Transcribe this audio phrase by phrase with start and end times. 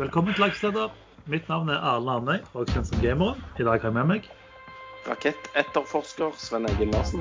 [0.00, 0.88] Velkommen til Lakseleder.
[1.28, 3.42] Mitt navn er Arne Arnøy, og kjent som Gameren.
[3.60, 4.28] I dag har jeg med meg
[5.04, 7.20] Rakettetterforsker Sven Egil Larsen.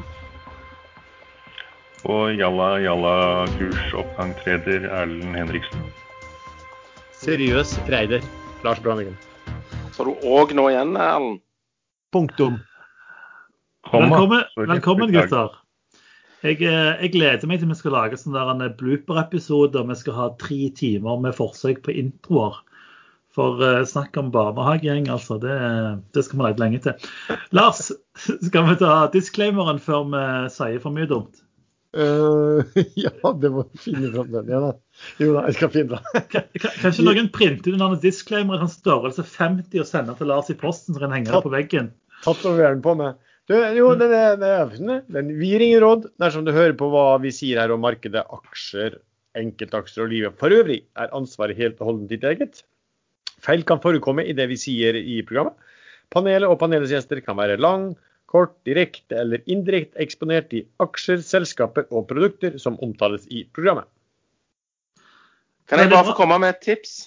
[2.07, 3.11] Og jalla jalla
[3.57, 5.83] kursoppgangstreder Erlend Henriksen.
[7.19, 8.23] Seriøs reider
[8.63, 9.19] Lars Branningen.
[9.91, 11.43] Så har du òg nå igjen, Erlend?
[12.15, 12.61] Punktum.
[13.91, 15.59] Velkommen, velkommen gutter.
[16.47, 19.75] Jeg, eh, jeg gleder meg til vi skal lage sånn der en blooper-episode.
[19.75, 22.63] og Vi skal ha tre timer med forsøk på introer.
[23.35, 25.37] For eh, snakk om barnehagegjeng, altså.
[25.41, 25.53] Det,
[26.15, 27.09] det skal vi lete lenge til.
[27.55, 27.91] Lars,
[28.47, 30.23] skal vi ta disclaimeren før vi
[30.55, 31.43] sier for mye dumt?
[31.89, 32.61] Uh,
[33.03, 33.09] ja,
[33.41, 34.73] det må finne fram den igjen, da.
[35.21, 36.27] Jo da, jeg skal finne den.
[36.29, 40.29] Kan, kan- kanskje noen printer ut en disclaimer i sånn størrelse 50 og sender til
[40.29, 41.89] Lars i posten, så kan henge det på veggen?
[42.25, 43.17] Tatoveren på meg.
[43.49, 46.91] Du, jo, den er, den men den, Vi gir ingen råd dersom du hører på
[46.93, 48.99] hva vi sier her om markedet, aksjer,
[49.39, 52.61] enkeltaksjer og livet for øvrig, er ansvaret helt og holdent ditt eget.
[53.43, 55.55] Feil kan forekomme i det vi sier i programmet.
[56.13, 57.91] Panelet og panelets gjester kan være lang,
[58.29, 63.89] kort, direkte eller indirekte eksponert i aksjer, selskaper og produkter som omtales i programmet.
[65.69, 66.99] Kan jeg bare få komme med et tips?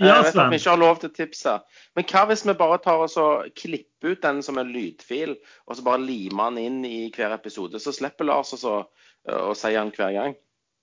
[0.00, 1.64] Ja, jeg vet at vi ikke har lov til tipset.
[1.96, 5.34] Men hva hvis vi bare tar og så klipper ut den som en lydfil,
[5.68, 7.80] og så bare limer den inn i hver episode?
[7.80, 8.60] Så slipper Lars å
[9.56, 10.36] si den hver gang.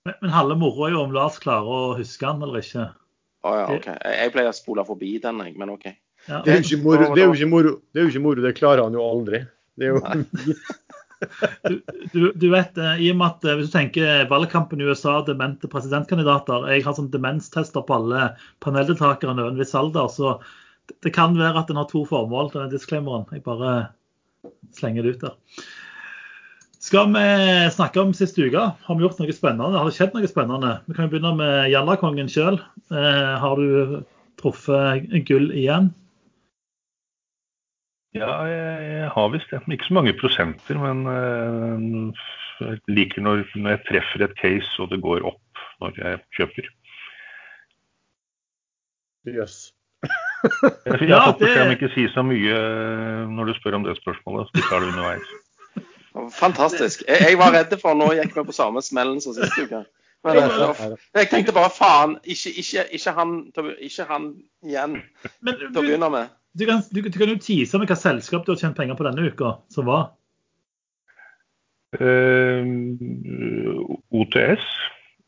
[0.06, 2.86] Men, men halve moroa er jo om Lars klarer å huske den eller ikke.
[3.46, 3.88] Å ja, OK.
[3.88, 5.86] Jeg, pleier å spole forbi den, jeg, men OK.
[6.26, 6.42] Ja.
[6.44, 7.08] Det er jo ikke moro,
[7.94, 9.44] det, er er klarer han jo aldri.
[9.78, 10.56] Det er jo,
[11.66, 11.80] Du,
[12.12, 15.16] du, du vet, eh, i og med at eh, Hvis du tenker valgkampen i USA,
[15.26, 18.28] demente presidentkandidater Jeg har sånn demenstester på alle
[18.62, 20.06] paneldeltakerne over en viss alder.
[20.14, 20.36] Så
[20.86, 23.26] det, det kan være at den har to formål, denne disclaimeren.
[23.34, 23.72] Jeg bare
[24.78, 25.64] slenger det ut der.
[26.88, 27.22] Skal vi
[27.74, 28.62] snakke om siste uke?
[28.86, 29.76] Har vi gjort noe spennende?
[29.76, 30.70] Har det skjedd noe spennende?
[30.88, 32.56] Vi kan jo begynne med Jallakongen sjøl.
[32.88, 33.98] Eh, har du
[34.40, 35.90] truffet gull igjen?
[38.16, 39.60] Ja, jeg, har visst det.
[39.68, 42.22] Ikke så mange prosenter, men eh,
[42.64, 46.70] jeg liker når, når jeg treffer et case og det går opp når jeg kjøper.
[49.28, 49.58] Jøss.
[50.06, 54.48] Jeg, får Ja, det- ikke si så mye eh, når du spør om det spørsmålet.
[54.56, 55.36] så tar det underveis.
[56.38, 57.02] Fantastisk.
[57.08, 59.84] Jeg, jeg var redd for Nå gikk vi på samme smellen som sist uke.
[60.26, 63.34] Men øh, jeg tenkte bare faen, ikke, ikke, ikke, han,
[63.78, 64.24] ikke han
[64.66, 64.96] igjen
[65.46, 66.32] Men til å du, begynne med.
[66.58, 69.06] du, kan, du, du kan jo tise med hvilket selskap du har tjent penger på
[69.06, 70.08] denne uka, som var.
[72.00, 72.66] Eh,
[74.10, 74.66] OTS,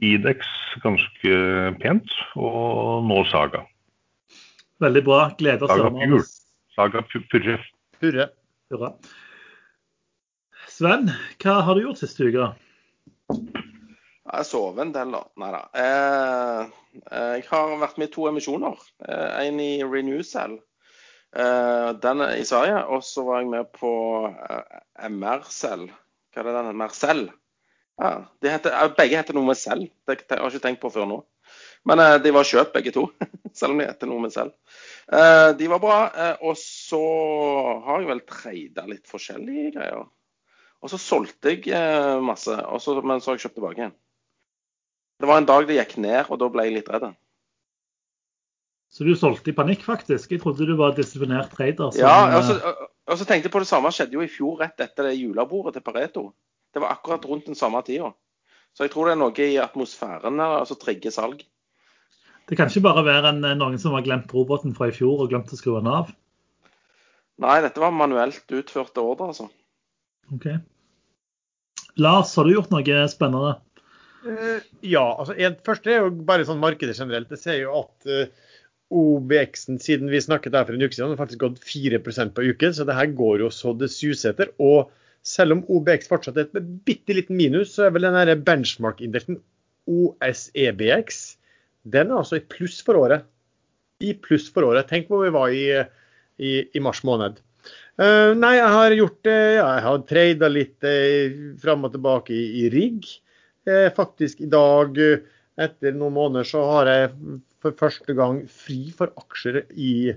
[0.02, 0.44] Idex
[0.82, 1.38] ganske
[1.80, 3.62] pent, og nå Saga.
[4.80, 5.20] Veldig bra.
[5.38, 5.76] Gleder oss.
[5.76, 6.22] Saga Pure.
[6.76, 7.56] Saga Pu- Purre.
[8.00, 8.28] Hurre.
[10.80, 11.10] Sven,
[11.42, 12.44] hva har du gjort siste uke?
[13.28, 15.18] Jeg sover en del, da.
[15.42, 15.58] Nei da.
[15.76, 17.00] Eh,
[17.36, 18.78] jeg har vært med i to emisjoner.
[19.04, 20.54] Eh, en i Renewcell.
[21.36, 22.78] Eh, den i Sverige.
[22.96, 23.90] Og så var jeg med på
[24.30, 24.78] eh,
[25.10, 25.82] MR-Cell.
[26.32, 26.78] Hva er det den heter?
[26.80, 27.20] Mercell.
[28.00, 29.82] Ja, de heter, eh, begge heter noe med Cell.
[30.08, 31.18] Det har jeg ikke tenkt på før nå.
[31.90, 33.04] Men eh, de var kjøpt begge to,
[33.58, 34.54] selv om de heter noe med Cell.
[35.12, 35.98] Eh, de var bra.
[36.08, 37.02] Eh, og så
[37.84, 40.08] har jeg vel treida litt forskjellige greier.
[40.80, 43.96] Og så solgte jeg eh, masse, og så, men så har jeg kjøpt tilbake igjen.
[45.20, 47.10] Det var en dag det gikk ned, og da ble jeg litt redd.
[48.90, 50.32] Så du solgte i panikk, faktisk?
[50.32, 51.92] Jeg trodde du var disiplinert trader.
[51.92, 54.32] som, Ja, eh, og så, og så tenkte jeg på det samme skjedde jo i
[54.32, 56.24] fjor, rett etter det julebordet til Pareto.
[56.72, 58.14] Det var akkurat rundt den samme tida.
[58.74, 61.44] Så jeg tror det er noe i atmosfæren der som trigger salg.
[62.48, 65.30] Det kan ikke bare være en, noen som har glemt roboten fra i fjor og
[65.30, 66.10] glemt å skru den av?
[67.40, 69.46] Nei, dette var manuelt utførte ordre, altså.
[70.34, 70.46] Ok.
[72.00, 73.56] Lars, har du gjort noe spennende?
[74.24, 77.32] Uh, Ja, altså en, først er jo bare sånn markedet generelt.
[77.34, 78.54] Jeg ser jo at uh,
[78.90, 82.74] OBX-en siden vi snakket her for en uke siden, har faktisk gått 4% på uken,
[82.76, 84.54] så det her går jo så det suser etter.
[84.62, 84.90] Og
[85.26, 89.40] selv om OBX fortsatt er et bitte liten minus, så er vel den her benchmark-indeksen
[89.90, 91.20] OSEBX
[91.88, 93.24] den er altså i pluss for året.
[94.04, 94.88] I pluss for året.
[94.88, 95.64] Tenk hvor vi var i,
[96.40, 97.40] i, i mars måned.
[98.00, 99.36] Eh, nei, jeg har gjort det.
[99.36, 103.04] Uh, jeg har trada litt uh, fram og tilbake i, i rigg.
[103.68, 105.26] Uh, faktisk i dag, eh,
[105.60, 107.10] etter noen måneder, så har jeg
[107.60, 110.14] for første gang fri for aksjer i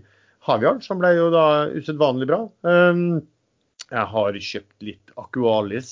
[0.47, 2.39] Havyard, som ble jo da usedvanlig bra.
[3.94, 5.91] Jeg har kjøpt litt Aqualis,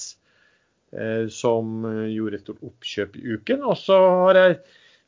[0.96, 3.66] eh, som eh, gjorde et stort oppkjøp i uken.
[3.68, 4.58] Og så har jeg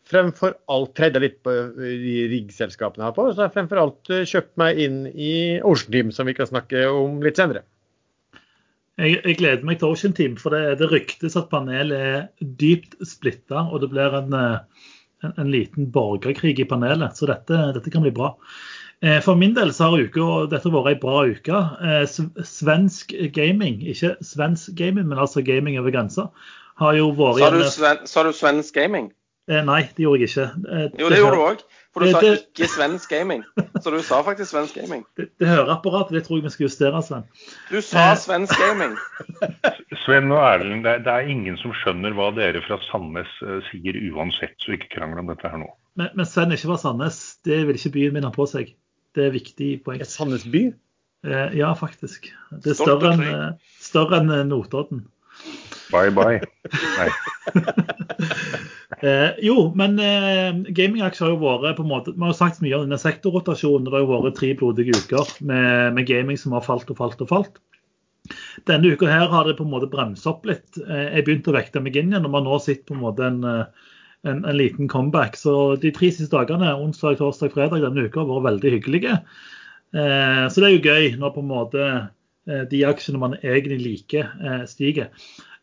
[0.09, 4.25] fremfor alt treda litt på de riggselskapene her på, så har jeg fremfor alt eh,
[4.29, 5.33] kjøpt meg inn i
[5.63, 7.63] Ocean Team, som vi kan snakke om litt senere.
[9.01, 13.00] Jeg, jeg gleder meg til Ocean Team, for det, det ryktes at panelet er dypt
[13.09, 14.88] splitta, og det blir en, eh,
[15.25, 17.17] en, en liten borgerkrig i panelet.
[17.17, 18.35] Så dette, dette kan bli bra.
[19.03, 21.63] Eh, for min del så har uka, dette vært ei bra uke.
[21.83, 22.05] Eh,
[22.47, 26.29] svensk gaming, ikke svensk gaming, men altså gaming over grensa,
[26.79, 29.11] har jo vært Sa du, sven, sa du svensk gaming?
[29.51, 30.44] Eh, nei, det gjorde jeg ikke.
[30.72, 31.63] Eh, jo, det, det gjorde du òg.
[31.94, 33.42] For du det, sa ikke svensk gaming.
[33.84, 35.04] Så du sa faktisk svensk gaming.
[35.19, 37.25] Det, det høreapparatet, det tror jeg vi skal justere, Sven.
[37.69, 38.16] Du sa eh.
[38.24, 38.95] svensk gaming.
[40.06, 44.00] Sven og Erlend, det, det, er ingen som skjønner hva dere fra Sandnes uh, sier
[44.10, 45.69] uansett, så ikke krangl om dette her nå.
[46.00, 48.74] Men, men Sven ikke fra Sandnes, det vil ikke byen min ha på seg.
[49.13, 50.01] Det er viktig poeng.
[50.01, 50.72] Er Sandnes by?
[51.28, 52.31] Eh, ja, faktisk.
[52.63, 55.06] Det er større enn, eh, større enn Notodden.
[55.92, 56.42] Bye, bye.
[56.98, 57.12] Nei.
[59.03, 62.77] Eh, jo, men eh, gamingaksjer har jo vært på en måte, Vi har sagt mye
[62.77, 63.88] om denne sektorrotasjonen.
[63.88, 67.23] Det har jo vært tre blodige uker med, med, gaming som har falt og falt
[67.25, 67.59] og falt.
[68.69, 70.69] Denne uka her har det på en måte bremset opp litt.
[70.85, 73.27] Eh, jeg begynte å vekte meg inn igjen, og man nå sitter på en måte
[73.27, 73.91] en, eh,
[74.23, 75.35] en, en, liten comeback.
[75.35, 79.17] Så de tre siste dagene, onsdag, torsdag, fredag denne uka, har vært veldig hyggelige.
[79.94, 83.81] Eh, så det er jo gøy når på en måte eh, de aksjene man egentlig
[83.83, 85.11] liker, eh, stiger.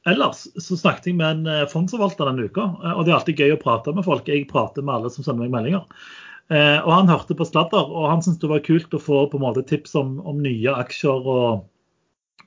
[0.08, 3.42] Ellers så snakket jeg med en eh, fondsforvalter denne uka, eh, og det er alltid
[3.42, 4.28] gøy å prate med folk.
[4.30, 6.06] Jeg prater med alle som sender meg meldinger.
[6.48, 9.38] Eh, og Han hørte på sladder, og han syntes det var kult å få på
[9.38, 11.66] en måte tips om, om nye aksjer og,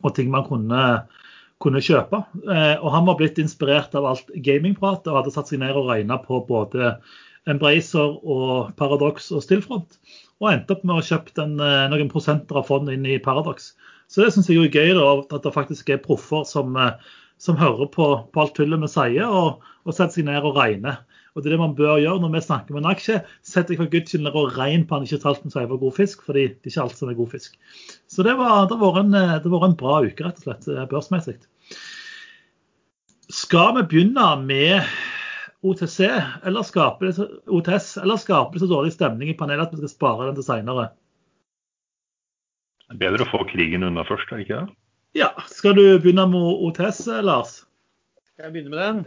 [0.01, 0.81] og, ting man kunne,
[1.63, 2.23] kunne kjøpe.
[2.81, 6.17] Og Han var blitt inspirert av alt gamingprat og hadde satt seg ned og regna
[6.25, 6.97] på både
[7.47, 10.01] Embracer og Paradox og Stillfront.
[10.41, 13.71] Og endte opp med å kjøpe noen prosenter av fond inn i Paradox.
[14.11, 16.75] Så det syns jeg er gøy da, at det faktisk er proffer som
[17.43, 21.01] som hører på, på alt tullet vi sier, og, og, setter seg ned og regner.
[21.33, 23.17] Og Det er det man bør gjøre når vi snakker med en aksje.
[23.43, 25.95] Sett deg for guds skyld ned og regn på han ikke talt seg for god
[25.97, 27.57] fisk, fordi det er ikke alt som er god fisk.
[28.11, 29.17] Så det var, det var, en,
[29.55, 31.39] var en bra uke, rett og slett, eh, børsmessig.
[33.33, 34.93] Skal vi begynne med
[35.65, 39.81] OTC eller skape det, OTS, eller skaper det så dårlig stemning i panelet at vi
[39.81, 40.91] skal spare den til seinere?
[42.99, 44.77] Bedre å få krigen unna først, er det ikke det?
[45.13, 47.60] Ja, Skal du begynne med OTS, Lars?
[48.31, 49.01] Skal jeg begynne med den?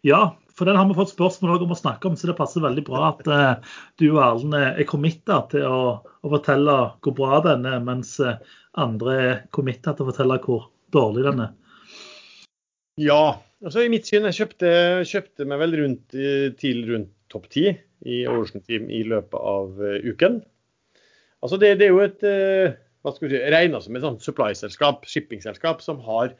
[0.00, 2.84] Ja, for den har vi fått spørsmål om å snakke om, så det passer veldig
[2.86, 7.68] bra at uh, du og Erlend er committa til å, å, fortelle hvor bra den
[7.68, 8.38] er, mens uh,
[8.80, 11.52] andre er committa til å fortelle hvor dårlig den er.
[13.04, 13.20] Ja,
[13.60, 14.70] altså i mitt syn, jeg kjøpte,
[15.10, 16.16] kjøpte meg vel rundt,
[16.62, 20.40] til rundt topp ti i Ocean Team i løpet av uh, uken.
[21.44, 22.22] Altså det, det, er jo et
[23.04, 26.32] hva skal si, regna som et sånt supply-selskap, shippingselskap, som har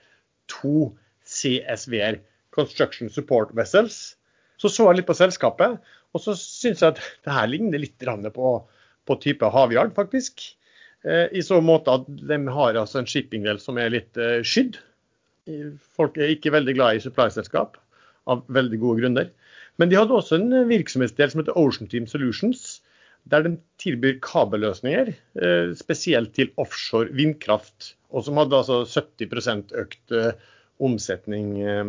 [0.48, 0.90] to
[1.28, 2.22] CSV-er,
[2.54, 4.16] Construction Support Vessels.
[4.60, 5.76] Så så jeg litt på selskapet,
[6.14, 8.52] og så syns jeg at det her ligner litt på,
[9.04, 10.40] på type Havyard, faktisk.
[11.04, 14.78] Eh, I så måte at de har altså en shippingdel som er litt eh, skydd.
[15.98, 17.76] Folk er ikke veldig glad i supply-selskap,
[18.30, 19.28] av veldig gode grunner.
[19.76, 22.78] Men de hadde også en virksomhetsdel som heter Ocean Team Solutions,
[23.30, 27.94] der den tilbyr kabelløsninger, eh, spesielt til offshore vindkraft.
[28.12, 30.32] Og som hadde altså 70 økt eh,
[30.84, 31.84] omsetning eh,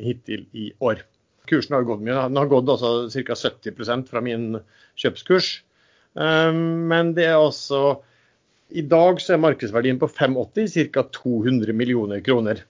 [0.00, 1.04] hittil i år.
[1.48, 2.16] Kursen har gått mye.
[2.28, 3.36] Den har gått altså ca.
[3.36, 4.58] 70% fra min
[4.96, 5.58] kjøpskurs.
[6.14, 7.98] Men det er altså
[8.70, 11.02] I dag så er markedsverdien på 85, ca.
[11.12, 12.62] 200 millioner kroner.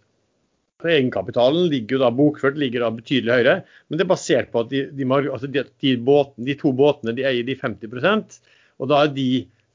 [0.92, 3.54] Egenkapitalen ligger jo da bokført ligger da betydelig høyere,
[3.88, 7.24] men det er basert på at de, de, altså de, båten, de to båtene de
[7.29, 8.38] eier de 50%
[8.82, 9.29] og da er de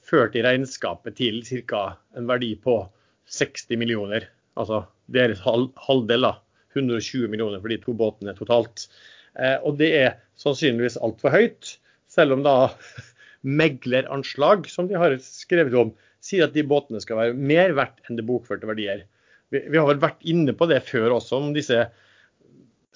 [0.09, 1.83] ført i regnskapet til ca.
[2.17, 2.81] en verdi på
[3.29, 4.25] 60 millioner.
[4.59, 6.35] Altså deres halv, halvdel, da.
[6.77, 8.85] 120 millioner for de to båtene totalt.
[9.39, 11.77] Eh, og det er sannsynligvis altfor høyt,
[12.09, 12.69] selv om da
[13.61, 18.19] megleranslag, som de har skrevet om, sier at de båtene skal være mer verdt enn
[18.19, 19.05] det bokførte verdier
[19.53, 21.87] vi, vi, har vel vært inne på det før også, om disse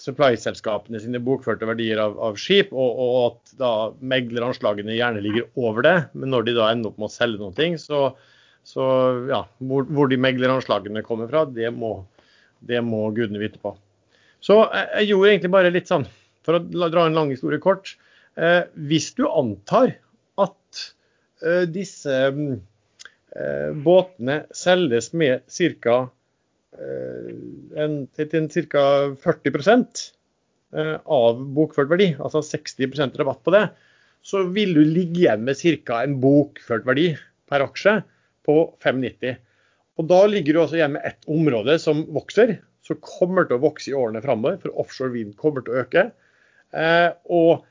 [0.03, 3.72] supply-selskapene sine bokførte verdier av, av skip, og, og, at da
[4.13, 5.98] megleranslagene gjerne ligger over det.
[6.17, 8.01] Men når de da ender opp med å selge noe, så,
[8.67, 8.88] så
[9.29, 11.95] ja, hvor, hvor de megleranslagene kommer fra, det må,
[12.65, 13.75] det må gudene vite på.
[14.43, 16.07] Så jeg, jeg, gjorde egentlig bare litt sånn,
[16.43, 17.95] for å dra en lang historie kort.
[18.36, 19.93] Eh, hvis du antar
[20.41, 20.83] at
[21.45, 25.45] eh, disse eh, båtene selges med
[25.86, 26.01] ca.
[26.74, 27.30] Eh,
[27.84, 28.84] en, til ca.
[29.22, 29.77] 40
[30.74, 33.68] eh, av bokført verdi, altså 60% rabatt på det,
[34.24, 36.01] så vil du ligge igjen med ca.
[36.01, 37.12] en bokført verdi
[37.50, 38.00] per aksje
[38.48, 39.38] på 5,90.
[40.01, 43.63] Og Da ligger du også igjen med ett område som vokser, som kommer til å
[43.63, 46.08] vokse i årene framover, for offshore vind kommer til å øke.
[46.74, 47.68] Eh, og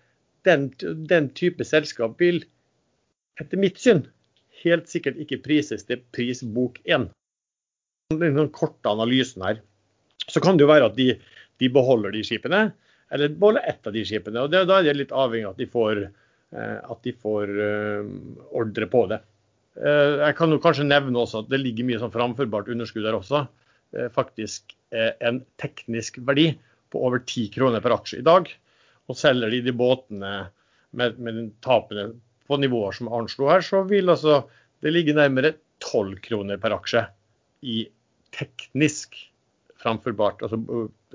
[0.47, 0.71] den,
[1.11, 2.45] den, type selskap vil
[3.41, 4.05] etter mitt syn
[4.63, 7.11] helt sikkert ikke prises til pris bok 1
[8.21, 9.61] den korte analysen her,
[10.29, 11.15] så kan det jo være at de,
[11.61, 12.71] de beholder de skipene.
[13.13, 14.41] eller beholder ett av de skipene.
[14.41, 16.03] og det, Da er det litt avhengig av at de får,
[16.57, 18.05] eh, at de får uh,
[18.57, 19.21] ordre på det.
[19.77, 23.19] Uh, jeg kan jo kanskje nevne også at det ligger mye sånn framførbart underskudd der
[23.19, 23.47] også.
[24.15, 24.73] Faktisk
[25.21, 26.47] en teknisk verdi
[26.89, 28.49] på over 10 kroner per aksje i dag.
[29.09, 30.31] Og selger de de båtene
[30.97, 32.15] med, med tapene
[32.49, 34.43] på nivåer som Arnslo her, så vil altså
[34.83, 37.05] det ligge nærmere 12 kroner per aksje
[37.69, 37.83] i
[38.37, 39.17] teknisk
[39.83, 40.61] framførbart, altså,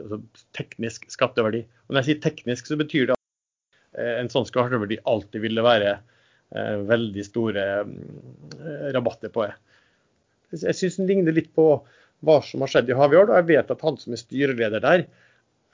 [0.02, 0.20] altså,
[0.58, 1.64] teknisk skatteverdi.
[1.88, 5.64] Og når jeg sier teknisk, så betyr det at eh, en sånn skatteverdi alltid ville
[5.66, 9.56] være eh, veldig store eh, rabatter på det.
[10.56, 11.72] Jeg syns den ligner litt på
[12.26, 15.06] hva som har skjedd i Havyard, og jeg vet at han som er styreleder der,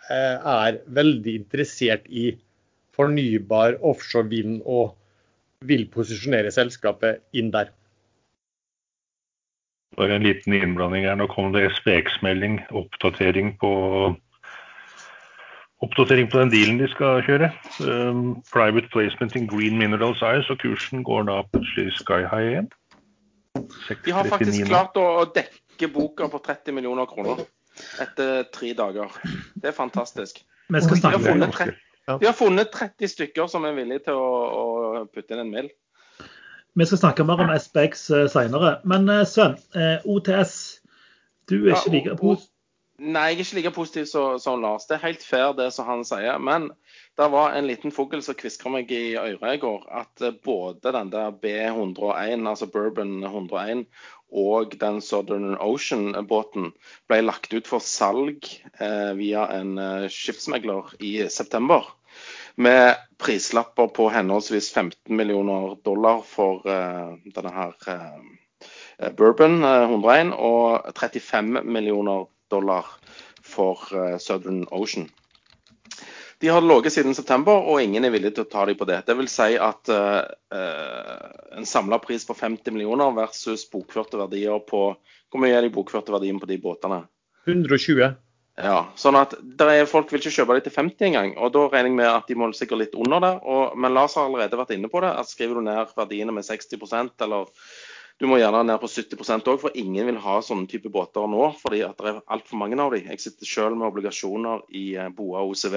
[0.09, 2.33] eh, er veldig interessert i
[2.93, 4.93] fornybar offshore vind og
[5.65, 7.71] vil posisjonere selskapet inn der.
[9.97, 11.17] Bare en liten innblanding her.
[11.19, 13.73] Nå kom det SPX-melding, oppdatering på
[15.83, 17.49] Oppdatering på den dealen de skal kjøre.
[17.83, 22.69] Um, private placement in green minerals eyes, og kursen går da plutselig sky high igjen.
[24.05, 27.43] De har faktisk klart å dekke boka på 30 millioner kroner
[28.01, 29.11] etter tre dager.
[29.59, 30.39] Det er fantastisk.
[30.71, 31.75] De har, funnet 30,
[32.07, 35.69] de har funnet 30 stykker som er villige til å, å putte inn en mill.
[36.73, 38.77] Vi skal snakke mer om SPX uh, senere.
[38.83, 40.79] Men uh, Sven, uh, OTS.
[41.49, 42.49] Du er ikke like positiv?
[43.03, 44.85] Nei, jeg er ikke like positiv som, Lars.
[44.87, 46.37] Det er helt fair det som han sier.
[46.39, 46.69] Men
[47.19, 49.87] det var en liten fugl som kviskra meg i øret i går.
[49.91, 53.87] At både den der B101, altså Bourbon 101,
[54.33, 56.71] og den Southern Ocean-båten
[57.09, 58.47] ble lagt ut for salg
[58.79, 61.89] eh, via en eh, skipsmegler i september
[62.55, 70.33] med prislapper på henholdsvis 15 millioner dollar for uh, denne her uh, Bourbon uh, 101
[70.37, 72.87] og 35 millioner dollar
[73.43, 73.81] for
[74.23, 75.09] Southern Ocean.
[76.39, 79.01] De har ligget siden september, og ingen er villig til å ta dem på det.
[79.07, 85.43] Det vil si at en samla pris på 50 millioner versus bokførte verdier på Hvor
[85.43, 87.03] mye er de bokførte verdiene på de båtene?
[87.47, 88.15] 120.
[88.53, 91.31] Ja, sånn at er, Folk vil ikke kjøpe det til 50 engang.
[91.41, 93.39] og Da regner jeg med at de må sikkert litt under der.
[93.41, 95.09] Og, men Lars har allerede vært inne på det.
[95.09, 97.49] at Skriver du ned verdiene med 60% eller
[98.21, 101.47] du må gjerne ned på 70% òg, for ingen vil ha sånne type båter nå.
[101.59, 103.09] fordi at det er altfor mange av dem.
[103.09, 105.75] Jeg sitter selv med obligasjoner i eh, Boa OCV.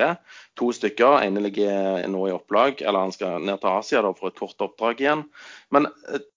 [0.61, 1.25] To stykker.
[1.25, 4.69] ene ligger nå i opplag, eller han skal ned til Asia da, for et kort
[4.69, 5.25] oppdrag igjen.
[5.73, 6.29] Men eh,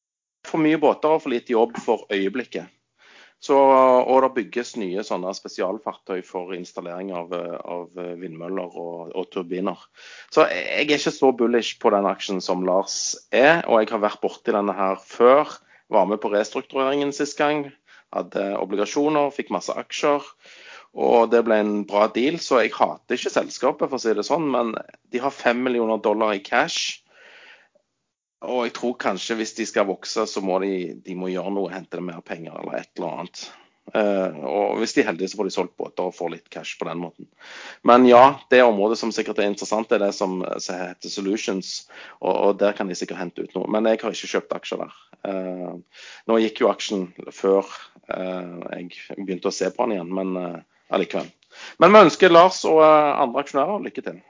[0.47, 2.71] for mye båter og for lite jobb for øyeblikket.
[3.39, 9.79] Så, og det bygges nye sånne spesialfartøy for installering av, av vindmøller og, og, turbiner.
[10.27, 14.03] Så jeg er ikke så bullish på den aksjen som Lars er, og jeg har
[14.03, 15.55] vært borti denne her før.
[15.89, 17.69] Var med på restruktureringen sist gang.
[18.11, 20.25] Hadde obligasjoner, fikk masse aksjer.
[20.99, 24.25] Og det ble en bra deal, så jeg hater ikke selskapet, for å si det
[24.27, 24.49] sånn.
[24.51, 24.73] Men
[25.13, 26.99] de har fem millioner dollar i cash.
[28.47, 31.71] Og jeg tror kanskje hvis de skal vokse, så må de, de må gjøre noe,
[31.73, 33.41] hente mer penger eller et eller annet.
[33.89, 36.77] Uh, og hvis de er heldige, så får de solgt båter og får litt cash
[36.77, 37.25] på den måten.
[37.87, 41.71] Men ja, det området som sikkert er interessant, er det som, som heter Solutions.
[42.21, 43.65] Og, og, der kan de sikkert hente ut noe.
[43.71, 44.95] Men jeg har ikke kjøpt aksjer der.
[45.25, 47.65] Uh, nå gikk jo aksjen før
[48.13, 51.27] uh, jeg begynte å se på den igjen, men allikevel.
[51.81, 54.21] Men vi ønsker Lars og andre aksjonærer lykke til.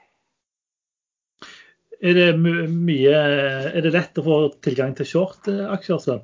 [2.00, 3.16] Er det mye
[3.70, 6.22] Er det lett å få tilgang til short-aksjer, Sven?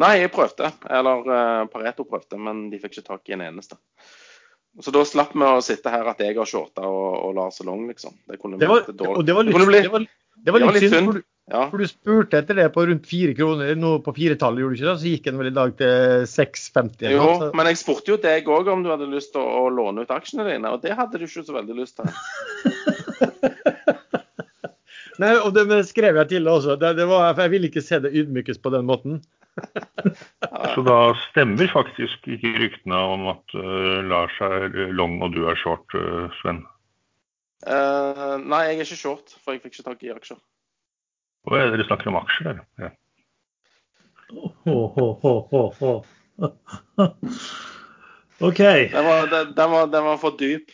[0.00, 0.72] Nei, jeg prøvde.
[0.90, 3.78] Eller uh, Pareto prøvde, men de fikk ikke tak i en eneste.
[4.82, 7.84] Så da slapp vi å sitte her at jeg har shorta og, og Lars Long,
[7.86, 8.16] liksom.
[8.26, 10.94] Det kunne det var, og det var litt, det det var, det var litt, litt
[10.96, 11.12] synd.
[11.12, 11.20] For,
[11.52, 11.60] ja.
[11.70, 14.88] for, du spurte etter det på rundt fire kroner, nå på firetallet, gjorde du ikke
[14.88, 14.96] det?
[15.04, 17.06] Så gikk den vel i dag til 6,50?
[17.14, 17.52] Jo, så.
[17.54, 20.16] men jeg spurte jo deg òg om du hadde lyst til å, å låne ut
[20.16, 22.10] aksjene dine, og det hadde du ikke så veldig lyst til.
[25.22, 26.76] Nei, og det skrev jeg til også.
[26.80, 29.20] Det, det var, jeg ville ikke se det ydmykes på den måten.
[30.74, 34.66] Så da stemmer faktisk ikke ryktene om at uh, Lars er
[34.98, 36.64] long og du er short, uh, Sven?
[37.64, 40.40] Uh, nei, jeg er ikke short, for jeg fikk ikke tak i aksjer.
[41.48, 42.66] Og er dere snakker om aksjer, dere.
[42.82, 42.90] Ja.
[44.34, 46.02] Oh, oh, oh,
[48.40, 48.58] OK.
[48.58, 50.72] Den var, den, var, den var, for dyp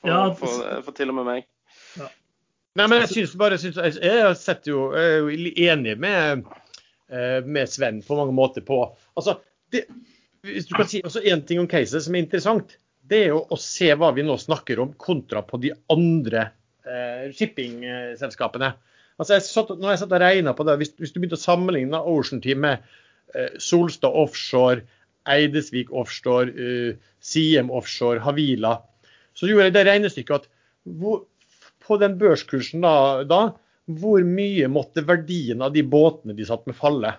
[0.00, 1.46] for, ja, for, for til og med meg.
[2.78, 6.44] Nei, men jeg synes bare synes, Jeg setter jo, jeg er jo enig med,
[7.10, 8.84] eh, med Sven på mange måter på
[9.18, 9.38] altså,
[9.72, 9.86] det,
[10.46, 12.76] hvis du kan si også En ting om caset som er interessant,
[13.08, 16.50] det er jo å se hva vi nå snakker om kontra på de andre
[16.84, 18.74] eh, shippingselskapene.
[19.18, 21.42] Altså, jeg satt, når jeg satt og regna på det, hvis, hvis, du begynte å
[21.42, 22.84] sammenligne Ocean Team med
[23.34, 24.84] eh, Solstad Offshore,
[25.28, 28.76] Eidesvik Offshore, eh, Siem Offshore, Havila,
[29.34, 30.52] så gjorde jeg det regnestykket at
[31.00, 31.24] hvor,
[31.88, 33.40] på den børskursen da, da,
[33.88, 37.14] hvor mye måtte verdien av de båtene de satt med, falle?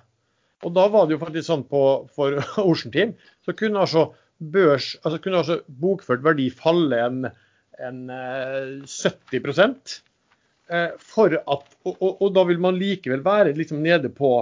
[0.66, 1.84] Og da var det jo faktisk sånn på,
[2.16, 7.28] for Ocean Team, så kunne altså, børs, altså kunne altså bokført verdi falle en,
[7.80, 9.62] en 70
[10.70, 14.34] eh, for at, og, og, og, da vil man likevel være liksom nede på,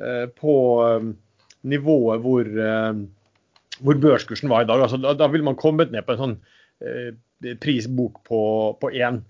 [0.00, 0.54] eh, på
[0.86, 1.10] eh,
[1.70, 2.48] nivået hvor,
[3.80, 4.80] hvor, børskursen var i dag.
[4.80, 6.38] Altså, da, da vil man kommet ned på en sånn
[6.80, 9.20] eh, prisbok på én.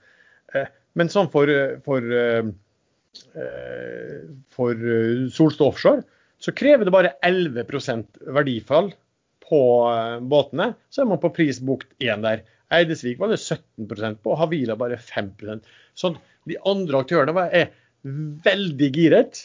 [0.91, 1.51] Eh, men sånn for,
[1.87, 2.47] for, eh,
[4.51, 4.89] for
[5.31, 6.03] Solstad Offshore
[6.41, 8.91] så krever det bare 11% verdifall
[9.45, 9.63] på
[10.31, 10.73] båtene.
[10.89, 12.43] Så er man på prisbok 1 der.
[12.71, 15.67] Eidesvik var det 17% på, Havila bare 5%
[15.99, 16.17] Sånn,
[16.47, 17.73] De andre aktørene er
[18.47, 19.41] veldig giret.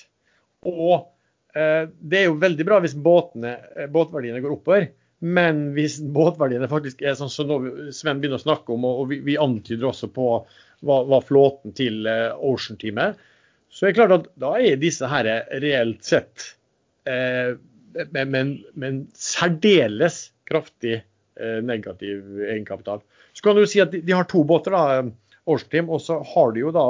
[0.66, 1.10] Og
[1.58, 4.88] eh, det er jo veldig bra hvis båtene, eh, båtverdiene går oppover.
[5.26, 7.60] Men hvis båtverdiene faktisk er sånn som så
[7.96, 10.30] Sven begynner å snakke om, og vi, vi antyder også på
[10.86, 13.16] hva, var flåten til eh, Ocean Team er,
[13.70, 15.28] så er det klart at da er disse her
[15.64, 16.52] reelt sett
[17.10, 17.58] eh,
[18.14, 23.04] med, en særdeles kraftig eh, negativ egenkapital.
[23.36, 25.04] Så kan du si at de, de har to båter, da,
[25.46, 26.86] Ocean Team, og så har de jo da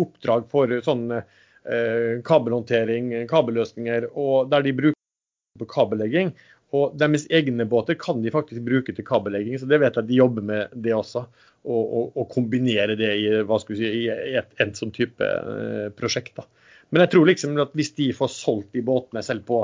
[0.00, 6.32] oppdrag for sånn eh, kabelhåndtering, kabelløsninger, og der de bruker på kabellegging.
[6.76, 10.10] Og deres egne båter kan de faktisk bruke til kabellegging, så det vet jeg at
[10.10, 11.24] de jobber med det også.
[11.70, 16.38] Og, kombinere det i, hva skal vi si, i et, en sånn type eh, prosjekt.
[16.38, 16.46] da.
[16.88, 19.58] Men jeg tror liksom at hvis de får solgt de båtene selv, på,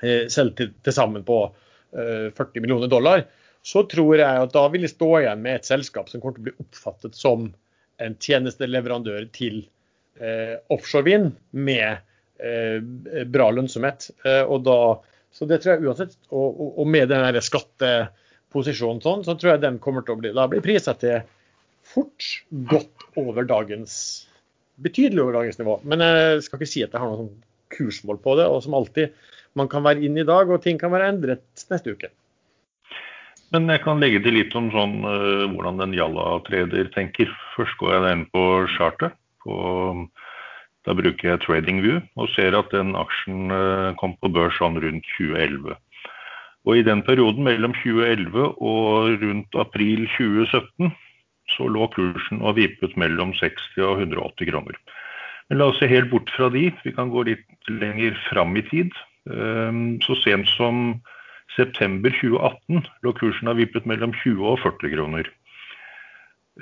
[0.00, 3.26] eh, selv til, til sammen på eh, 40 millioner dollar,
[3.64, 6.44] så tror jeg at da vil de stå igjen med et selskap som kommer til
[6.44, 7.46] å bli oppfattet som
[8.02, 9.62] en tjenesteleverandør til
[10.20, 12.02] eh, offshorevind med
[12.42, 14.10] eh, bra lønnsomhet.
[14.26, 14.78] Eh, og da,
[15.34, 19.64] så det tror jeg uansett, og, og, og med den skatteposisjonen sånn, så tror jeg
[19.64, 21.24] den kommer til å bli da blir priset til
[21.84, 22.28] fort
[22.70, 23.96] godt over dagens
[24.82, 25.78] betydelig over dagens nivå.
[25.86, 27.34] Men jeg skal ikke si at jeg har noe sånn
[27.74, 28.48] kursmål på det.
[28.50, 29.14] Og som alltid,
[29.58, 32.10] man kan være inn i dag, og ting kan være endret neste uke.
[33.54, 37.30] Men jeg kan legge til litt om sånn, uh, hvordan en Jalla-trader tenker.
[37.54, 38.44] Først går jeg inn på
[38.74, 39.14] chartet.
[39.44, 39.54] På,
[40.84, 45.08] da bruker jeg TradingView og ser at den aksjen uh, kom på børs sånn rundt
[45.16, 45.76] 2011.
[46.64, 50.92] Og I den perioden mellom 2011 og rundt april 2017
[51.54, 54.78] så lå kursen og vippet mellom 60 og 180 kroner.
[55.48, 56.70] Men la oss se helt bort fra de.
[56.84, 58.92] Vi kan gå litt lenger fram i tid.
[59.28, 61.00] Uh, så sent som
[61.56, 65.28] september 2018 lå kursen og vippet mellom 20 og 40 kroner.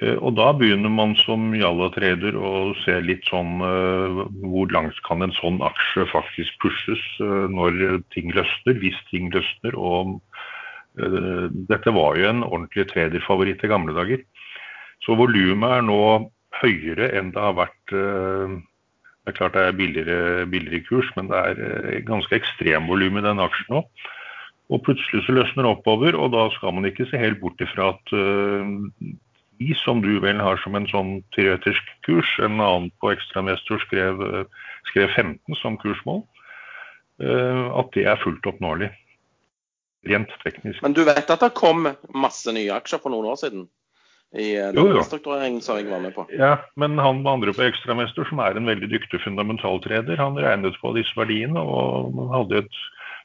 [0.00, 5.24] Eh, og da begynner man som Jalla-trader å se litt sånn uh, hvor langt kan
[5.24, 9.76] en sånn aksje faktisk pushes uh, når ting løsner, hvis ting løsner.
[9.76, 10.20] Og
[10.92, 14.20] dette var jo en ordentlig traderfavoritt i gamle dager.
[15.00, 16.02] Så volumet er nå
[16.58, 21.40] høyere enn det har vært Det er klart det er billigere, billigere kurs, men det
[21.40, 23.82] er ganske ekstremvolum i den aksjen nå.
[24.68, 27.94] Og plutselig så løsner det oppover, og da skal man ikke se helt bort ifra
[27.94, 28.12] at
[29.82, 34.22] som du vel har som en sånn teoretisk kurs, en annen på ekstramester skrev,
[34.90, 36.22] skrev 15 som kursmål,
[37.22, 38.90] uh, at det er fullt oppnåelig.
[40.10, 40.82] Rent teknisk.
[40.82, 43.68] Men du vet at det kom masse nye aksjer for noen år siden?
[44.32, 46.24] I eh, den som jeg var med på.
[46.32, 50.94] Ja, men han andre på Ekstramester, som er en veldig dyktig fundamentaltreder, han regnet på
[50.96, 52.78] disse verdiene og hadde et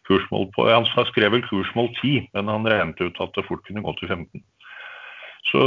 [0.07, 3.83] kursmål på Han skrev vel kursmål 10, men han regnet ut at det fort kunne
[3.83, 4.43] gå til 15.
[5.47, 5.63] Så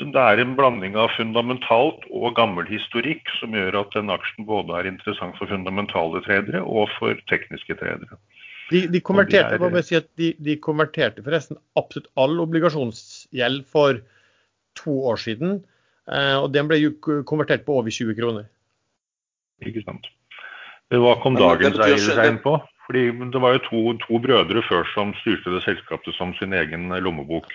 [0.00, 4.76] det er en blanding av fundamentalt og gammel historikk som gjør at den aksjen både
[4.78, 8.18] er interessant for fundamentale tredere og for tekniske tredere.
[8.68, 14.00] De, de, konverterte, de, er, si de, de, konverterte forresten absolutt all obligasjonsgjeld for
[14.80, 15.60] to år siden.
[16.08, 16.94] Eh, og den ble jo
[17.28, 18.48] konvertert på over 20 kroner.
[19.64, 20.08] Ikke sant.
[20.92, 22.56] Hva kom dagens eiertegn på?
[22.88, 26.88] Fordi Det var jo to, to, brødre før som styrte det selskapet som sin egen
[27.04, 27.50] lommebok.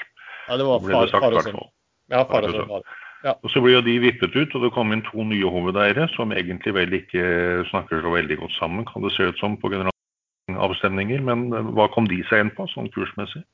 [0.47, 1.63] Ja, det var far, og sønn.
[2.11, 2.85] Ja, far og sønn.
[3.23, 3.37] Ja.
[3.39, 6.33] Og Så ble jo de vippet ut, og det kom inn to nye hovedeiere som
[6.35, 7.23] egentlig vel ikke
[7.69, 11.23] snakker så veldig godt sammen, kan det se ut som på generalavstemninger.
[11.23, 13.45] Men hva kom de seg inn på, sånn kursmessig?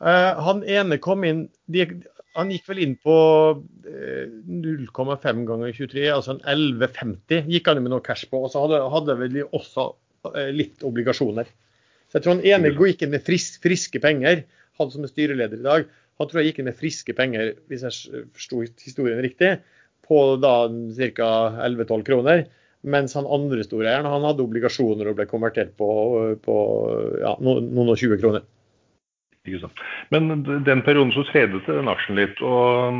[0.00, 1.84] Eh, han ene kom inn de,
[2.38, 3.14] Han gikk vel inn på
[3.84, 8.40] eh, 0,5 ganger 23, altså en 11,50 gikk han med noe cash på.
[8.46, 9.90] Og så hadde, hadde vel de også
[10.26, 11.48] Eh, litt obligasjoner.
[12.08, 14.42] Så jeg tror han ene gikk inn med friske, friske penger,
[14.78, 15.88] han som er styreleder i dag.
[16.18, 19.58] Han tror jeg gikk inn med friske penger, hvis jeg forsto historien riktig,
[20.06, 20.54] på da
[21.16, 21.32] ca.
[21.68, 22.46] 11-12 kroner.
[22.86, 25.88] Mens han andre storeieren han hadde obligasjoner og ble konvertert på,
[26.44, 26.56] på
[27.22, 28.46] ja, noen og 20 kroner.
[30.12, 32.40] Men den perioden så tredet den aksjen litt.
[32.44, 32.92] og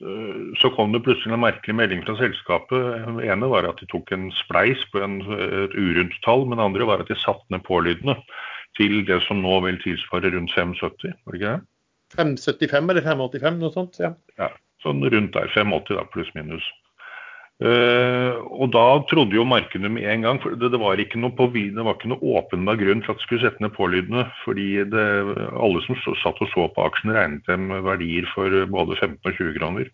[0.00, 3.04] eh, så kom det plutselig en merkelig melding fra selskapet.
[3.20, 6.66] Det ene var at de tok en spleis på en, et urundt tall, men det
[6.66, 8.16] andre var at de satte ned pålydene
[8.78, 11.66] til det som nå vil tilsvare rundt 570, var det ikke det?
[12.14, 14.00] 575 eller 585, noe sånt.
[14.02, 14.14] ja.
[14.38, 14.50] Ja,
[14.84, 15.50] sånn rundt der.
[15.54, 16.66] 580 da, pluss minus.
[17.62, 21.30] Uh, og da trodde jo markedet med en gang for det, det, var ikke noe
[21.38, 24.24] på, det var ikke noe åpenbar grunn til at det skulle sette ned pålydene.
[24.42, 25.04] fordi det,
[25.54, 29.58] alle som satt og så på aksjen, regnet dem verdier for både 15 og 20
[29.60, 29.92] kroner.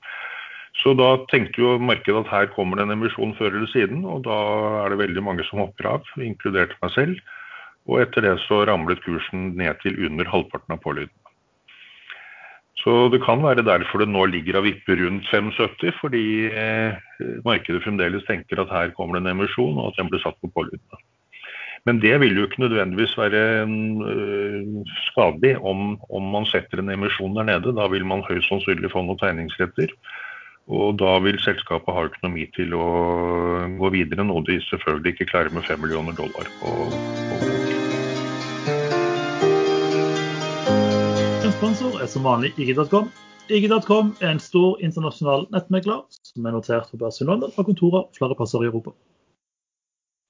[0.80, 4.24] Så da tenkte jo markedet at her kommer det en emisjon før eller siden, og
[4.24, 4.38] da
[4.84, 7.20] er det veldig mange som hopper av, inkludert meg selv.
[7.90, 11.16] Og etter det så ramlet kursen ned til under halvparten av pålyden.
[12.80, 16.96] Så det kan være derfor det nå ligger og vipper rundt 75, fordi eh,
[17.44, 20.48] markedet fremdeles tenker at her kommer det en emisjon, og at den blir satt på
[20.54, 21.02] pålydene.
[21.88, 27.36] Men det vil jo ikke nødvendigvis være øh, skadelig om, om, man setter en emisjon
[27.36, 27.76] der nede.
[27.76, 29.92] Da vil man høyst sannsynlig få noen tegningsretter.
[30.68, 32.84] Og da vil selskapet ha økonomi til å
[33.80, 37.49] gå videre, noe de selvfølgelig ikke klarer med 5 millioner dollar på, på
[41.60, 43.10] sponsor er som vanlig IG.com.
[43.52, 48.06] IG.com er en stor internasjonal nettmegler som er notert på børsen i London og kontorer
[48.16, 48.94] flere plasser i Europa.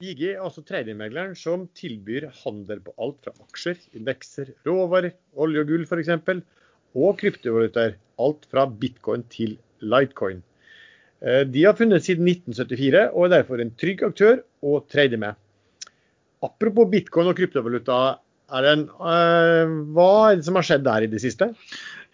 [0.03, 5.71] IG er altså tredjemegleren som tilbyr handel på alt fra aksjer, indekser, råvarer, olje og
[5.71, 6.11] gull f.eks.,
[6.99, 7.95] og kryptovalutaer.
[8.19, 9.55] Alt fra bitcoin til
[9.87, 10.43] lightcoin.
[11.23, 15.39] Eh, de har funnet siden 1974 og er derfor en trygg aktør å trade med.
[16.43, 18.01] Apropos bitcoin og kryptovaluta,
[18.51, 21.53] en, uh, hva er det som har skjedd der i det siste?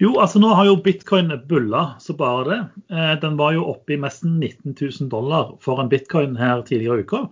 [0.02, 2.58] Jo, altså nå har jo bitcoin bulla så bare det.
[2.92, 7.00] Eh, den var jo oppe i nesten 19 000 dollar for en bitcoin her tidligere
[7.00, 7.22] i uka.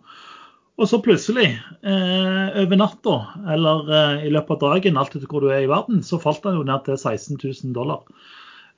[0.81, 1.51] Og så plutselig,
[1.85, 3.19] eh, over natta
[3.53, 6.43] eller eh, i løpet av dagen, alt etter hvor du er i verden, så falt
[6.47, 8.01] den jo ned til 16 000 dollar.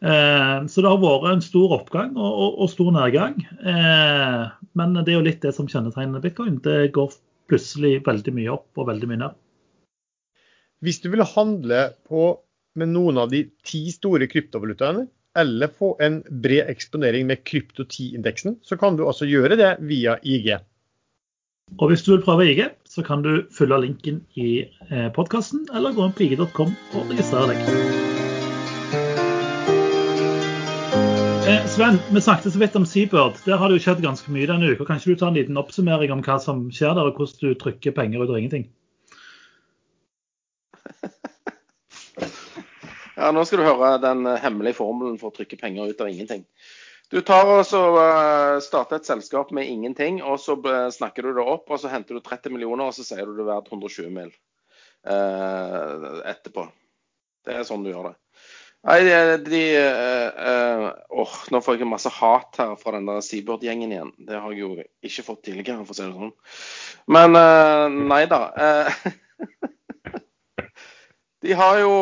[0.02, 3.38] Eh, så det har vært en stor oppgang og, og, og stor nedgang.
[3.62, 4.42] Eh,
[4.76, 6.58] men det er jo litt det som kjennetegner bitcoin.
[6.66, 7.14] Det går
[7.46, 9.42] plutselig veldig mye opp og veldig mye ned.
[10.86, 12.36] Hvis du vil handle på,
[12.78, 18.60] med noen av de ti store kryptovalutaene, eller få en bred eksponering med krypto 10-indeksen,
[18.62, 20.52] så kan du altså gjøre det via IG.
[21.80, 25.96] Og hvis du vil prøve IG, så kan du følge linken i eh, podkasten, eller
[25.96, 27.58] gå inn på ig.com og registrere deg.
[31.50, 33.42] Eh, Sven, vi snakket så vidt om Seabird.
[33.42, 34.86] Der har det jo skjedd ganske mye denne uka.
[34.86, 37.58] Kan ikke du ta en liten oppsummering om hva som skjer der, og hvordan du
[37.58, 38.70] trykker penger ut av ingenting?
[43.16, 46.44] Ja, Nå skal du høre den hemmelige formelen for å trykke penger ut av ingenting.
[47.08, 50.58] Du tar og så uh, starter et selskap med ingenting, og så
[50.92, 53.44] snakker du det opp, og så henter du 30 millioner, og så sier du det
[53.44, 54.32] er verdt 120 mill.
[55.06, 56.66] Uh, etterpå.
[57.46, 58.16] Det er sånn du gjør det.
[58.86, 58.98] Nei,
[59.46, 60.90] de, uh,
[61.22, 64.12] oh, Nå får jeg masse hat her fra den der Seabird-gjengen igjen.
[64.26, 64.72] Det har jeg jo
[65.06, 66.34] ikke fått tidligere, for å si det sånn.
[67.16, 67.38] Men
[68.10, 68.42] nei da.
[71.46, 71.94] de har jo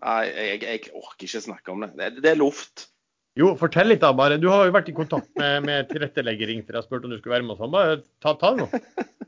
[0.00, 1.92] Nei, jeg, jeg, orker ikke snakke om det.
[1.98, 2.12] det.
[2.20, 2.30] det.
[2.32, 2.88] er luft.
[3.36, 4.38] Jo, fortell litt da, bare.
[4.40, 7.36] Du har jo vært i kontakt med, med tilrettelegger deg og spurt om du skulle
[7.36, 7.56] være med.
[7.56, 7.74] og sånn.
[7.74, 8.68] Bare ta, ta det nå.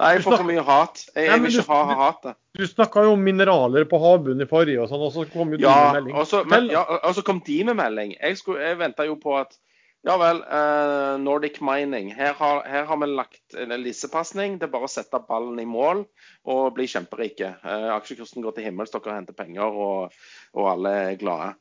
[0.00, 1.02] Nei, jeg får for mye hat.
[1.14, 2.36] Jeg, jeg vil ikke ha hatet.
[2.56, 5.60] Du snakka jo om mineraler på havbunnen i forrige, og sånn, og så kom jo
[5.60, 6.14] ja, de med melding.
[6.22, 8.14] Også, men, ja, og så kom de med melding.
[8.16, 9.58] Jeg, skulle, jeg venta jo på at
[10.06, 12.10] ja vel, uh, Nordic Mining.
[12.16, 14.58] Her har, her har, vi lagt en lissepasning.
[14.58, 16.04] Det er bare å sette ballen i mål
[16.48, 17.54] og bli kjemperike.
[17.64, 20.16] Uh, aksjekursen går til himmels, dere henter penger, og,
[20.56, 21.52] og, alle er glade.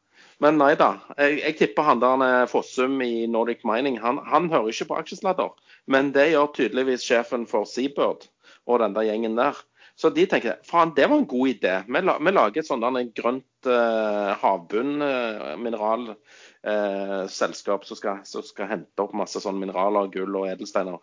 [0.43, 0.93] Men nei da.
[1.19, 5.52] Jeg, jeg tipper han der Fossum i Nordic Mining, han, han hører ikke på aksjesladder.
[5.91, 8.30] Men det gjør tydeligvis sjefen for Seabird
[8.69, 9.58] og den der gjengen der.
[9.99, 11.73] Så de tenker faen, det var en god idé.
[11.91, 16.13] Vi, vi lager et sånt grønt uh, havbunnmineral.
[16.13, 21.00] Uh, eh, selskap som skal, som skal, hente opp masse sånn mineraler, gull og edelsteiner.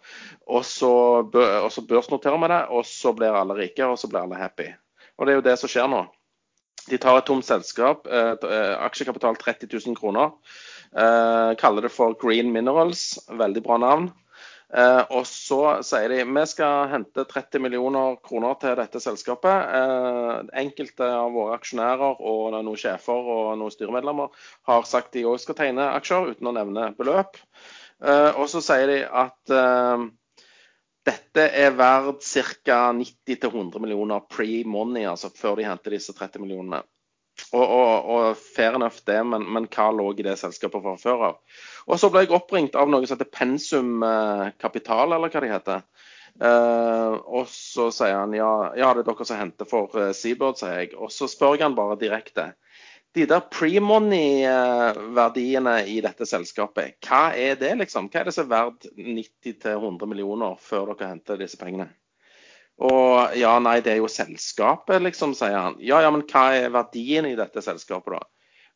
[0.47, 0.93] Og så,
[1.27, 4.71] og så børsnoterer vi det, og så blir alle rike, og så blir alle happy.
[5.17, 6.05] Og det er jo det som skjer nå.
[6.87, 10.37] De tar et tomt selskap, eh, eh aksjekapital 30 000 kroner.
[10.95, 14.11] Eh, kaller det for Green Minerals, veldig bra navn.
[14.75, 19.71] Eh, og så sier de vi skal hente 30 millioner kroner til dette selskapet.
[19.79, 24.35] Eh, enkelte av våre aksjonærer og noen sjefer og noen styremedlemmer
[24.67, 27.39] har sagt de òg skal tegne aksjer, uten å nevne beløp.
[28.03, 29.57] Eh, og så sier de at
[31.07, 32.27] dette er verdt
[32.67, 32.81] ca.
[32.99, 36.83] 90-100 millioner pre-money, altså før de henter disse 30 millionene.
[37.55, 41.25] Og, og, og fair enough det, men, men, hva lå i det selskapet fra før
[41.31, 41.37] av?
[41.87, 45.53] Og så ble jeg oppringt av noe som heter Pensum eh, Kapital, eller hva de
[45.53, 45.85] heter.
[46.37, 50.59] Uh, og så sier han ja, ja, det er dere som henter for uh, Seabird,
[50.61, 50.93] sier jeg.
[51.01, 52.53] Og så spør han bare direkte.
[53.17, 58.13] de der pre-money-verdiene i dette selskapet, hva er det, liksom?
[58.13, 61.89] Hva er det som er verdt 90-100 millioner før dere henter disse pengene?
[62.77, 65.79] Og ja, nei, det er jo selskapet, liksom, sier han.
[65.81, 68.27] Ja, ja, men hva er verdien i dette selskapet, da?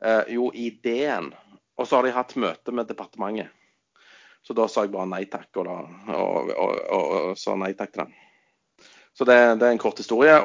[0.00, 1.34] Eh, jo, ideen.
[1.76, 3.52] Og så har de hatt møte med departementet.
[4.40, 7.92] Så da sa jeg bare nei takk, og, da, og, og, og sa nei takk
[7.92, 8.14] til den.
[9.12, 10.38] Så det, det, er en kort historie.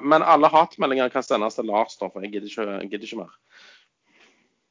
[0.00, 3.34] men alle hatmeldinger kan sendes til Lars, da, for jeg gidder ikke, gidder ikke mer.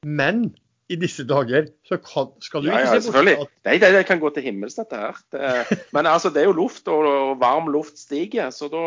[0.02, 0.46] Men
[0.92, 3.92] i disse dager så kan, skal du ja, ikke ja, se bort at Nei, det,
[3.96, 5.20] det, kan gå til himmels, dette her.
[5.32, 5.52] Det,
[5.96, 8.50] men altså, det er jo luft, og, og, varm luft stiger.
[8.56, 8.82] Så da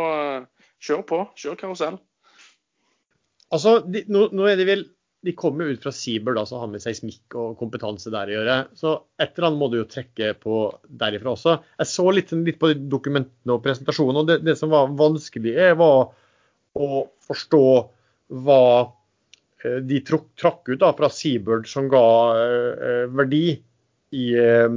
[0.85, 1.21] kjør på.
[1.41, 2.01] Kjør karusell.
[3.55, 4.85] Altså, de, nå, nå, er de vel
[5.25, 8.35] De kommer jo ut fra Siber, da, som har med seismikk og kompetanse der å
[8.35, 8.59] gjøre.
[8.77, 11.55] Så et eller annet må du jo trekke på derifra også.
[11.81, 16.13] Jeg så litt, litt på dokumentene og presentasjonen, og det, det som var vanskelig, var
[16.75, 16.91] å
[17.25, 17.65] forstå
[18.45, 18.93] hva Eh,
[19.65, 22.05] de trakk ut da, fra Seabird som ga
[22.41, 23.47] eh, verdi
[24.15, 24.69] i, eh,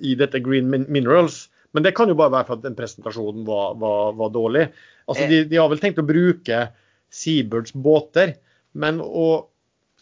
[0.00, 1.46] i, dette Green Minerals.
[1.72, 4.66] Men det kan jo bare være for at den presentasjonen var, var, var dårlig.
[5.06, 6.66] Altså, de, de, har vel tenkt å bruke
[7.12, 8.36] Seabirds båter,
[8.78, 9.50] men og,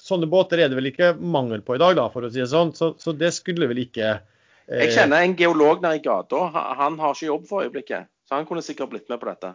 [0.01, 2.51] sånne båter er det vel ikke mangel på i dag, da, for å si det
[2.53, 2.75] sånn.
[2.77, 4.85] Så, så det skulle vel ikke eh...
[4.87, 6.47] Jeg kjenner en geolog nede i gata.
[6.79, 9.55] Han har ikke jobb for øyeblikket, så han kunne sikkert blitt med på dette.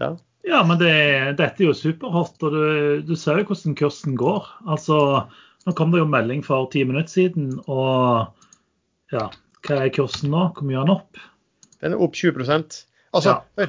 [0.00, 0.14] Ja.
[0.44, 0.92] Ja, men det,
[1.38, 2.64] dette er jo superhot, og du,
[3.08, 4.48] du, ser jo hvordan kursen går.
[4.68, 4.98] Altså,
[5.64, 8.28] Nå kom det jo melding for ti minutter siden, og
[9.14, 9.30] ja,
[9.64, 10.50] hva er kursen nå?
[10.52, 11.22] Hvor mye er den opp?
[11.80, 12.44] Den er opp 20
[13.14, 13.68] Altså, ja.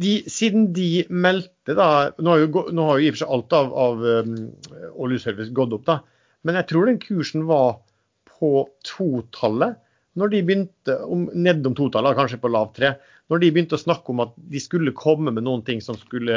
[0.00, 3.34] de, Siden de meldte da Nå har jo, nå har jo i og for seg
[3.36, 4.34] alt av, av um,
[5.04, 5.98] oljeservice gått opp, da.
[6.44, 7.82] Men jeg tror den kursen var
[8.28, 9.80] på totallet
[10.18, 12.94] når de begynte, om, nedom totallet, kanskje på lav tre
[13.32, 16.34] når de begynte å snakke om at de skulle komme med noen ting som skulle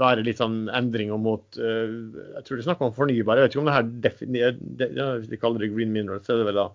[0.00, 1.92] være litt sånn endringer mot uh,
[2.34, 3.38] Jeg tror de snakker om fornybar.
[3.38, 4.88] Jeg vet ikke om det her definert, de,
[5.20, 6.66] Hvis de kaller det green minerals, så er det vel da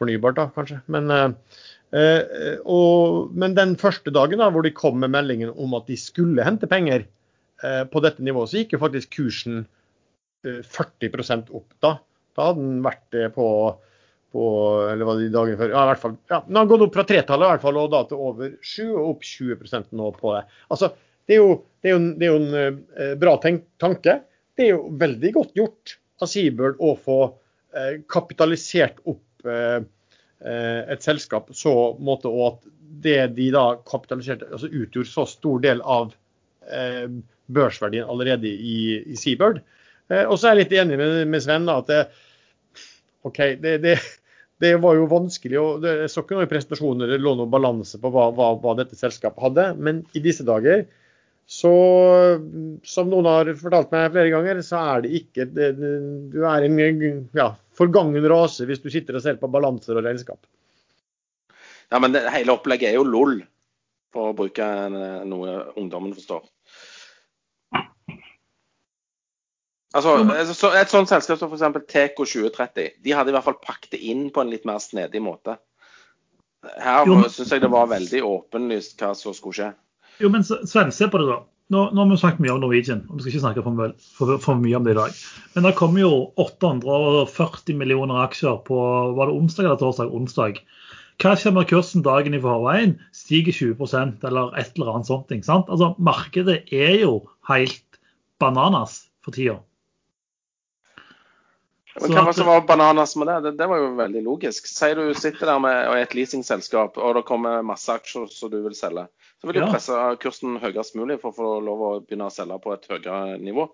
[0.00, 0.80] fornybart, da, kanskje.
[0.90, 1.60] Men, uh,
[2.64, 6.46] og, men den første dagen da, hvor de kom med meldingen om at de skulle
[6.46, 7.06] hente penger
[7.60, 9.66] på dette nivået, så gikk jo faktisk kursen
[10.46, 11.66] 40% opp.
[11.84, 11.98] Da
[12.38, 13.46] Da hadde den vært på
[14.32, 14.46] på
[14.86, 15.72] eller var det de dagene før?
[15.74, 16.16] Ja, i hvert fall.
[16.30, 18.82] Ja, den har gått opp fra tretallet i hvert fall, og da til over 7
[18.88, 20.42] og opp 20 nå på det.
[20.70, 20.92] Altså,
[21.26, 24.20] det er jo, det er jo, det er jo en eh, bra tenk, tanke.
[24.56, 27.18] Det er jo veldig godt gjort av Seabird å få
[27.76, 29.80] eh, kapitalisert opp eh,
[30.44, 32.72] eh, et selskap så måte, og at
[33.04, 36.14] det de da kapitaliserte, altså utgjorde så stor del av
[36.70, 37.06] eh,
[37.50, 39.62] børsverdien allerede i, i Seabird.
[40.10, 42.02] Eh, og så er jeg litt enig med, med Sven da, at det,
[43.28, 43.96] OK, det, det,
[44.60, 45.56] det var jo vanskelig.
[45.56, 48.98] å Jeg så ikke noen presentasjoner det lå noen balanse på hva, hva, hva, dette
[48.98, 49.66] selskapet hadde.
[49.80, 50.84] Men i disse dager,
[51.50, 51.72] så
[52.86, 55.70] som noen har fortalt meg flere ganger, så er det ikke det,
[56.30, 56.78] Du er en
[57.36, 60.44] ja, forgangen rase hvis du sitter og ser på balanser og regnskap.
[61.90, 63.40] Ja, men det, hele opplegget er jo LOL,
[64.14, 64.66] for å bruke
[65.26, 66.44] noe ungdommen forstår.
[69.96, 71.82] Altså, Et sånt selskap som f.eks.
[71.90, 75.22] Teco 2030, de hadde i hvert fall pakket det inn på en litt mer snedig
[75.24, 75.56] måte.
[76.78, 79.70] Her syns jeg det var veldig åpenlyst hva som skulle skje.
[80.20, 81.40] Jo, men Sven, se på det, da.
[81.70, 84.32] Nå, nå, har vi snakket mye om Norwegian, og vi skal ikke snakke for, for,
[84.42, 85.18] for, mye om det i dag.
[85.54, 86.10] Men det kommer jo
[86.42, 88.78] 840 millioner aksjer på
[89.16, 90.10] var det onsdag eller torsdag?
[90.10, 90.58] Onsdag.
[91.22, 95.30] Hva skjer med kursen dagen i forveien stiger 20 eller et eller annet sånt?
[95.46, 95.70] Sant?
[95.70, 97.14] Altså, Markedet er jo
[97.48, 98.00] helt
[98.42, 99.60] bananas for tida.
[101.98, 103.38] Men Hva var som var bananas med det?
[103.48, 103.52] det?
[103.58, 103.66] det?
[103.66, 104.68] var jo veldig logisk.
[104.70, 108.76] Si du sitter der med et leasingselskap, og det kommer masse aksjer som du vil
[108.78, 109.08] selge.
[109.40, 109.70] Så vil du ja.
[109.72, 113.40] presse kursen høyest mulig for å få lov å begynne å selge på et høyere
[113.42, 113.66] nivå.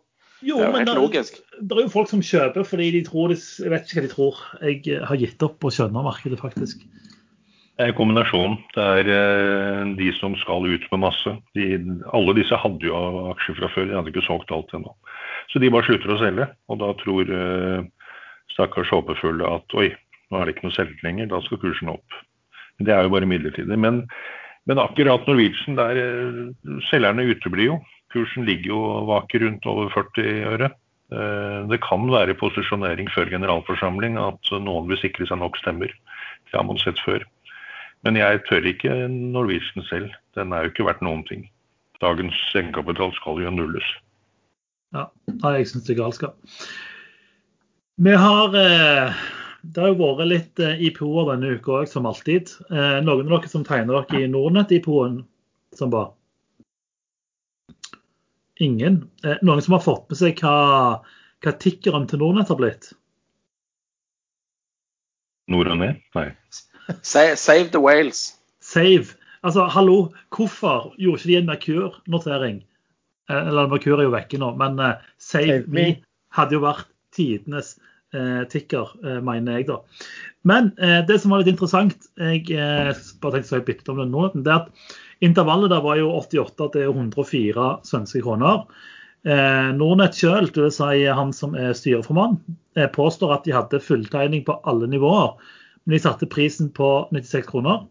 [0.45, 1.41] Jo, det er jo helt logisk.
[1.61, 4.13] Det er jo folk som kjøper fordi de tror de, Jeg vet ikke hva de
[4.13, 4.41] tror.
[4.63, 6.85] Jeg har gitt opp å skjønne markedet, faktisk.
[7.77, 8.57] Det er en kombinasjon.
[8.73, 11.33] Det er eh, de som skal ut med masse.
[11.57, 11.67] De,
[12.17, 12.97] alle disse hadde jo
[13.35, 14.95] aksjer fra før, de hadde ikke solgt alt ennå.
[15.53, 16.47] Så de bare slutter å selge.
[16.73, 17.85] Og da tror eh,
[18.57, 19.90] stakkars håpefulle at oi,
[20.31, 22.16] nå er det ikke noe selvt lenger, da skal kursen opp.
[22.83, 23.79] Det er jo bare midlertidig.
[23.81, 24.03] Men,
[24.69, 26.40] men akkurat Norwegian, der eh,
[26.90, 27.79] selgerne uteblir jo.
[28.14, 30.73] Kursen ligger jo vaker rundt over 40 øre.
[31.12, 35.92] Eh, det kan være posisjonering før generalforsamling at noen vil sikre seg nok stemmer.
[36.51, 37.25] Det har man sett før.
[38.05, 40.11] Men jeg tør ikke Norwegian selv.
[40.37, 41.47] Den er jo ikke verdt noen ting.
[42.03, 43.87] Dagens egenkapital skal jo nulles.
[44.95, 46.37] Ja, jeg syns det er galskap.
[47.99, 49.15] Vi har eh,
[49.63, 52.53] Det har jo vært litt eh, IPO-er denne uka òg, som alltid.
[52.69, 55.23] Eh, noen av dere som tegner dere i Nordnett-IPO-en,
[55.77, 56.11] som var?
[58.61, 59.03] Ingen.
[59.45, 61.01] Noen som har fått med seg hva,
[61.45, 62.91] hva tikkeren til Nordnett har blitt?
[65.53, 66.01] Nord og ned?
[66.17, 66.31] Nei.
[67.03, 68.37] Save, the whales.
[68.65, 69.17] Save.
[69.41, 72.61] Altså, hallo, hvorfor gjorde ikke de en Merkur-notering?
[73.33, 74.77] Eh, Eller Merkur er jo vekke nå, men
[75.17, 75.87] Save, Save Me.
[75.87, 77.75] Me hadde jo vært tidenes
[78.15, 79.81] eh, tikker, eh, mener jeg da.
[80.47, 84.03] Men eh, det som var litt interessant, jeg eh, bare tenkte så jeg byttet om
[84.03, 88.67] det nå, det er at intervallet der var jo 88 til 104 svenske kroner.
[89.27, 90.79] Eh, Nordnett sjøl, dvs.
[90.79, 92.39] Si han som er styreformann,
[92.77, 95.35] eh, påstår at de hadde fulltegning på alle nivåer.
[95.85, 97.87] Men de satte prisen på 96 kroner.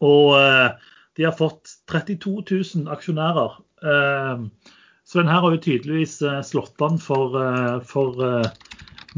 [0.00, 0.70] Og eh,
[1.18, 3.58] de har fått 32 000 aksjonærer.
[3.84, 4.46] Eh,
[5.10, 8.50] så den her har jo tydeligvis eh, slått an for, eh, for eh,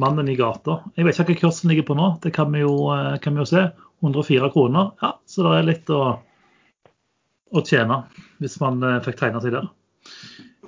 [0.01, 0.79] mannen i gata.
[0.97, 2.73] Jeg vet ikke hva kursen ligger på nå, det kan vi jo,
[3.21, 3.67] kan vi jo se.
[4.01, 4.95] 104 kroner.
[5.05, 6.01] Ja, så det er litt å,
[7.53, 8.01] å tjene
[8.41, 9.69] hvis man fikk tegna seg der.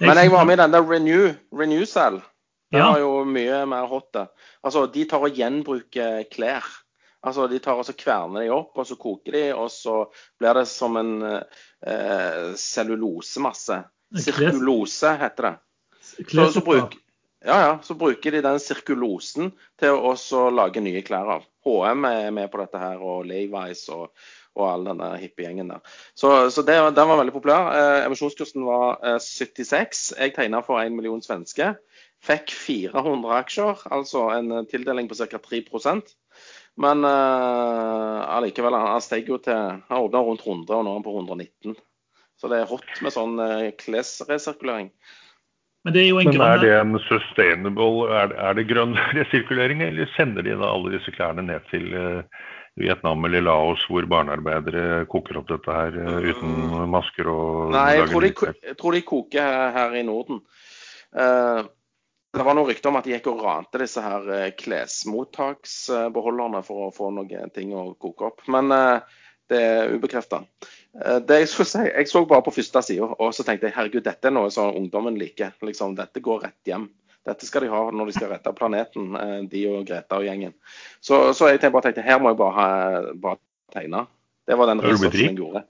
[0.05, 2.21] Men jeg var med i den der Renew, Cell.
[2.71, 2.91] Den Ja.
[2.93, 4.13] var jo mye mer hot.
[4.13, 4.27] det.
[4.63, 6.69] Altså, de tar og gjenbruker klær.
[7.25, 10.05] Altså, De tar og så kverner de opp, og så koker de, og så
[10.39, 13.81] blir det som en eh, cellulosemasse.
[14.15, 15.55] Sirkulose heter det.
[16.05, 16.95] Så, så, bruk,
[17.45, 21.45] ja, ja, så bruker de den sirkulosen til å også lage nye klær av.
[21.65, 24.11] HM er med på dette her, og Levi's og,
[24.57, 25.95] og all den der hippiegjengen der.
[26.17, 27.71] Så, så det, den var veldig populær.
[27.73, 30.05] Eh, emisjonskursen var eh, 76.
[30.19, 31.73] Jeg tegna for 1 million svenske.
[32.25, 35.41] Fikk 400 aksjer, altså en eh, tildeling på ca.
[35.49, 36.15] 3%
[36.81, 41.05] Men eh, allikevel, han steg jo til Han åpna rundt 100, og nå er han
[41.05, 41.77] på 119.
[42.45, 44.91] Så det er hot med sånn eh, klesresirkulering.
[45.85, 49.81] Men det er jo en Men er det en sustainable Er, er det grønn resirkulering,
[49.87, 52.43] eller sender de da alle disse klærne ned til eh,
[52.77, 58.13] Vietnam eller Laos, hvor barnearbeidere koker opp dette her eh, uten masker og Nei, jeg
[58.13, 58.35] tror de,
[58.69, 60.45] jeg tror de koker her, her i Norden.
[61.17, 61.65] Uh,
[62.35, 66.89] det var noe rykte om at de gikk og rante disse her eh, klesmottaksbeholderne for
[66.89, 68.43] å få noen ting å koke opp.
[68.51, 68.99] Men eh,
[69.53, 70.43] det er ubekrefta.
[71.29, 74.05] det jeg skulle si, jeg så bare på første sida, og så tenkte jeg herregud,
[74.07, 75.53] dette er noe som ungdommen liker.
[75.63, 76.89] Liksom, dette går rett hjem.
[77.25, 80.53] Dette skal de ha når de skal redde planeten, eh, de og Greta og gjengen.
[81.01, 83.41] Så, så jeg tenkte bare tenkte, her må jeg bare, ha, bare
[83.73, 84.05] tegne.
[84.45, 85.65] Det var den researchen jeg gjorde.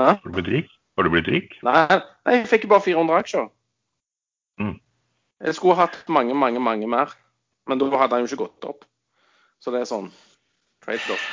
[0.00, 0.70] Har du blitt rik?
[0.96, 1.58] Har du blitt rik?
[1.66, 1.82] Nei,
[2.24, 3.50] nei, jeg fikk bare 400 aksjer.
[4.60, 4.78] Mm.
[5.44, 7.12] Jeg skulle hatt mange, mange, mange mer.
[7.68, 8.88] Men da hadde han jo ikke gått opp.
[9.60, 10.08] Så det er sånn
[10.84, 11.28] trade-off.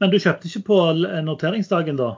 [0.00, 0.80] Men du kjøpte ikke på
[1.26, 2.14] noteringsdagen, da?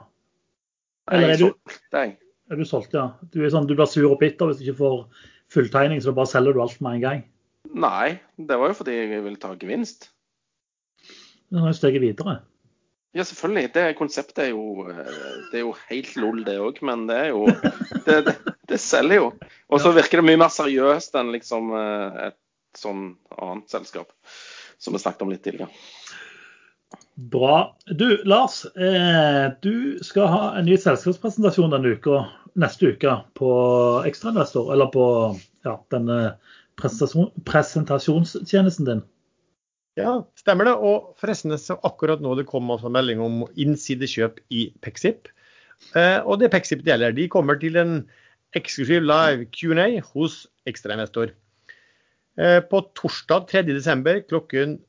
[1.11, 1.49] Eller er du,
[1.91, 2.15] jeg.
[2.49, 3.09] er du solgt, ja?
[3.33, 4.97] Du, er sånn, du blir sur og bitter hvis du ikke får
[5.53, 7.21] fulltegning, så da bare selger du alt med en gang.
[7.73, 10.09] Nei, det var jo fordi jeg ville ta gevinst.
[11.51, 12.39] Den har jo steget videre.
[13.13, 13.69] Ja, selvfølgelig.
[13.75, 15.17] Det konseptet er jo eh,
[15.51, 16.79] Det er jo helt lol, det òg.
[16.81, 17.45] Men det er jo
[18.07, 18.37] Det, det,
[18.69, 19.27] det selger jo.
[19.69, 24.09] Og så virker det mye mer seriøst enn liksom eh, et sånn annet selskap.
[24.81, 25.69] Som vi snakket om litt tidligere.
[27.15, 27.75] Bra.
[27.85, 28.65] Du, Lars.
[28.65, 32.23] Eh, du skal ha en ny selskapspresentasjon denne uka,
[32.59, 33.49] neste uke på
[34.09, 35.05] Ekstrainvestor, eller på
[35.65, 36.19] ja, denne
[36.81, 39.03] presentasjon, presentasjonstjenesten din.
[39.99, 40.73] Ja, stemmer det.
[40.81, 45.29] Og forresten, så akkurat nå det kom altså melding om innsidekjøp i Pexip.
[45.93, 47.99] Eh, og det Pexip gjelder, de kommer til en
[48.57, 51.33] eksklusiv live Q&A hos Ekstrainvestor.
[52.41, 54.25] Eh, på torsdag 3.12.
[54.29, 54.79] klokken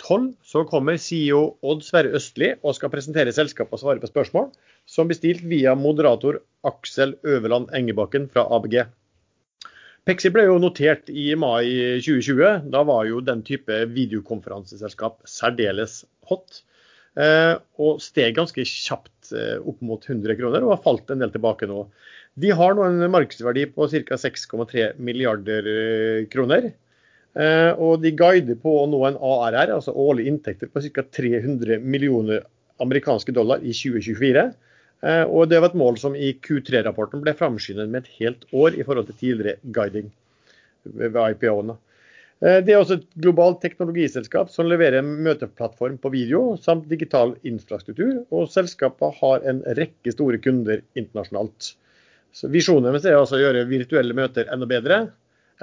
[0.00, 4.48] 12 så kommer CEO Odd Sverre Østli og skal presentere selskapet og svare på spørsmål,
[4.88, 8.80] som bestilt via moderator Aksel Øverland Engebakken fra ABG.
[10.08, 12.70] Pexi ble jo notert i mai 2020.
[12.72, 16.62] Da var jo den type videokonferanseselskap særdeles hot.
[17.20, 21.32] Eh, og steg ganske kjapt eh, opp mot 100 kroner, og har falt en del
[21.34, 21.84] tilbake nå.
[22.40, 24.18] De har nå en markedsverdi på ca.
[24.24, 26.70] 6,3 milliarder eh, kroner.
[27.38, 31.04] Eh, og de guider på å nå en ARR, altså årlige inntekter, på ca.
[31.14, 32.42] 300 millioner
[32.82, 34.48] amerikanske dollar i 2024.
[35.02, 38.74] Eh, Og det var et mål som i Q3-rapporten ble framskyndet med et helt år
[38.74, 40.10] i forhold til tidligere guiding
[40.84, 41.78] ved IPO-ene.
[42.42, 47.36] Eh, Det er også et globalt teknologiselskap som leverer en møteplattform på video samt digital
[47.44, 51.74] infrastruktur, og selskapet har en rekke store kunder internasjonalt.
[52.32, 55.10] Så Visjonen deres er altså å gjøre virtuelle møter enda bedre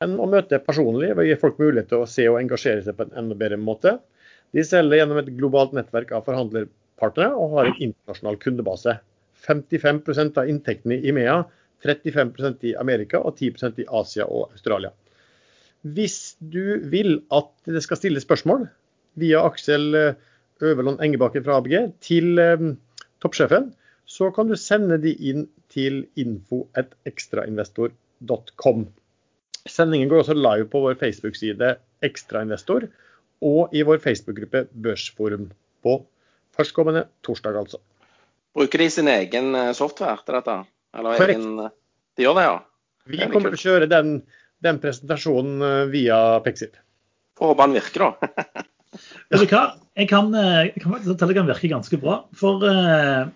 [0.03, 2.97] enn å møte personlig, ved å gi folk mulighet til å se og engasjere seg
[2.97, 3.97] på en enda bedre måte.
[4.55, 8.97] De selger gjennom et globalt nettverk av forhandlerpartnere og har en internasjonal kundebase.
[9.47, 11.41] 55% av inntektene i IMEA,
[11.85, 14.91] 35% i Amerika og 10% i Asia og Australia.
[15.85, 18.65] Hvis du vil at det skal stilles spørsmål
[19.21, 20.15] via Aksel eh,
[20.65, 22.57] Øverland Engebakken fra ABG til eh,
[23.21, 23.73] toppsjefen,
[24.07, 26.07] så kan du sende de inn til
[27.03, 28.87] pexip.com.
[29.71, 32.87] Sendingen går også live på vår Facebook-side Ekstrainvestor
[33.45, 35.49] og i vår Facebook-gruppe Børsforum
[35.85, 35.99] på
[36.57, 37.79] førstkommende torsdag, altså.
[38.57, 40.55] Bruker de sin egen eh, software til dette?
[40.97, 41.37] Eller Korrekt.
[41.37, 41.73] egen eh,
[42.17, 42.55] De gjør det, ja?
[43.07, 44.15] Vi Det er kommer til å kjøre den,
[44.65, 46.79] den presentasjonen eh, via Pexip.
[47.37, 48.63] Får håpe den virker, da.
[49.29, 49.65] Vet du hva?
[49.97, 52.15] Jeg kan, jeg kan faktisk fortelle at den virker ganske bra.
[52.37, 52.63] For,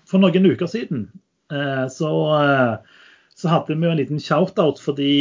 [0.09, 1.05] for noen uker siden
[1.53, 2.11] eh, så,
[3.41, 5.13] så hadde vi jo en liten shout-out fordi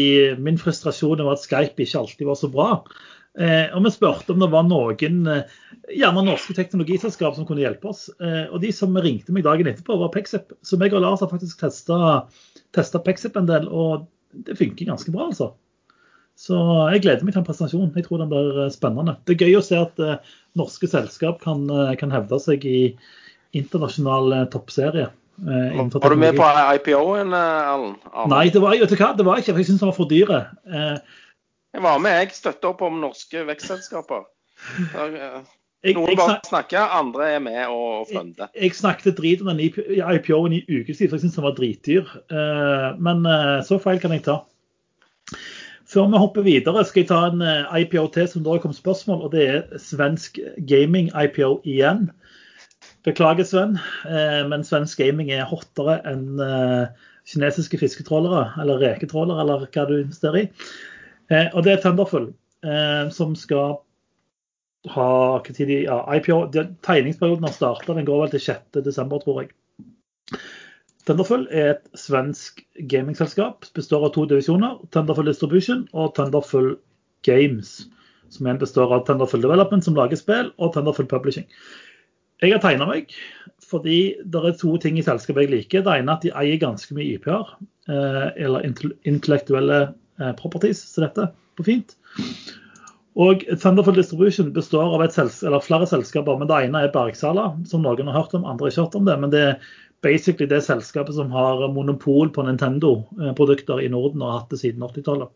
[0.43, 2.69] min frustrasjon var at Skype ikke alltid var så bra.
[3.41, 5.59] Eh, og vi spurte om det var noen, eh,
[5.97, 8.09] gjerne norske teknologiselskap som kunne hjelpe oss.
[8.21, 10.53] Eh, og de som ringte meg dagen etterpå, var Pexip.
[10.67, 14.09] Så meg og Lars har faktisk testa Pexip en del, og
[14.47, 15.53] det funker ganske bra, altså.
[16.41, 16.57] Så
[16.95, 17.91] jeg gleder meg til en presentasjon.
[17.97, 19.19] Jeg tror den blir eh, spennende.
[19.29, 22.79] Det er gøy å se at eh, norske selskap kan, eh, kan hevde seg i
[23.57, 25.11] internasjonal toppserie.
[25.47, 27.97] Eh, Var du med på IPO-en, Erlend?
[28.33, 29.13] Nei, det var, vet du hva?
[29.17, 30.43] det var ikke, for jeg syns den var for dyre.
[30.67, 30.99] Eh,
[31.75, 34.25] Jeg var med, jeg støtter opp om norske vekstselskaper.
[34.97, 35.41] Eh,
[35.87, 38.51] jeg, Noen jeg, bare snakker, andre er med og funder.
[38.53, 42.11] jeg snakket drit om den IPO-en i ukevis, for jeg syns den var dritdyr.
[42.29, 44.41] Eh, men eh, så feil kan jeg ta.
[45.91, 49.25] Før vi hopper videre, skal jeg ta en eh, IPO til som da kom spørsmål,
[49.27, 50.39] og det er svensk
[50.69, 52.11] gaming-IPO igjen.
[53.07, 59.65] Beklager, Sven, eh, men svensk gaming er hottere enn eh, kinesiske fisketrålere, eller reketrålere, eller
[59.67, 60.49] hva du investerer i.
[61.33, 62.33] Eh, og det er Thunderfull,
[62.67, 63.79] eh, som skal
[64.91, 65.11] ha
[65.45, 69.53] de, ja, IPO, de, Tegningsperioden har starta, den går vel til 6.12., tror jeg.
[71.09, 72.61] Thunderfull er et svensk
[72.93, 73.65] gamingselskap.
[73.75, 74.77] Består av to divisjoner.
[74.93, 76.75] Thunderfull Distribution og Thunderfull
[77.27, 77.87] Games.
[78.31, 81.49] Som igjen består av Thunderfull Development, som lager spill, og Thunderfull Publishing.
[82.41, 83.13] Jeg har tegna meg
[83.71, 85.85] fordi det er to ting i selskapet jeg liker.
[85.87, 87.53] Det ene er at de eier ganske mye IP-er,
[87.93, 88.65] eh, eller
[89.07, 89.77] intellektuelle
[90.19, 91.29] eh, properties, så dette
[91.61, 91.95] på fint.
[93.21, 97.51] Og Thunderfull Distribution består av et sels eller flere selskaper, men det ene er Bergsala,
[97.69, 99.17] som noen har hørt om, andre har ikke hørt om det.
[99.23, 99.71] Men det er
[100.03, 104.87] basically det selskapet som har monopol på Nintendo-produkter i Norden og har hatt det siden
[104.87, 105.31] 80-tallet.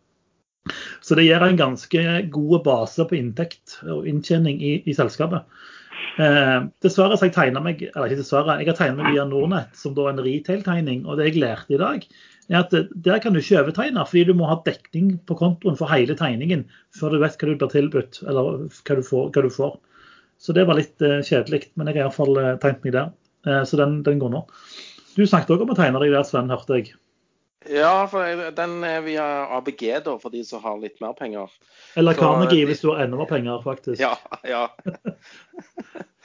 [1.05, 2.03] Så det gir en ganske
[2.33, 5.45] god base på inntekt og inntjening i, i selskapet.
[6.15, 9.73] Eh, dessverre så jeg tegnet meg eller ikke dessverre, jeg har tegnet meg via Nordnett,
[9.79, 11.03] som da er en retail-tegning.
[11.09, 12.07] Og det jeg lærte i dag,
[12.53, 12.75] er at
[13.07, 16.67] der kan du ikke overtegne, fordi du må ha dekning på kontoen for hele tegningen
[16.95, 19.31] før du vet hva du blir tilbudt, eller hva du får.
[19.35, 19.77] Hva du får.
[20.45, 23.15] Så det var litt eh, kjedelig, men jeg har iallfall uh, tegnet meg der.
[23.49, 24.45] Eh, så den, den går nå.
[25.15, 26.95] Du snakket òg om å tegne deg der, Sven, hørte jeg.
[27.71, 31.53] Ja, for den er via ABG, da, for de som har litt mer penger.
[31.97, 34.01] Eller Carnegie, de- hvis du har enda mer penger, faktisk.
[34.03, 34.69] Ja, ja.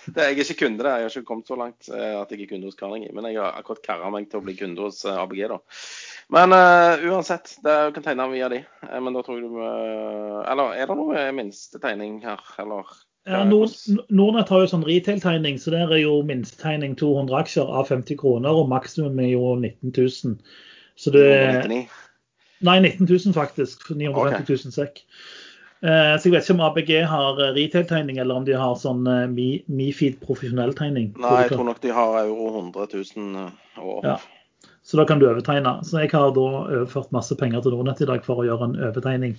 [0.06, 1.02] Det, jeg er ikke kunde der.
[1.02, 3.12] Jeg har ikke kommet så langt eh, at jeg er kunde hos Carnegie.
[3.14, 5.58] Men jeg har akkurat kara meg til å bli kunde hos eh, ABG, da.
[6.34, 8.62] Men uh, uansett, det, du kan tegne via de.
[8.88, 12.96] Eh, men da tror jeg du uh, Eller er det noe minstetegning her, eller?
[13.30, 13.76] Ja, Nord,
[14.08, 18.56] Nordnett har jo sånn retail-tegning, så der er jo minstetegning 200 aksjer av 50 kroner,
[18.56, 20.40] og maksimum er jo 19 000.
[21.00, 21.86] Så det 199.
[22.68, 23.86] Nei, 19 000 faktisk.
[23.90, 24.58] 950 okay.
[24.66, 25.06] 000 sekk.
[25.80, 29.08] Eh, så jeg vet ikke om ABG har eh, retail-tegning, eller om de har sånn
[29.08, 31.14] eh, Mi- Mifid profesjonell tegning.
[31.16, 33.46] Nei, jeg tror nok de har euro 100 000
[33.80, 34.02] år.
[34.04, 34.18] Ja.
[34.84, 35.78] Så da kan du overtegne.
[35.88, 38.76] Så jeg har da overført masse penger til Nordnett i dag for å gjøre en
[38.90, 39.38] overtegning.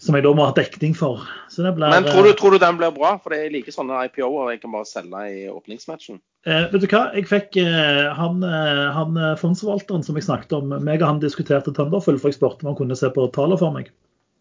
[0.00, 1.24] Som jeg da må ha dekning for.
[1.52, 3.16] Så det blir, Men tror du, tror du den blir bra?
[3.24, 6.22] For jeg liker sånne IPO-er jeg kan bare selge i åpningsmatchen.
[6.48, 7.02] Eh, vet du hva?
[7.12, 11.20] Jeg fikk eh, han, eh, han eh, fondsforvalteren som jeg snakket om, meg og han
[11.20, 13.90] diskuterte Thunderfull, for jeg spurte om han kunne se på tallene for meg.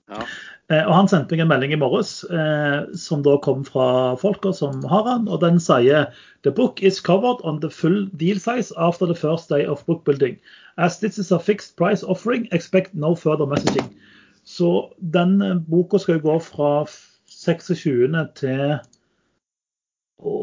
[0.10, 0.24] Ja.
[0.70, 4.52] Eh, og Han sendte meg en melding i morges eh, som da kom fra folka
[4.54, 6.12] som har han, og den sier
[6.46, 10.38] The book is covered on the full deal size after the first day of bookbuilding.
[10.78, 13.90] As this is a fixed price offering, expect no further messaging.
[14.46, 16.86] Så den boka skal jo gå fra
[17.28, 18.14] 26.
[18.40, 18.78] til
[20.20, 20.38] å,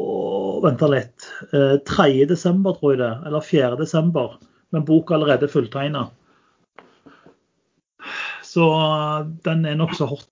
[0.63, 1.27] Vent litt.
[1.53, 2.25] Eh, 3.
[2.29, 3.11] desember, tror jeg det.
[3.29, 3.75] Eller 4.
[3.79, 4.37] desember.
[4.73, 6.07] Men boka er allerede fulltegna.
[8.43, 10.27] Så eh, den er nokså hot.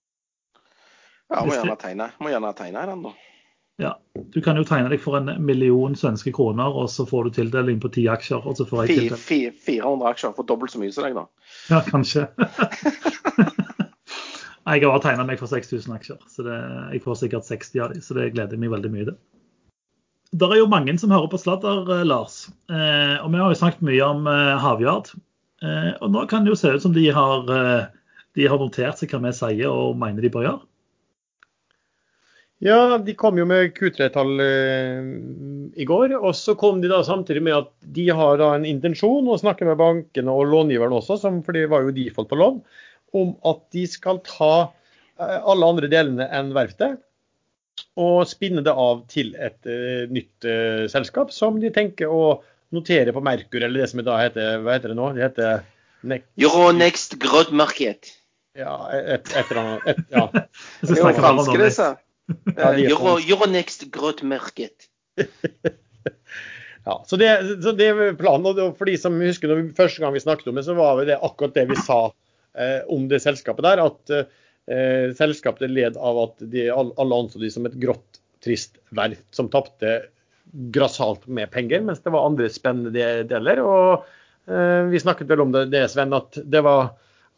[1.33, 3.13] Ja, må gjerne tegne, må gjerne tegne den, da.
[3.81, 3.89] Ja.
[4.31, 7.81] Du kan jo tegne deg for en million svenske kroner, og så får du tildeling
[7.83, 8.45] på ti aksjer.
[8.47, 9.23] og så får jeg tildeling.
[9.25, 9.51] fi-
[9.81, 11.25] 400 aksjer for dobbelt så mye som deg, da.
[11.73, 12.27] Ja, kanskje.
[14.65, 16.55] Jeg har tegna meg for 6000 aksjer, så det,
[16.95, 17.99] jeg får sikkert 60 av dem.
[18.01, 19.17] Så det gleder jeg meg veldig mye til.
[20.35, 22.49] Det er jo mange som hører på sladder, eh, Lars.
[22.67, 25.13] Eh, og vi har jo snakket mye om eh, Havyard.
[25.63, 27.45] Eh, og nå kan det jo se ut som de har,
[28.35, 30.65] de har notert seg hva vi sier og mener de bør gjøre.
[32.63, 35.07] Ja, de kom jo med Q3-tall eh,
[35.79, 36.17] i går.
[36.19, 39.67] Og så kom de da samtidig med at de har da en intensjon å snakke
[39.69, 42.59] med bankene og långiveren også, som, for det var jo default på lån,
[43.15, 44.55] om at de skal ta
[45.15, 46.99] alle andre delene enn verftet
[47.95, 52.41] og spinne det av til et uh, nytt uh, selskap som de tenker å
[52.75, 55.11] notere på Merkur, eller det som da heter Hva heter det nå?
[55.15, 55.63] Det heter
[56.05, 58.11] Ne- Euronext Growth Market.
[58.57, 59.87] ja, et, et eller annet.
[59.89, 60.27] Et, ja.
[60.83, 61.71] Det er jo franske, det.
[61.73, 61.87] sa.
[62.53, 63.15] Er Euro.
[63.17, 64.89] Euronext Growth Market.
[66.85, 67.29] Ja, så det,
[67.63, 68.45] så det er planen.
[68.45, 70.99] og For de som husker når vi, første gang vi snakket om det, så var
[71.07, 72.11] det akkurat det vi sa
[72.53, 73.81] eh, om det selskapet der.
[73.87, 74.27] At eh,
[74.65, 79.99] selskapet led av at de, alle anså de som et grått, trist verft som tapte
[80.51, 83.61] grassat med penger, mens det var andre spennende deler.
[83.61, 84.05] Og
[84.49, 86.93] eh, vi snakket vel om det, det, Sven, at det var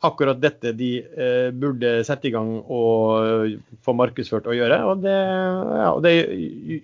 [0.06, 4.82] akkurat dette de eh, burde sette i gang og få markedsført og gjøre.
[4.92, 6.16] Og det, ja, og det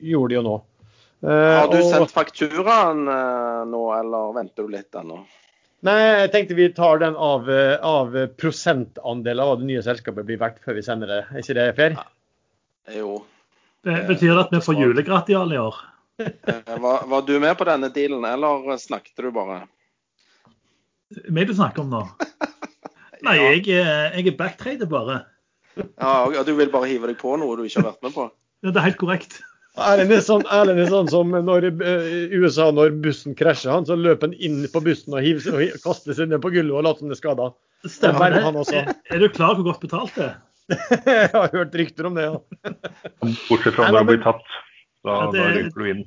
[0.01, 0.57] gjorde de jo nå.
[1.23, 5.21] Eh, Har du sendt fakturaen eh, nå, eller venter du litt ennå?
[5.83, 10.23] Nei, jeg tenkte vi tar den av, eh, av prosentandel av hva det nye selskapet
[10.29, 11.17] blir verdt før vi sender det.
[11.33, 11.97] Er ikke det fair?
[12.95, 13.17] Jo.
[13.83, 15.81] Det betyr det at vi får julegratial i år?
[16.23, 19.63] Eh, Var, var du med på denne dealen, eller snakket du bare?
[21.29, 22.03] Meg du snakker om nå?
[23.27, 25.19] Nei, jeg, jeg er backtrader bare.
[25.75, 28.13] Ja, og- og du vil bare hive deg på noe du ikke har vært med
[28.15, 28.29] på?
[28.63, 29.41] Ja, Det er helt korrekt.
[29.73, 33.87] Erlend er sånn, Erlend er sånn som når eh, i USA, når bussen krasjer, han,
[33.89, 36.85] så løper han inn på bussen og, hiver, og kaster seg ned på gulvet og
[36.85, 37.47] later som det er skada.
[37.89, 38.43] Stemmer det.
[38.45, 38.83] han også.
[38.83, 40.35] Er, er du klar for hvor godt betalt det er?
[41.09, 42.37] Jeg har hørt rykter om det, ja.
[43.49, 44.45] Bortsett fra når du blir tatt.
[45.03, 46.03] Da, Ja, det- da ryker du inn.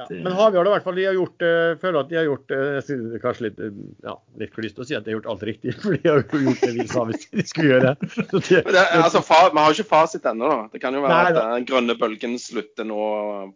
[0.00, 0.06] Ja.
[0.10, 2.78] Men vi i hvert fall, de har gjort, eh, føler at de har gjort eh,
[2.90, 3.76] det er kanskje litt, eh,
[4.06, 6.40] ja, litt klyst å si at de har gjort alt riktig, for de har jo
[6.46, 7.92] gjort det vi sa hvis de skulle gjøre.
[8.00, 8.62] det.
[8.70, 10.50] Det, altså, fa, Vi har ikke fasit ennå.
[10.72, 13.00] Det kan jo være Nei, at den grønne bølgen slutter nå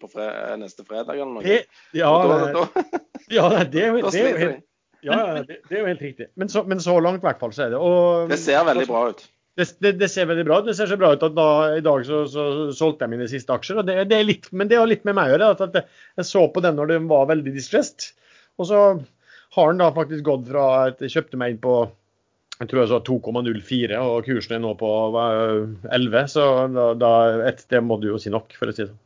[0.03, 0.29] på fre,
[0.61, 1.43] neste fredag eller noe.
[1.47, 1.63] det,
[1.97, 3.01] ja, da, det- da,
[3.33, 4.63] ja, det, er jo- er helt.
[5.05, 6.27] Ja, ja, det, det er jo helt riktig.
[6.41, 7.81] Men så, men så langt i hvert fall så er det.
[7.81, 9.25] Og, Det ser veldig bra ut.
[9.57, 10.67] Det, det, det ser veldig bra ut.
[10.67, 11.45] Det ser så bra ut at da,
[11.79, 12.45] i dag så, så
[12.75, 13.79] solgte jeg mine siste aksjer.
[13.79, 15.51] og det, det er litt, Men det har litt med meg å gjøre.
[15.55, 15.87] At, jeg-
[16.19, 18.09] jeg så på den når den var veldig distressed.
[18.59, 18.81] Og så
[19.55, 21.77] har den da faktisk gått fra at jeg kjøpte meg inn på
[22.61, 24.89] jeg tror jeg så 2,04, og kursen er nå på
[25.91, 26.29] 11.
[26.31, 26.45] Så
[26.75, 27.11] da, da
[27.49, 29.01] et det må du jo si nok, for å si det sånn.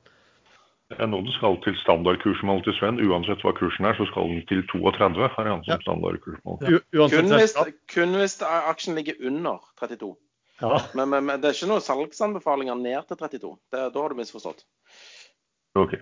[0.88, 3.00] Det er nå du skal til standardkursmål til Sven.
[3.04, 5.28] Uansett hva kursen er, så skal den til 32.
[5.34, 5.78] Her er han som Ja.
[5.84, 6.60] standardkursmål.
[6.64, 7.08] Ja.
[7.12, 7.56] Kun hvis,
[7.92, 10.14] kun hvis aksjen ligger under 32.
[10.60, 10.82] Ja.
[10.98, 13.54] Men, men, men det er ikke noen salgsanbefalinger ned til 32.
[13.72, 14.64] Det, da har du misforstått.
[15.78, 15.94] Ok.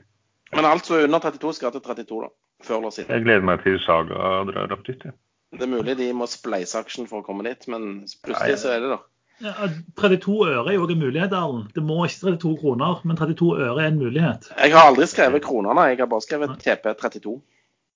[0.55, 2.33] Men alt som er under 32 skal til 32, da.
[2.65, 3.13] Før eller siden.
[3.13, 5.03] Jeg gleder meg til Saga drar opp dit.
[5.05, 5.13] Ja.
[5.57, 8.83] Det er mulig de må spleise aksjen for å komme dit, men plutselig så er
[8.83, 9.05] det der.
[9.45, 9.53] Ja,
[10.01, 11.69] 32 øre er jo en mulighet, Erlend.
[11.77, 14.49] Det må ikke 32 kroner, men 32 øre er en mulighet.
[14.57, 17.37] Jeg har aldri skrevet kronene, jeg har bare skrevet TP32.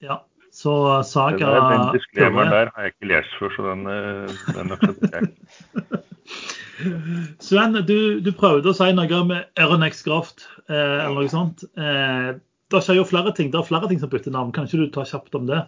[0.04, 0.20] Ja,
[0.52, 0.74] så
[1.06, 6.02] Saga den diskremeren der har jeg ikke lest før, så den, eh, den aksepterer jeg.
[7.44, 11.66] Sven, du, du prøvde å si noe om Euronex Graft, eh, eller noe sånt.
[11.76, 12.30] Eh,
[12.70, 13.50] det skjer jo flere ting.
[13.52, 14.52] Det er flere ting som bytter navn.
[14.54, 15.64] Kan ikke du ta kjapt om det?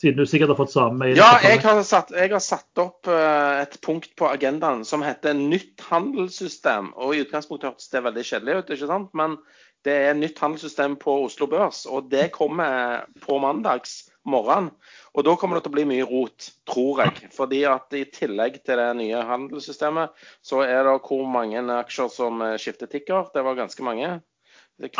[0.00, 3.62] Siden du sikkert har fått samme Ja, jeg har satt, jeg har satt opp uh,
[3.62, 6.90] et punkt på agendaen som heter nytt handelssystem.
[7.00, 9.08] Og i utgangspunktet hørtes det veldig kjedelig ut, ikke sant?
[9.16, 9.38] men
[9.86, 11.86] det er nytt handelssystem på Oslo Børs.
[11.88, 14.68] Og det kommer på mandags morgen.
[15.16, 17.30] Og da kommer det til å bli mye rot, tror jeg.
[17.32, 20.12] Fordi at i tillegg til det nye handelssystemet,
[20.44, 23.30] så er det hvor mange aksjer som eh, skifter tikker.
[23.32, 24.18] Det var ganske mange.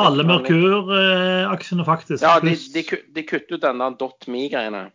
[0.00, 2.24] Alle Merkur-aksjene, faktisk.
[2.24, 4.86] Ja, de, de, de kutter ut denne .me-greiene.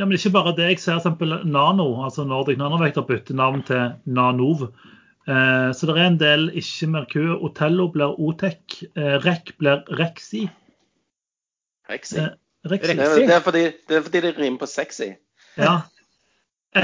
[0.00, 0.70] Ja, men ikke bare det.
[0.70, 4.70] Jeg ser eksempel Nano, altså Nordic Nanovector, bytter navn til Nanov.
[5.28, 7.34] Eh, så det er en del ikke Merkur.
[7.44, 8.80] Otello blir Otec.
[8.96, 10.46] Eh, REC blir Rexi.
[11.90, 12.22] Rexi.
[12.24, 12.32] Eh,
[12.70, 12.94] Rexi.
[12.94, 15.08] Det er, det, er fordi, det er fordi det rimer på sexy.
[15.58, 15.80] Ja.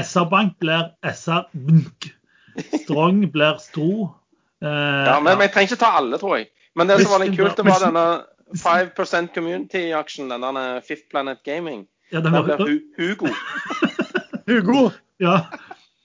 [0.03, 2.09] SR Bank blir SR Bnk.
[2.83, 4.09] Strong blir Stro.
[4.61, 6.49] Eh, Ja, men, men jeg trenger ikke ta alle, tror jeg.
[6.75, 8.03] Men det som var litt kult, det var denne
[8.59, 11.87] 5 Community-aksjen, den der Fifth Planet Gaming.
[12.11, 13.31] ja, den blir Hu Hugo.
[14.49, 14.89] Hugo!
[15.19, 15.39] ja.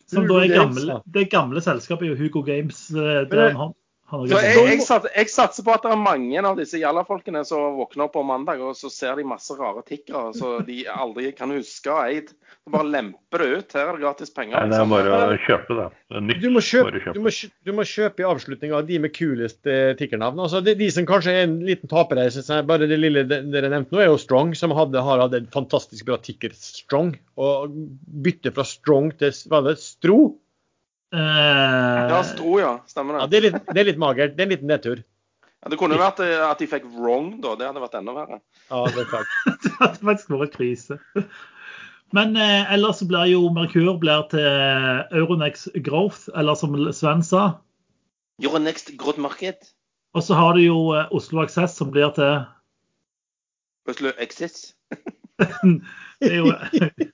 [0.06, 2.90] Som Hugo da er gamle, det gamle selskapet Hugo Games.
[2.90, 3.72] eh, det- er han har
[4.28, 7.78] Så jeg, jeg, sats, jeg satser på at det er mange av disse jallafolkene som
[7.78, 11.52] våkner opp på mandag, og så ser de masse rare tikkere så de aldri kan
[11.54, 12.32] huske å ha eid.
[12.64, 13.74] Så bare lemper det ut.
[13.76, 14.56] Her er det gratis penger.
[14.56, 14.92] Nei, det er liksom.
[14.94, 15.88] bare å kjøpe det.
[16.14, 16.38] det nytt.
[16.40, 17.16] Du må, kjøpe, Bare kjøp.
[17.16, 17.32] du, må,
[17.68, 20.40] du må kjøpe i avslutninga de med kulest eh, tikkernavn.
[20.46, 23.26] Altså, de, de som kanskje er en liten taper her, synes jeg, bare det lille
[23.28, 27.12] dere nevnte nå, er jo Strong, som hadde, har hatt en fantastisk bra tikker Strong.
[27.36, 27.76] Og
[28.24, 30.20] bytte fra Strong til hva det, Stro,
[31.14, 32.76] Ja, Stro, ja.
[32.90, 33.30] Stemmer ja, det.
[33.30, 34.36] det, er litt, det er litt magert.
[34.36, 35.02] Det er en liten nedtur.
[35.64, 37.54] Ja, Det kunne jo vært eh, at de fikk wrong, da.
[37.56, 38.40] Det hadde vært enda verre.
[38.68, 39.36] Ja, det er klart.
[39.64, 40.98] Det hadde faktisk vært krise.
[42.14, 44.44] Men eh, ellers så blir jo Merkur blir til
[45.16, 47.46] Euronex Growth, eller som Sven sa.
[48.42, 49.72] Euronext Growth Market.
[50.14, 52.44] Og så har du jo eh, Oslo Access som blir til
[53.90, 54.74] Oslo Exits.
[56.20, 56.52] Det er jo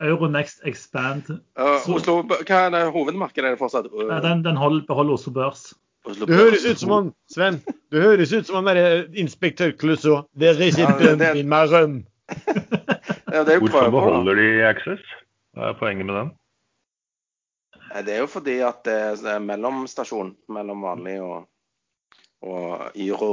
[0.00, 1.28] Euronext Expand.
[1.58, 3.44] Uh, Oslo, hva er det hovedmarkedet?
[3.44, 5.74] Er det fortsatt uh, Ja, Den, den hold, beholder Oslo Børs.
[6.06, 7.60] Oslo Du høres ut som han, Sven,
[7.92, 10.22] du høres ut som han derre inspektør Klusso.
[10.38, 12.04] There is Ja, a det- er det- in my rum.
[13.32, 15.02] Ja, det er jo Hvorfor beholder de Access?
[15.56, 16.30] Hva er poenget med den?
[18.06, 21.46] Det er jo fordi at det er mellomstasjon mellom vanlig og,
[22.42, 23.30] og euro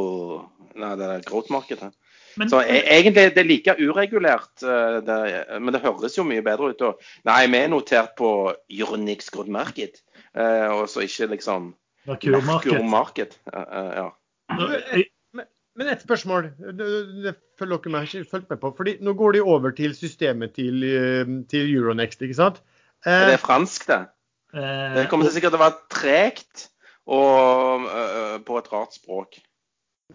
[0.76, 1.92] Nei, det er growth-markedet.
[2.38, 5.18] Men, Så e egentlig det er like uregulert, eh, det,
[5.62, 6.82] men det høres jo mye bedre ut.
[6.82, 10.02] Og, nei, vi er notert på Euronix Grodd Market,
[10.36, 11.74] eh, og så ikke liksom
[12.08, 13.38] Merkur Market.
[13.54, 14.10] Eh, eh, ja.
[14.94, 15.10] Jeg-
[15.76, 16.52] Men et spørsmål.
[16.78, 18.70] Det, følger dere med, ikke fulgt med på.
[18.78, 22.62] fordi Nå går de over til systemet til, eh, til Euronext, ikke sant?
[23.06, 24.06] Er Eh, det fransk, det?
[24.54, 26.68] eh, Det kommer til sikkert til å være tregt
[27.08, 29.40] og uh, på et rart språk.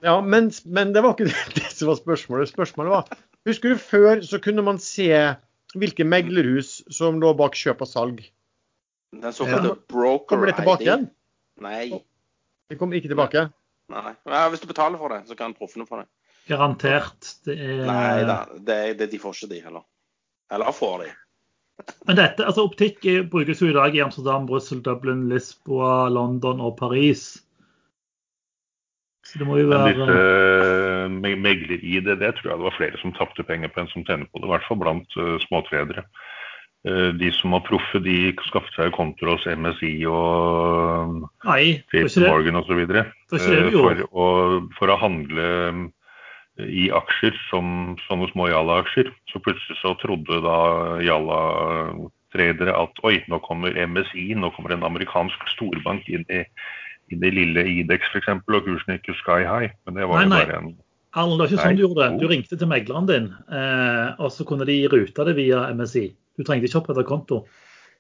[0.04, 1.28] Ja, men, men det var ikke
[1.58, 2.50] det som var spørsmålet.
[2.52, 5.08] Spørsmålet var Husker du før så kunne man se
[5.78, 8.18] hvilke meglerhus som lå bak kjøp og salg?
[9.14, 9.76] Den såkalte Ja.
[9.88, 11.06] broker Kommer det tilbake igjen?
[11.64, 12.02] Nei.
[12.68, 13.46] Det kommer ikke tilbake.
[13.88, 14.12] nei.
[14.28, 16.08] Ja, hvis du betaler for det, så kan proffene få det.
[16.48, 17.30] Garantert.
[17.44, 19.84] Det er, Nei da, det, det, de får ikke de heller.
[20.52, 21.08] Eller får de.
[22.08, 26.76] Men dette, altså optikk brukes jo i dag i Amsterdam, Brussel, Dublin, Lisboa, London og
[26.80, 27.38] Paris.
[29.28, 32.76] Så det må jo Men være disse eh, me- megler-ID, det tror jeg det var
[32.78, 34.48] flere som tapte penger på enn som tjener på det.
[34.48, 36.04] I hvert fall blant uh, småtredere.
[36.88, 38.16] Eh, de som var proffe, de
[38.48, 42.24] skaffet seg kontoer hos MSI og Nei, det det.
[42.30, 42.80] Morgan osv.
[42.88, 43.04] Det
[43.34, 45.84] det For, å- for å handle eh,
[46.64, 49.12] i aksjer som sånne små Jalla-aksjer.
[49.30, 50.56] Så plutselig så trodde da
[51.04, 56.44] Jalla-tredere at oi, nå kommer MSI, nå kommer en amerikansk storbank inn i,
[57.14, 59.72] inn det lille Idex f.eks., og kursen gikk jo sky high.
[59.86, 60.70] Men det var Nei, jo bare en
[61.18, 62.20] Arlen, det var ikke sånn du gjorde det.
[62.20, 66.04] Du ringte til megleren din, eh, og så kunne de rute det via MSI.
[66.36, 67.42] Du trengte ikke opprette konto.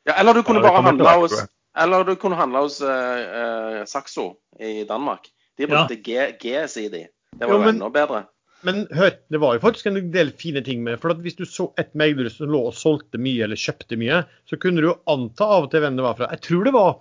[0.06, 1.38] Ja, eller du kunne Ja, bare handle hos
[1.78, 5.28] eller du kunne handle hos uh, uh, Saxo i Danmark.
[5.58, 6.26] De brukte ja.
[6.34, 7.04] GSI, de.
[7.38, 8.24] Det var Jo, jo men- enda bedre.
[8.66, 11.00] Men hør, det var jo faktisk en del fine ting med det.
[11.00, 14.24] For at hvis du så et megler som lå og solgte mye eller kjøpte mye,
[14.50, 16.26] så kunne du jo anta av og til hvem det var fra.
[16.34, 16.96] Jeg tror det var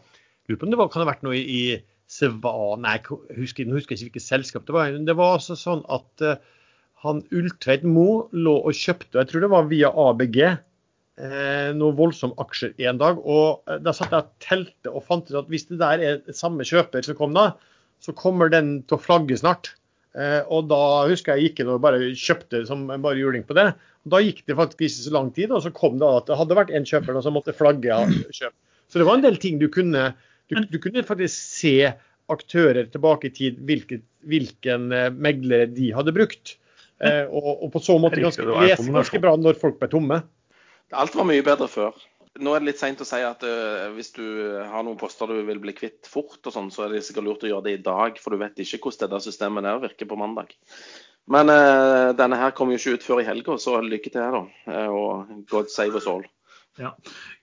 [0.47, 1.61] lurer på om det var, kan ha vært noe i, i
[2.07, 3.03] Nei, jeg
[3.35, 4.93] husker, jeg husker ikke hvilket selskap det var.
[4.95, 6.37] Men Det var altså sånn at uh,
[7.03, 10.37] han Ulltveit Mo lå og kjøpte, jeg tror det var via ABG,
[11.21, 13.19] eh, noen voldsomme aksjer en dag.
[13.21, 16.37] Og eh, da satt jeg og telte og fant ut at hvis det der er
[16.37, 17.51] samme kjøper som kom da,
[18.03, 19.73] så kommer den til å flagge snart.
[20.17, 23.69] Eh, og da husker jeg gikk inn og bare kjøpte som bare juling på det.
[24.07, 26.39] Og da gikk det faktisk ikke så lang tid, og så kom det at det
[26.39, 28.55] hadde vært en kjøper som måtte flagge av kjøp.
[28.87, 30.09] Så det var en del ting du kunne
[30.47, 31.75] Du, du kunne faktisk se
[32.31, 36.57] aktører tilbake i tid, hvilket, hvilken meglere megler de hadde brukt.
[36.97, 40.21] Eh, og, og på så måte ganske, det lese ganske bra når folk ble tomme.
[40.97, 41.97] Alt var mye bedre før.
[42.37, 44.23] Nå er det litt seint å si at uh, hvis du
[44.69, 47.45] har noen poster du vil bli kvitt fort, og sånn, så er det sikkert lurt
[47.47, 50.19] å gjøre det i dag, for du vet ikke hvordan dette systemet der virker på
[50.19, 50.53] mandag.
[51.33, 54.43] Men uh, denne her kommer jo ikke ut før i helga, så lykke til, da.
[54.69, 56.23] Uh, og God save us all.
[56.77, 56.91] Ja.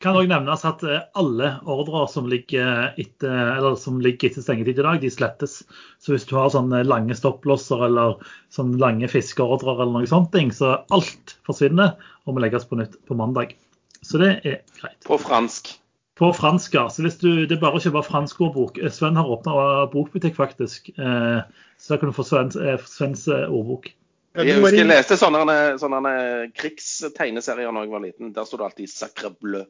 [0.03, 4.79] Kan òg nevnes at eh, alle ordrer som ligger etter, eller som ligger etter stengetid
[4.79, 5.61] i dag, de slettes.
[6.03, 8.21] Så hvis du har sånne lange stopplosser eller
[8.55, 13.19] sånne lange fiskeordrer eller noe sånt, så alt forsvinner og må legges på nytt på
[13.19, 13.57] mandag.
[14.05, 15.01] Så det er greit.
[15.07, 15.75] På fransk.
[16.15, 16.87] På fransk, ja.
[16.93, 18.79] Så hvis du, det er bare å kjøpe fransk ordbok.
[18.95, 20.93] Sven har åpna bokbutikk, faktisk.
[20.95, 21.41] Eh,
[21.81, 23.91] så da kan du få Svens, eh, Svens ordbok.
[24.35, 26.13] Jeg husker jeg leste sånne, sånne
[26.59, 28.33] krigstegneserier da jeg var liten.
[28.35, 29.69] Der sto det alltid 'Sacre bleu'.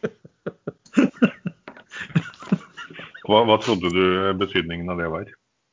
[3.30, 5.28] Hva, hva trodde du betydningen av det var?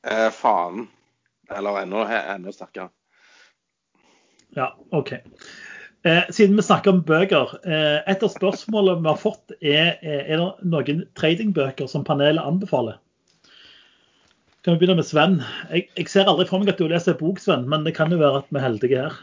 [0.06, 0.86] Eh, faen.
[1.50, 2.04] Eller enda,
[2.36, 2.92] enda sterkere.
[4.54, 5.16] Ja, OK.
[6.06, 10.22] Eh, siden vi snakker om bøker, eh, et av spørsmålene vi har fått, er er
[10.28, 13.00] er det noen tradingbøker som panelet anbefaler.
[14.68, 15.38] Kan vi begynne med Sven?
[15.72, 18.12] Jeg, jeg ser aldri for meg at du leser en bok, Sven, men det kan
[18.12, 19.14] jo være at vi er heldige her.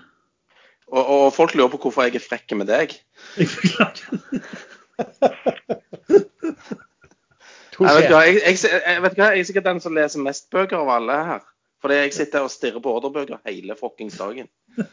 [0.88, 2.94] Og, og folk lurer på hvorfor jeg er frekk med deg.
[3.36, 4.08] Jeg beklager.
[7.74, 10.44] Jeg vet, hva, jeg, jeg, jeg vet hva, jeg er sikkert den som leser mest
[10.54, 11.40] bøker av alle her.
[11.82, 14.46] Fordi jeg sitter og stirrer på ordrebøker hele fuckings dagen.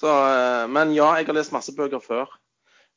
[0.00, 2.30] Så, eh, men ja, jeg har lest masse bøker før.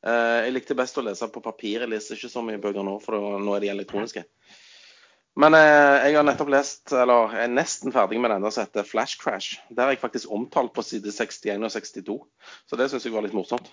[0.06, 1.82] Eh, Jeg likte best å lese på papir.
[1.82, 4.24] Jeg leser ikke så mye bøker nå, for nå er de elektroniske.
[5.36, 9.20] Men eh, jeg har nettopp lest, eller er nesten ferdig med denne som heter Flash
[9.20, 9.58] Crash.
[9.68, 12.16] Der er jeg faktisk omtalt på side 61 og 62,
[12.70, 13.68] så det syns jeg var litt morsomt.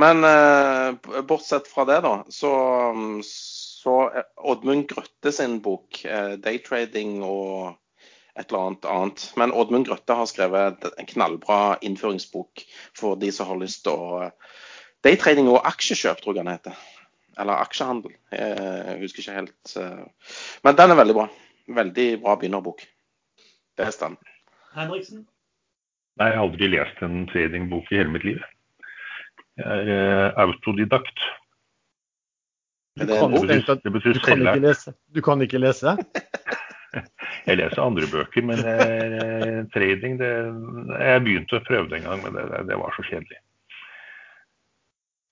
[0.00, 2.52] Men eh, bortsett fra det, da, så,
[3.24, 3.96] så
[4.36, 7.78] Oddmund Grøtte sin bok, eh, 'Daytrading' og
[8.36, 9.26] et eller annet annet.
[9.40, 12.64] Men Oddmund Grøtte har skrevet en knallbra innføringsbok
[12.96, 14.28] for de som har lyst til å
[15.00, 16.76] Daytrading og aksjekjøp, tror jeg han heter.
[17.38, 18.14] Eller aksjehandel.
[18.34, 19.76] Jeg husker ikke helt.
[19.76, 21.26] eh, Men den er veldig bra.
[21.80, 22.82] Veldig bra begynnerbok.
[23.78, 24.16] Det er stand.
[24.74, 25.26] Henriksen?
[26.20, 28.40] Nei, jeg har aldri lest en tradingbok i hele mitt liv.
[29.60, 31.22] Jeg er eh, autodidakt.
[32.98, 34.92] Du det kan, Det betyr du kan ikke lese.
[35.14, 35.96] Du kan ikke lese?
[37.46, 40.30] Jeg leser andre bøker, men eh, trading det,
[40.98, 43.38] Jeg begynte å prøve det en gang, men det, det var så kjedelig.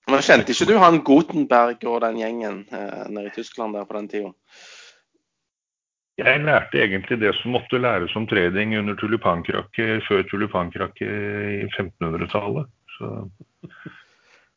[0.09, 3.97] Men Kjente ikke du han Gutenberg og den gjengen eh, nede i Tyskland der på
[3.97, 4.31] den tida?
[6.19, 12.67] Jeg lærte egentlig det som måtte læres om trading under tulipankrakket før tulipankrakket i 1500-tallet.
[12.97, 13.11] Så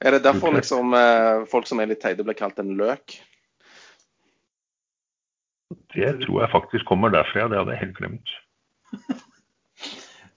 [0.02, 3.20] Er det derfor liksom eh, folk som er litt teite, blir kalt en løk?
[5.92, 7.48] det tror jeg faktisk kommer derfra, ja.
[7.48, 8.34] Det hadde jeg helt glemt.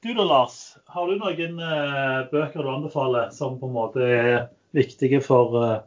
[0.03, 0.75] Du da, Lars.
[0.93, 4.35] Har du noen eh, bøker du anbefaler som på en måte er
[4.75, 5.79] viktige for, eh,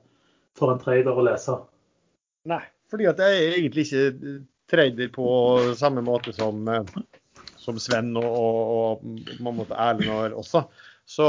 [0.58, 1.56] for en trader å lese?
[2.48, 4.34] Nei, fordi at jeg er egentlig ikke
[4.68, 5.28] trader på
[5.78, 6.84] samme måte som, eh,
[7.60, 9.08] som Sven og, og,
[9.40, 10.64] og Erlend og også.
[11.08, 11.28] Så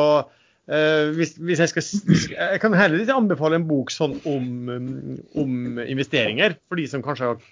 [0.67, 4.49] eh, hvis, hvis jeg skal Jeg kan heller ikke anbefale en bok sånn om,
[5.39, 7.49] om investeringer, for de som kanskje har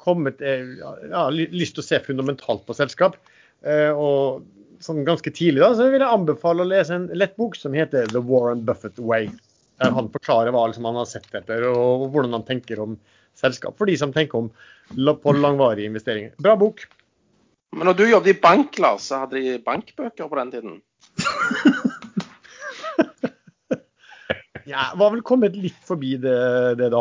[0.00, 0.64] kommet eh,
[1.10, 3.18] ja, lyst til å se fundamentalt på selskap.
[3.64, 4.46] Eh, og
[4.80, 8.08] sånn ganske tidlig da, så vil jeg anbefale å lese en lett bok som heter
[8.12, 9.28] The Warren Buffett Way.
[9.80, 12.98] Der han forklarer hva liksom, han har sett etter, og hvordan han tenker om
[13.40, 13.76] selskap.
[13.78, 14.50] For de som tenker om
[15.22, 16.34] på langvarige investeringer.
[16.42, 16.82] Bra bok.
[17.72, 20.80] Men når du jobbet i bank, Lars, så hadde de bankbøker på den tiden?
[24.68, 26.34] Ja, var vel kommet litt forbi det,
[26.78, 27.00] det da.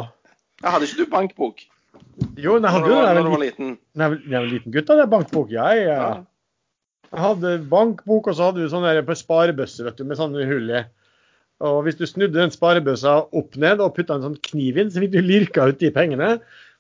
[0.63, 1.59] Ja, hadde ikke du bankbok
[2.39, 3.13] Jo, jeg når hadde jo var, det.
[3.19, 3.69] når du var liten?
[3.99, 4.95] Nei, jeg var liten gutt, da.
[4.97, 5.51] Det er bankbok.
[5.53, 5.97] Jeg, Ja.
[5.99, 6.23] jeg,
[7.11, 10.47] jeg hadde bankbok, og så hadde du sånn der på sparebøsse vet du, med sånne
[10.49, 10.81] hull i.
[11.65, 15.03] Og hvis du snudde den sparebøssa opp ned og putta en sånn kniv inn, så
[15.03, 16.37] fikk du lirka ut de pengene.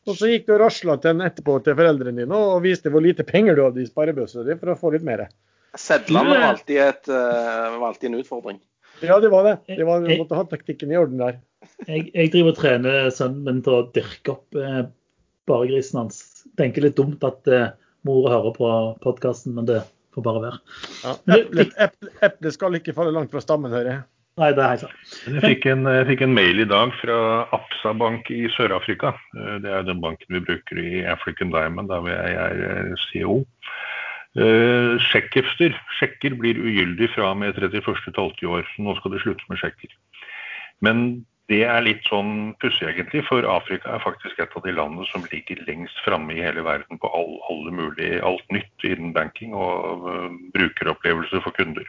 [0.07, 3.03] Og så gikk du og rasla til den etterpå til foreldrene dine og viste hvor
[3.03, 5.27] lite penger du hadde i sparebøssa di for å få litt mer.
[5.77, 8.61] Sedlene var alltid, et, eh, var alltid en utfordring.
[9.05, 9.57] Ja, det var det.
[9.67, 11.37] det var, du måtte ha taktikken i orden der.
[11.87, 14.81] Jeg, jeg driver og trener sønnen min til å dyrke opp eh,
[15.49, 16.23] baregrisen hans.
[16.59, 17.71] Tenker litt dumt at eh,
[18.07, 18.71] mor hører på
[19.03, 19.83] podkasten, men det
[20.15, 20.61] får bare være.
[21.03, 21.15] Ja.
[21.37, 24.01] Eple, eple, eple skal ikke falle langt fra stammen, hører jeg.
[24.37, 25.15] Nei, det er helt sant.
[25.25, 29.15] Jeg jeg fikk en mail i dag fra Absa Bank i Sør-Afrika.
[29.35, 33.43] Eh, Det er den banken vi bruker i African Diamond, der jeg er eh, CEO.
[35.09, 35.73] Sjekkefter.
[35.97, 38.43] Sjekker, blir ugyldig fra og med 31.12.
[38.43, 38.63] i år.
[38.75, 39.91] Så nå skal det slutte med sjekker.
[40.79, 45.07] Men det er litt sånn pussig, egentlig, for Afrika er faktisk et av de landene
[45.09, 49.55] som ligger lengst framme i hele verden på all, alle mulig, alt nytt innen banking
[49.57, 51.87] og eh, brukeropplevelser for kunder.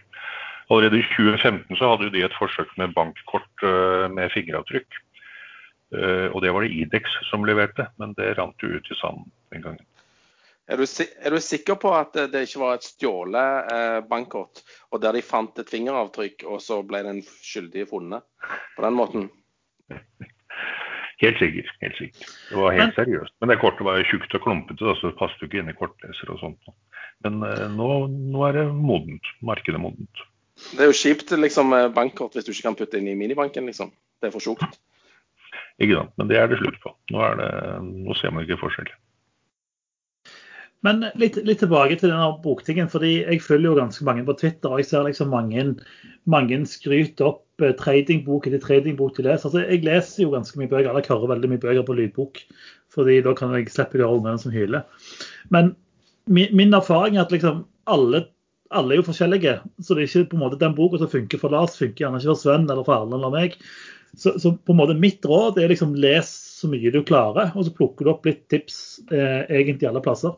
[0.70, 4.98] Allerede i 2015 så hadde jo de et forsøk med bankkort eh, med fingeravtrykk.
[5.96, 9.26] Eh, og det var det Idex som leverte, men det rant jo ut i sanden
[9.50, 9.86] den gangen.
[10.70, 14.62] Er du, er du sikker på at det- det ikke var et stjålet eh, bankkort,
[14.94, 18.22] og der de fant et fingeravtrykk, og så ble den skyldige funnet
[18.76, 19.26] på den måten?
[21.20, 21.66] Helt sikker.
[21.82, 22.28] helt sikker.
[22.48, 23.34] Det var helt seriøst.
[23.40, 25.74] Men det kortet var tjukt og klumpete, da, så det passet jo ikke inn i
[25.76, 26.70] kortleser og sånt.
[27.26, 29.26] Men eh, nå, nå er det modent.
[29.44, 30.22] Markedet modent.
[30.70, 33.68] Det er jo kjipt liksom, med bankkort hvis du ikke kan putte inn i minibanken,
[33.70, 33.92] liksom.
[34.20, 34.80] Det er for tjukt.
[35.80, 36.12] Ikke sant?
[36.20, 36.92] Men det er det slutt på.
[37.12, 37.52] Nå, er det,
[38.06, 38.90] nå ser man ikke forskjell.
[40.86, 42.88] Men litt, litt tilbake til denne boktingen.
[42.88, 45.64] fordi Jeg følger jo ganske mange på Twitter, og jeg ser liksom mange,
[46.24, 49.48] mange skryter opp eh, tradingbok etter tradingbok de leser.
[49.48, 50.88] Altså, jeg leser jo ganske mye bøker.
[50.88, 52.44] Eller jeg hører veldig mye bøker på lydbok.
[52.90, 54.82] fordi da kan jeg slippe å høre ungene som hyler.
[55.54, 55.76] Men
[56.26, 58.24] min, min erfaring er at liksom alle,
[58.70, 59.56] alle er jo forskjellige.
[59.82, 62.20] Så det er ikke på en måte den boka som funker for Lars, funker gjerne
[62.20, 63.56] ikke for Sven eller for Erlend eller meg.
[64.18, 67.66] Så, så på en måte mitt råd er liksom les så mye du klarer, og
[67.66, 70.34] så plukker du opp litt tips eh, egentlig alle plasser.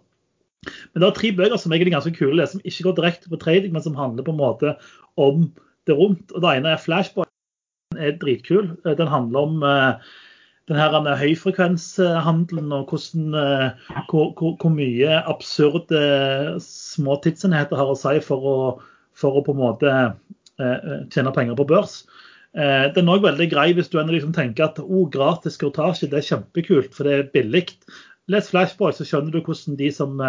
[0.92, 3.40] Men det er tre bøker som egentlig er ganske kule, som ikke går direkte på
[3.42, 4.74] trading, men som handler på en måte
[5.20, 5.48] om
[5.88, 6.28] det rundt.
[6.30, 7.26] Og Det ene er Flashboy.
[7.92, 8.76] Den er dritkul.
[8.84, 10.12] Eh, Den handler om eh,
[10.72, 16.02] den eh, høyfrekvenshandelen og hvordan, eh, hvor, hvor, hvor mye absurde
[16.64, 18.58] små tidsenheter har å si for å,
[19.16, 22.02] for å på en måte eh, tjene penger på børs.
[22.52, 26.20] Eh, Den er òg veldig grei hvis du liksom tenker at oh, gratis kortasje det
[26.20, 27.68] er kjempekult, for det er billig.
[28.30, 30.20] les Flashboy, så skjønner du hvordan de som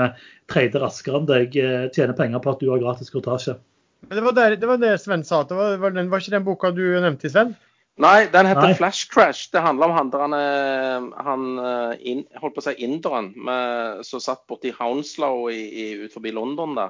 [0.50, 1.54] trader raskere enn deg,
[1.94, 3.60] tjener penger på at du har gratis kortasje.
[4.10, 5.44] Det var, der, det var Sven sa.
[5.48, 7.54] Det var, var, den, var ikke den boka du nevnte, Sven?
[8.02, 8.74] Nei, den heter Nei.
[8.74, 9.52] Flash Crash.
[9.54, 14.02] Det handler om han der han, han eh, in, holdt på å si inderen med-
[14.08, 16.90] som satt borti Hounslow i, i, ut forbi London der.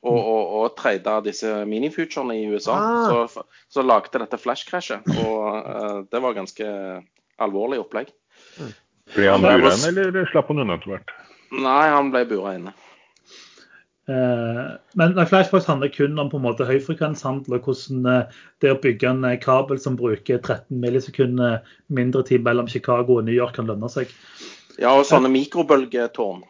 [0.00, 2.78] Og, og, og trada disse minifuturene i USA.
[2.78, 3.28] Ah.
[3.28, 5.04] Så, så lagde dette Flash Crashet.
[5.26, 6.68] Og uh, det var ganske
[7.42, 8.14] alvorlig opplegg.
[9.14, 11.12] Ble han bura inne, eller slapp han unna etter hvert?
[11.52, 12.72] Nei, han ble bura inne.
[14.08, 14.60] Eh,
[14.92, 19.10] men Flashbox handler kun om på en måte høyfrekvenshandel og hvordan eh, det å bygge
[19.10, 21.58] en eh, kabel som bruker 13 millisekunder
[21.92, 24.12] mindre tid mellom Chicago og New York kan lønne seg.
[24.80, 26.46] Ja, og sånne mikrobølgetårn.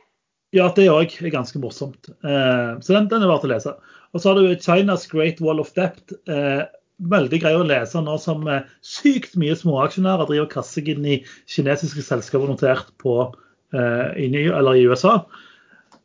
[0.55, 2.09] Ja, det òg er ganske morsomt.
[2.09, 3.75] Så den, den er verdt å lese.
[4.15, 6.15] Og så har du China's Great Wall of Debt.
[6.31, 6.63] Eh,
[7.11, 8.47] veldig grei å lese nå som
[8.87, 11.19] sykt mye småaksjonærer driver og kaster seg inn i
[11.51, 13.29] kinesiske selskaper notert på,
[13.69, 15.19] i, New, eller i USA.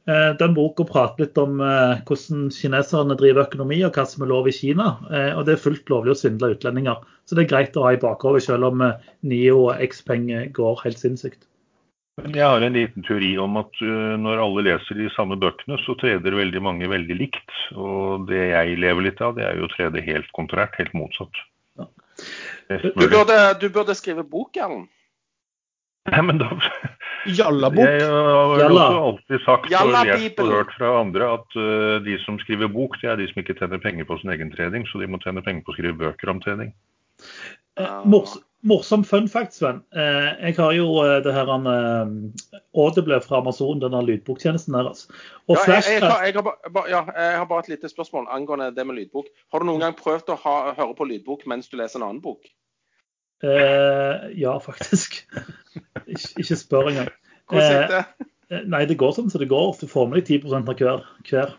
[0.07, 4.31] Eh, Den boka prater litt om eh, hvordan kineserne driver økonomi og hva som er
[4.33, 4.97] lov i Kina.
[5.07, 6.99] Eh, Og det er fullt lovlig å svindle utlendinger.
[7.23, 8.83] Så det er greit å ha i bakhodet, selv om
[9.23, 11.47] Nio og Xpeng går helt sinnssykt.
[12.27, 16.35] Jeg har en liten teori om at når alle leser de samme bøkene, så treder
[16.37, 17.55] veldig mange veldig likt.
[17.73, 21.41] Og det jeg lever litt av, det er jo å trede helt kontrært, helt motsatt.
[21.79, 21.87] Ja.
[22.69, 24.91] Du burde, du burde skrive bok, Erlend.
[26.11, 26.51] Nei, men da,
[27.26, 27.86] Jalla-bok.
[27.88, 28.86] jeg har jo Jalla.
[28.88, 32.67] også alltid sagt og Jalla lest og hørt fra andre at uh, de som skriver
[32.74, 35.19] bok, det er de som ikke tjener penger på sin egen trening, så de må
[35.24, 36.74] tjene penger på å skrive bøker om trening.
[37.80, 38.36] Uh, Mors,
[38.67, 39.80] morsom fun fact, Sven.
[39.95, 40.89] Uh, jeg har jo
[41.26, 41.65] det her han,
[42.78, 45.05] Audible fra Amazon, denne lydboktjenesten deres.
[45.47, 47.71] Og Ja, jeg, jeg, jeg, har- jeg, har ba- ba- ja, jeg har bare et
[47.76, 49.32] lite spørsmål angående det med lydbok.
[49.53, 52.21] Har du noen gang prøvd å ha, høre på lydbok mens du leser en annen
[52.24, 52.45] bok?
[53.43, 55.23] Eh, Ja, faktisk.
[56.07, 57.11] ikke, ikke spør engang.
[57.51, 58.29] Hvordan gikk det?
[58.51, 59.75] Eh, Nei, det går sånn som det går.
[59.81, 61.07] Du får med deg 10 av hver.
[61.29, 61.55] hver.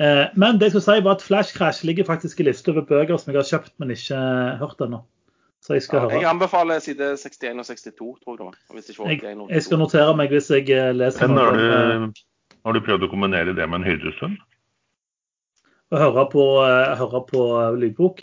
[0.00, 2.84] Eh, men det jeg skulle si var at Flash Crash ligger faktisk i liste over
[2.86, 4.18] bøker som jeg har kjøpt, men ikke
[4.60, 5.02] hørt ennå.
[5.64, 8.58] Så jeg skal Ja, jeg anbefaler side 61 og 62, tror jeg det var.
[8.76, 11.56] Hvis ikke Jeg, 81 og jeg skal notere meg hvis jeg eh, leser Men har
[11.58, 12.22] du,
[12.64, 14.38] har du prøvd å kombinere det med en hyrdestund?
[15.88, 17.44] å høre på, eh, høre på
[17.80, 18.22] lydbok.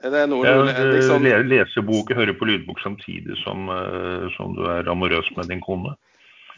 [0.00, 4.28] Er det noe Ja, du liksom le- lese bok, høre på lydbok samtidig som, eh,
[4.36, 5.96] som du er amorøs med din kone.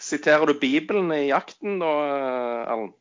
[0.03, 1.93] Siterer du Bibelen i jakten da,
[2.71, 2.95] Erlend?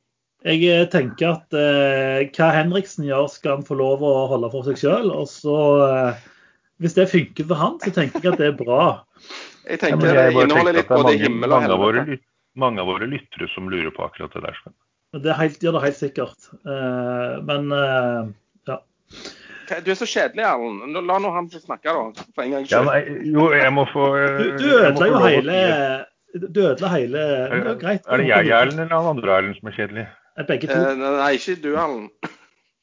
[0.43, 4.65] Jeg eh, tenker at eh, hva Henriksen gjør, skal han få lov å holde for
[4.65, 5.11] seg sjøl.
[5.13, 6.21] Og så, eh,
[6.81, 9.03] hvis det funker for han, så tenker jeg at det er bra.
[9.69, 12.19] Jeg tenker men jeg det inneholder litt både mange, himmel og helvete.
[12.57, 14.57] mange av våre lyttere som lurer på akkurat det der.
[14.63, 14.73] Sven.
[15.21, 16.49] Det er helt, gjør det helt sikkert.
[16.65, 18.33] Eh, men eh,
[18.71, 18.79] ja.
[19.85, 20.97] Du er så kjedelig, Erlend.
[21.07, 22.25] La nå han snakke, da.
[22.35, 23.01] For en gangs Ja, nei,
[23.31, 25.61] jo, jeg må få Du, du ødela jo hele.
[26.33, 28.05] Du ødela hele men det er, greit.
[28.07, 30.05] Er det jeg, Erlend, eller han andre Erlend som er kjedelig?
[30.39, 30.77] Er Begge to.
[30.77, 32.31] Eh, Nei, ikke du, Erlend.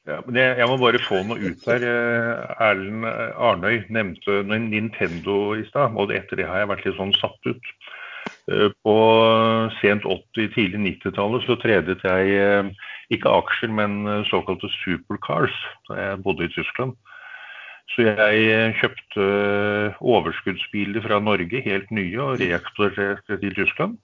[0.08, 1.84] Ja, men jeg, jeg må bare få noe ut der.
[1.84, 7.00] Eh, Erlend eh, Arnøy nevnte Nintendo i stad, og etter det har jeg vært litt
[7.00, 7.72] sånn satt ut.
[8.48, 8.94] Eh, På
[9.80, 12.70] sent 80-, tidlig 90-tallet så tredet jeg eh,
[13.12, 15.54] ikke aksjer, men eh, såkalte supercars
[15.88, 16.96] da jeg bodde i Tyskland.
[17.92, 23.98] Så jeg eh, kjøpte eh, overskuddsbiler fra Norge, helt nye, og reaktorerte til Tyskland.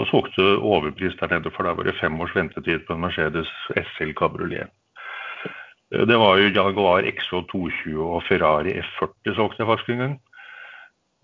[0.00, 3.50] Og solgte overpris der nede, for da var det fem års ventetid på en Mercedes
[3.76, 4.70] SL Cabriolet.
[5.92, 10.14] Eh, Det var jo Jaguar XO220 og Ferrari F40 solgte jeg faktisk en gang.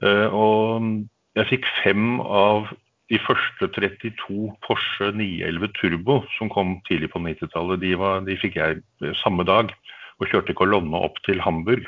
[0.03, 2.69] Eh, Og jeg fikk fem av
[3.09, 7.81] de første 32 Porsche 911 Turbo som kom tidlig på 90-tallet.
[7.81, 7.95] De,
[8.27, 9.73] de fikk jeg eh, samme dag
[10.19, 11.87] og kjørte kolonne opp til Hamburg.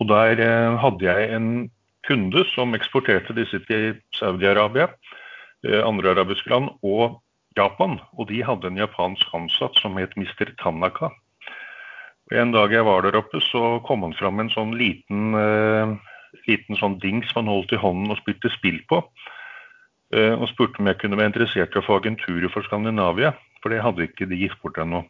[0.00, 1.48] Og der eh, hadde jeg en
[2.08, 4.88] kunde som eksporterte disse til Saudi-Arabia,
[5.66, 7.20] eh, andre arabiske land og
[7.58, 7.98] Japan.
[8.16, 10.54] Og de hadde en japansk ansatt som het Mr.
[10.62, 11.12] Tanaka.
[12.32, 15.96] En dag jeg var der oppe, så kom han fram med en sånn liten, eh,
[16.48, 19.02] liten sånn dings man holdt i hånden og spilte spill på.
[20.14, 23.74] Eh, og spurte om jeg kunne være interessert i å få agentur for Skandinavia, for
[23.74, 25.04] det hadde ikke de gitt bort ennå.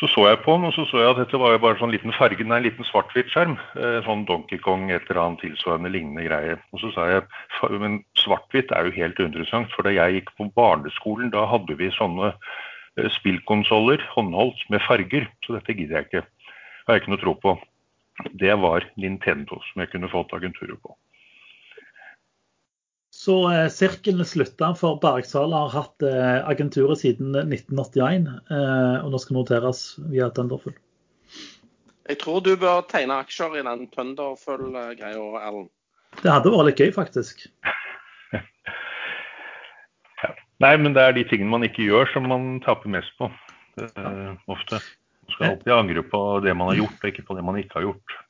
[0.00, 1.92] Så så jeg på den, og så så jeg at dette var jo bare sånn
[1.92, 3.58] liten farge, nei, en liten svart-hvitt skjerm.
[3.76, 6.56] Eh, sånn Donkey Kong, et eller annet tilsvarende lignende greie.
[6.72, 10.48] Og så sa jeg men svart-hvitt er jo helt uinteressant, for da jeg gikk på
[10.56, 15.28] barneskolen, da hadde vi sånne eh, spillkonsoller, håndholdt, med farger.
[15.44, 16.24] Så dette gidder jeg ikke.
[16.86, 17.54] Har jeg ikke noe tro på.
[18.32, 20.96] Det var Nintendo som jeg kunne fått agenturet på.
[23.12, 28.24] Så eh, sirkelen slutta, for Bergsala har hatt eh, agenturet siden 1981.
[28.50, 30.74] Eh, og nå skal noteres via Thunderfull.
[32.08, 35.70] Jeg tror du bør tegne aksjer i den Thunderfull-greia, Erlend.
[36.22, 37.44] Det hadde vært litt gøy, faktisk.
[40.64, 43.30] Nei, men det er de tingene man ikke gjør som man taper mest på.
[43.80, 44.82] Uh, ofte.
[45.42, 47.88] Skal alltid angre på det man har gjort, og ikke på det man ikke har
[47.90, 48.20] gjort.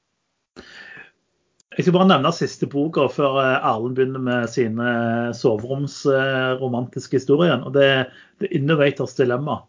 [1.73, 4.89] Jeg skal bare nevne siste boka før eh, Erlend begynner med sine
[5.37, 7.63] soveromsromantiske historier.
[7.65, 8.03] og Det er
[8.43, 9.63] The Innovators Dilemma.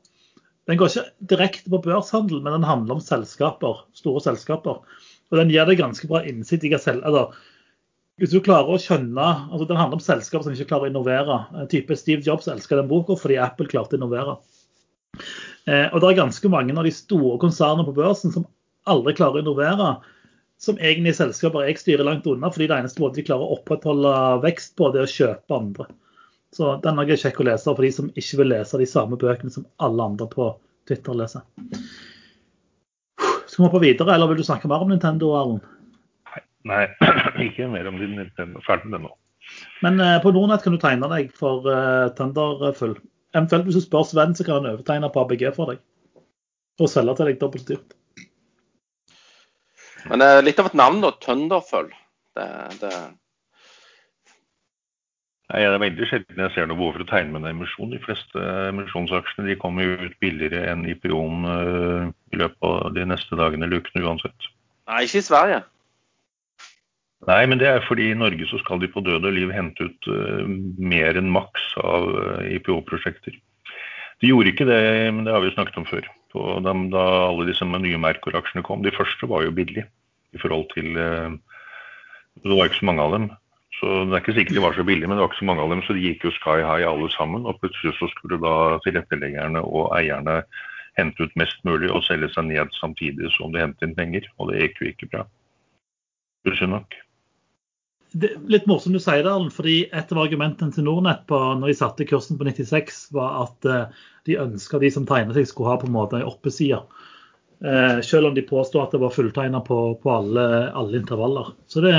[0.68, 4.84] Den går ikke direkte på børshandel, men den handler om selskaper, store selskaper.
[5.32, 7.32] Og Den gir deg ganske bra innsikt i hva selv, eller,
[8.22, 11.40] Hvis du klarer å skjønne altså Den handler om selskaper som ikke klarer å innovere.
[11.56, 14.36] En type Steve Jobs elsker den boka fordi Apple klarte å innovere.
[15.70, 18.48] Eh, og det er ganske mange av de store konsernene på børsen som
[18.90, 19.94] aldri klarer å innovere
[20.64, 24.14] som egentlig selskaper jeg styrer langt unna, fordi det eneste måten de klarer å opprettholde
[24.46, 25.88] vekst på, det er å kjøpe andre.
[26.56, 29.52] Så den er kjekk å lese for de som ikke vil lese de samme bøkene
[29.52, 30.52] som alle andre på
[30.88, 31.44] Twitter leser.
[33.50, 35.60] Skal vi hoppe videre, eller vil du snakke mer om Nintendo, Arlen?
[36.70, 36.86] Nei,
[37.50, 38.62] ikke mer om Nintendo.
[38.64, 39.12] Ferdig med det nå.
[39.84, 42.96] Men eh, på Nordnett kan du tegne deg for uh, Thunderfull.
[43.34, 45.82] Eventuelt hvis du spør Sven, så kan han overtegne på ABG for deg.
[46.82, 47.98] Og selge til deg dobbelt dyrt.
[50.10, 51.14] Men det er litt av et navn, da.
[51.24, 51.92] Tønderføll.
[52.38, 52.48] Det,
[52.82, 52.94] det...
[55.54, 57.94] Nei, Det er veldig sjelden jeg ser noe behov for å tegne med en emisjon.
[57.94, 63.06] De fleste emisjonsaksjene de kommer jo ut billigere enn IPO-en uh, i løpet av de
[63.10, 64.50] neste dagene eller ukene uansett.
[64.90, 65.62] Nei, ikke i Sverige.
[67.24, 69.88] Nei, men det er fordi i Norge så skal de på død og liv hente
[69.88, 70.44] ut uh,
[70.76, 73.38] mer enn maks av uh, IPO-prosjekter.
[74.20, 74.80] De gjorde ikke det,
[75.16, 76.10] men det har vi snakket om før.
[76.34, 78.84] Da, da alle disse nye Mercor-aksjene kom.
[78.84, 79.86] De første var jo billige
[80.34, 81.32] i forhold til uh,
[82.44, 83.30] Det var ikke så mange av dem.
[83.80, 85.64] Så Det er ikke sikkert de var så billige, men det var ikke så mange
[85.64, 87.48] av dem, så de gikk jo sky high alle sammen.
[87.48, 90.42] Og plutselig så skulle da tilretteleggerne og eierne
[91.00, 94.28] hente ut mest mulig og selge seg ned samtidig som de hentet inn penger.
[94.38, 95.26] Og det gikk jo ikke bra.
[96.44, 97.03] Pussig nok
[98.14, 101.78] det litt morsomt du sier det, fordi Et av argumentene til Nordnett på, når de
[101.78, 105.80] satte kursen på 96, var at uh, de ønska de som tegnet seg, skulle ha
[105.82, 106.84] på en måte ei oppeside.
[107.64, 111.54] Uh, selv om de påstod at det var fulltegna på, på alle, alle, intervaller.
[111.68, 111.94] Så det,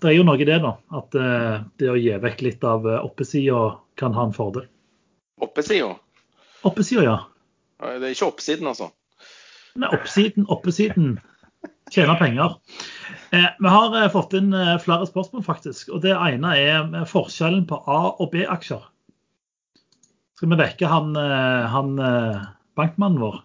[0.00, 0.74] det, er jo noe i det, da.
[0.96, 3.62] At uh, det å gi vekk litt av oppesida
[4.00, 4.68] kan ha en fordel.
[5.44, 5.92] Oppesida?
[6.66, 7.18] Oppesida, ja.
[7.78, 8.88] Det er ikke oppsiden, altså?
[9.78, 11.18] Nei, oppsiden, oppesiden.
[11.90, 12.56] Tjener penger.
[13.30, 15.90] Eh, vi har eh, fått inn eh, flere spørsmål, faktisk.
[15.92, 18.82] og Det ene er forskjellen på A- og B-aksjer.
[20.38, 21.96] Skal vi vekke han, han
[22.78, 23.40] bankmannen vår?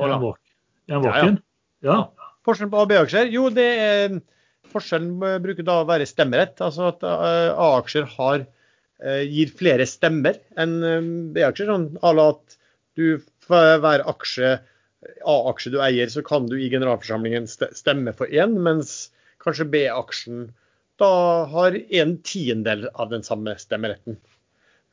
[0.00, 1.34] Er han våken?
[1.84, 2.30] Ja, ja.
[2.46, 3.28] Forskjellen på A- og B-aksjer?
[3.34, 4.16] Jo, det er,
[4.72, 6.56] forskjellen bruker da å være stemmerett.
[6.64, 8.46] Altså at A-aksjer har,
[9.28, 10.78] gir flere stemmer enn
[11.36, 11.68] B-aksjer.
[11.68, 12.56] Sånn à la at
[12.96, 14.54] du for hver aksje
[15.24, 19.10] A-aksje du eier, så kan du i generalforsamlingen stemme for én, mens
[19.42, 20.46] kanskje B-aksjen
[21.02, 21.10] da
[21.50, 24.18] har en tiendedel av den samme stemmeretten.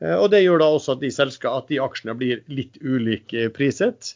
[0.02, 1.12] Eh, og Det gjør da også at de,
[1.52, 4.16] at de aksjene blir litt ulik priset,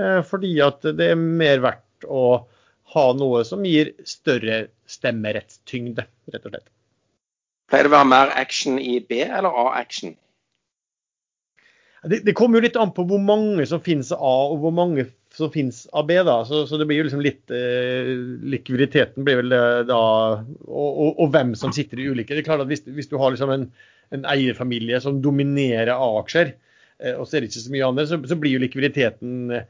[0.00, 2.46] eh, fordi at det er mer verdt å
[2.94, 6.70] ha noe som gir større stemmerettstyngde, rett og slett.
[7.66, 10.14] Pleier det å være mer action i B eller A-action?
[12.06, 15.08] Det, det, kommer jo litt an på hvor mange som finnes A, og hvor mange
[15.36, 16.16] som finnes av B.
[16.24, 18.12] da, så, så, det blir jo liksom litt eh,
[18.54, 19.54] Likviditeten blir vel
[19.88, 20.00] da
[20.36, 22.32] og, og, og, hvem som sitter i ulike.
[22.32, 23.66] Det er klart at Hvis, hvis du har liksom en,
[24.16, 26.54] en, eierfamilie som dominerer A-aksjer,
[27.02, 29.68] eh, og er det ikke så mye annet, så, så blir jo likviditeten eh,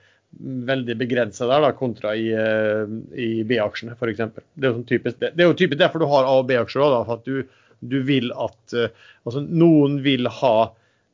[0.70, 4.24] veldig begrensa der, da, kontra i, eh, i B-aksjene f.eks.
[4.54, 6.98] Det, sånn det, det er jo typisk derfor du har A- og B-aksjer.
[7.08, 7.42] for at du,
[7.80, 8.92] du vil at eh,
[9.24, 10.56] altså Noen vil ha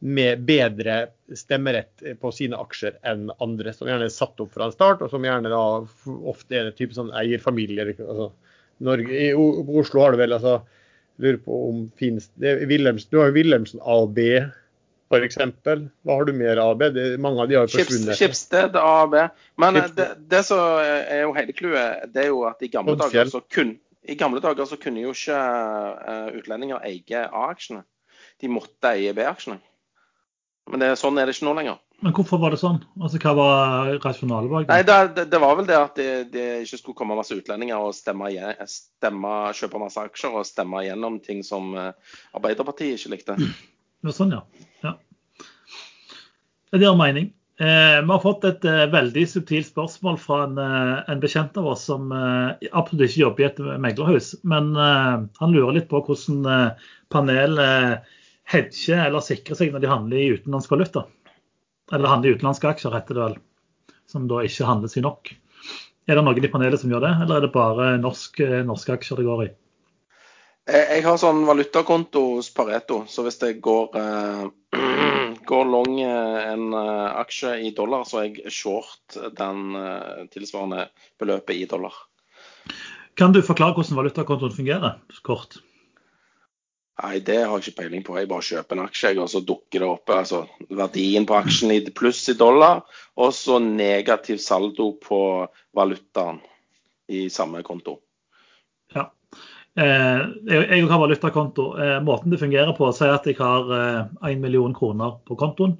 [0.03, 0.97] med bedre
[1.39, 5.13] stemmerett på sine aksjer enn andre, som gjerne er satt opp fra en start, og
[5.13, 5.61] som gjerne da
[6.33, 7.93] ofte er en type sånn eierfamilier.
[8.03, 8.33] Altså,
[8.83, 10.57] Norge, I Oslo har du vel altså
[11.23, 14.27] lurer på om finnes det, Wilhelms, Du har jo Wilhelmsen A og B,
[15.13, 15.39] f.eks.
[15.39, 16.87] Hva har du mer AB?
[16.97, 18.17] Det, mange av de har forsvunnet.
[18.19, 19.23] Skipsted A og B.
[19.61, 23.31] Men det, det som er jo hele clouet, det er jo at i gamle dager
[23.31, 27.85] så kun, i gamle dager så kunne jo ikke uh, utlendinger eie A-aksjene.
[28.43, 29.61] De måtte eie B-aksjene.
[30.71, 31.81] Men det, sånn er det ikke nå lenger.
[32.03, 32.81] Men hvorfor var det sånn?
[32.99, 34.75] Altså, Hva var rasjonalet bak det?
[34.75, 37.95] Nei, det, det, var vel det at det, det, ikke skulle komme masse utlendinger og
[37.95, 38.31] stemme,
[38.71, 43.39] stemme, kjøpe masse aksjer og stemme gjennom ting som eh, Arbeiderpartiet ikke likte.
[43.39, 44.67] Det var sånn, ja.
[44.83, 44.97] ja.
[46.73, 47.31] Det gir mening.
[47.63, 51.69] Eh, vi har fått et eh, veldig subtilt spørsmål fra en, eh, en bekjent av
[51.75, 54.33] oss som eh, absolutt ikke jobber i et meglerhus.
[54.43, 56.73] Men eh, han lurer litt på hvordan
[57.13, 58.11] panelet
[58.53, 61.07] hedge eller sikre seg når de handler i utenlandsk valuta.
[61.93, 63.41] Eller handler i utenlandske aksjer, heter det vel.
[64.11, 65.33] Som da ikke handles i nok.
[66.11, 69.21] Er det noen i panelet som gjør det, eller er det bare norsk, norske aksjer
[69.21, 69.51] det går i?
[70.63, 74.45] Jeg, har sånn valutakonto hos Pareto, så hvis det går, eh,
[75.51, 80.87] går long eh, en eh, aksje i dollar, så er jeg short den eh, tilsvarende
[81.19, 81.97] beløpet i dollar.
[83.19, 85.59] Kan du forklare hvordan valutakontoen fungerer, kort?
[87.01, 88.19] Nei, det har jeg ikke peiling på.
[88.21, 91.81] Jeg bare kjøper en aksje, og så dukker det opp altså, verdien på aksjen i
[91.89, 92.83] pluss i dollar,
[93.17, 95.21] og så negativ saldo på
[95.77, 96.43] valutaen
[97.13, 97.97] i samme konto.
[98.93, 99.09] Ja.
[99.81, 100.21] Eh,
[100.53, 101.71] jeg har valutakonto.
[101.81, 103.73] Eh, måten det fungerer på, sier at jeg har
[104.29, 105.79] én million kroner på kontoen,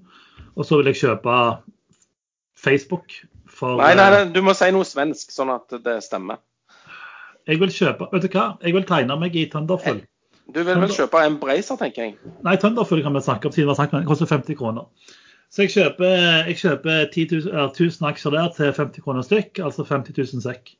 [0.57, 1.37] og så vil jeg kjøpe
[2.63, 3.21] Facebook
[3.53, 6.41] for Nei, nei, eh, nei, du må si noe svensk, sånn at det stemmer.
[7.49, 8.53] Jeg vil kjøpe Vet du hva?
[8.63, 10.05] Jeg vil tegne meg i Thunderfull.
[10.53, 12.15] Du vil vel kjøpe en Bracer, tenker jeg.
[12.45, 14.07] Nei, Thunderfull kan vi snakke om siden vi har snakket om det.
[14.07, 15.13] Det koster 50 kroner.
[15.53, 16.13] Så jeg kjøper,
[16.49, 20.45] jeg kjøper 10 000, eller 1000 aksjer der til 50 kroner stykk, altså 50 000
[20.45, 20.73] sekk.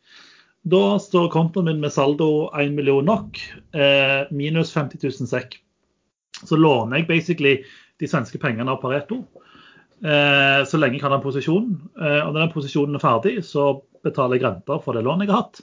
[0.73, 3.41] Da står kontoen min med saldo 1 million NOK,
[3.75, 5.59] eh, minus 50 000 sekk.
[6.43, 7.55] Så låner jeg basically
[8.01, 9.23] de svenske pengene av Pareto.
[10.03, 11.77] Eh, så lenge jeg har den posisjonen.
[12.01, 13.75] Eh, og når den posisjonen er ferdig, så
[14.07, 15.63] betaler jeg renter for det lånet jeg har hatt.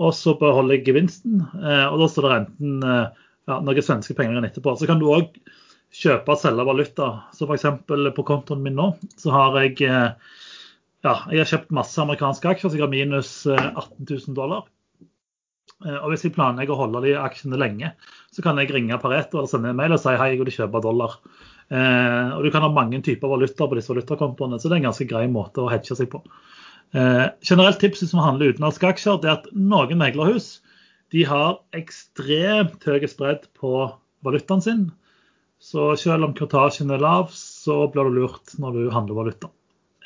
[0.00, 4.16] Og så beholder jeg gevinsten, eh, og da står det renten eh, ja, noen svenske
[4.18, 4.76] penger igjen etterpå.
[4.78, 5.32] Så kan du òg
[5.90, 7.08] kjøpe og selge valuta.
[7.36, 7.66] Så f.eks.
[8.16, 10.36] på kontoen min nå så har jeg eh,
[11.06, 14.66] ja, jeg har kjøpt masse amerikanske aksjer, så jeg har minus eh, 18 000 dollar.
[15.86, 17.94] Eh, Og hvis jeg planlegger å holde de aksjene lenge,
[18.30, 20.82] så kan jeg ringe Pareto og sende en mail og si hei, jeg vil kjøpe
[20.84, 21.16] dollar.
[21.70, 24.90] Eh, og Du kan ha mange typer valuta på disse valutakontoene, så det er en
[24.90, 26.22] ganske grei måte å hedge seg på.
[26.92, 30.58] Eh, generelt tips hvis man handler utenlandske aksjer, det er at noen meglerhus
[31.10, 33.90] de har ekstremt høy spredd på
[34.24, 34.84] valutaen sin.
[35.60, 39.50] Så selv om kortasjen er lav, så blir du lurt når du handler valuta.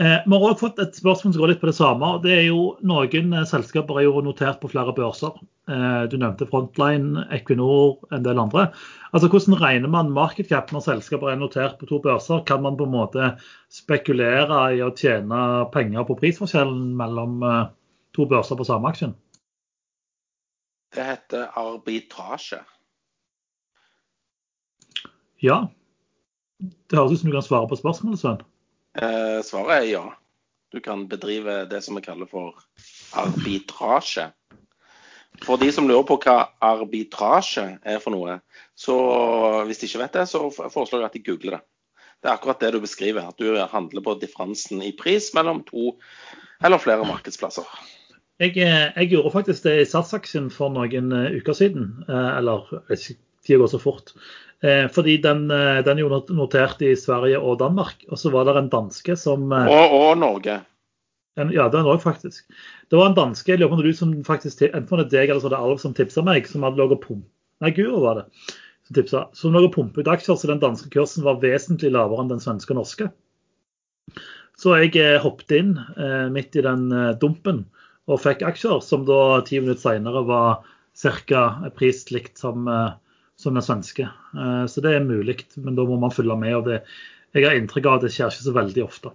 [0.02, 2.08] Eh, vi har også fått et spørsmål som går litt på det samme.
[2.16, 5.36] og det er jo Noen eh, selskaper er jo notert på flere børser.
[5.70, 8.66] Eh, du nevnte Frontline, Equinor, en del andre.
[9.14, 12.42] Altså Hvordan regner man market cap når selskaper er notert på to børser?
[12.48, 13.30] Kan man på en måte
[13.70, 17.62] spekulere i å tjene penger på prisforskjellen mellom eh,
[18.18, 19.14] to børser på samme aksjen?
[20.94, 22.60] Det heter arbitrasje.
[25.42, 25.64] Ja.
[26.60, 28.44] Det høres ut som du kan svare på spørsmålet, Svein.
[28.94, 30.04] Eh, svaret er ja.
[30.72, 32.62] Du kan bedrive det som vi kaller for
[33.18, 34.30] arbitrasje.
[35.42, 38.38] For de som lurer på hva arbitrasje er for noe,
[38.78, 38.96] så
[39.66, 41.64] hvis de ikke vet det, så foreslår jeg at de googler det.
[42.22, 45.96] Det er akkurat det du beskriver, at du handler på differansen i pris mellom to
[46.64, 47.66] eller flere markedsplasser.
[48.42, 51.90] Jeg, eh, jeg gjorde faktisk det i Satsaksjen for noen eh, uker siden.
[52.08, 54.16] Eh, eller tida går så fort.
[54.64, 55.42] Fordi den,
[55.84, 57.98] den er jo notert i Sverige og Danmark.
[58.08, 60.54] Og så var det en danske som Og, og Norge.
[61.36, 62.46] en, Ja, den òg, faktisk.
[62.88, 65.42] Det var en danske, jeg lurer på du som faktisk, enten var det deg eller
[65.42, 67.26] så var det Alv som tipsa meg, som hadde ligget pump...
[67.60, 68.24] Nei, Guro var det
[68.86, 69.26] som tipsa.
[69.36, 72.40] Som lå og pumpet ut aksjer, så den danske kursen var vesentlig lavere enn den
[72.40, 73.10] svenske og norske.
[74.56, 75.76] Så jeg hoppet inn
[76.32, 76.88] midt i den
[77.20, 77.66] dumpen
[78.10, 81.70] og fikk aksjer som da ti minutter senere var ca.
[81.76, 82.92] prislikt som, eh,
[83.36, 84.02] som den svenske.
[84.34, 86.54] Eh, så det er mulig, men da må man følge med.
[86.54, 86.84] og det,
[87.34, 89.10] Jeg har inntrykk av at det skjer ikke så veldig ofte.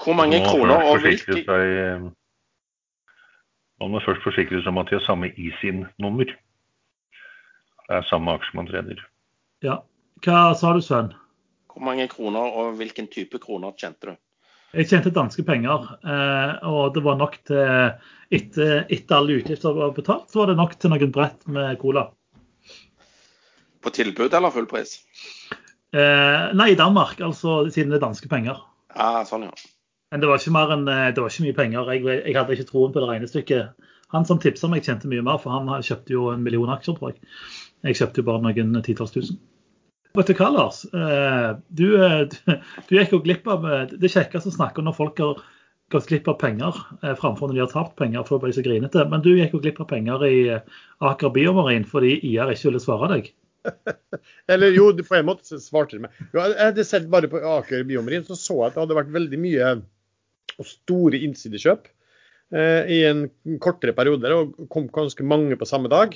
[0.00, 2.12] Hvor mange kroner og hvilke
[3.80, 6.24] Man må først forsikre seg om at de har samme ISIN-nummer.
[6.24, 9.02] Det er samme aksje man trener.
[9.60, 9.82] Ja.
[10.24, 11.12] Hva sa du, Sven?
[11.68, 14.16] Hvor mange kroner og hvilken type kroner tjente du?
[14.74, 17.60] Jeg tjente danske penger, eh, og det var nok til
[18.34, 22.08] etter, etter alle utgifter var betalt, så var det nok til noen brett med cola.
[23.84, 24.96] På tilbud eller full pris?
[25.94, 28.58] Eh, nei, i Danmark, altså siden det er danske penger.
[28.96, 29.54] Ja, sånn, ja.
[30.10, 31.92] Men det var ikke mer enn, eh, det var ikke mye penger.
[31.94, 33.90] Jeg, jeg hadde ikke troen på det regnestykket.
[34.14, 37.12] Han som tipsa meg, tjente mye mer, for han kjøpte jo en million aksjer, tror
[37.12, 37.22] jeg.
[37.86, 39.38] Jeg kjøpte jo bare noen titalls tusen.
[40.14, 40.84] Hva, Lars?
[40.94, 42.28] Eh, Du, eh,
[42.88, 45.40] du gikk jo glipp av eh, det kjekkeste å snakke om når folk har
[45.90, 48.62] gått glipp av penger eh, framfor når de har tapt penger, for å bli så
[48.62, 49.02] grinete.
[49.10, 50.36] Men du gikk jo glipp av penger i
[51.04, 53.32] Aker Biomarin fordi IR ikke ville svare deg.
[54.54, 56.22] Eller jo, på en måte svarte de meg.
[56.30, 59.42] Jeg hadde sett bare på Aker Biomarin, så så jeg at det hadde vært veldig
[59.42, 59.74] mye
[60.54, 61.90] og store innsidekjøp
[62.54, 63.24] i en
[63.58, 66.12] kortere periode, og kom ganske mange på samme dag.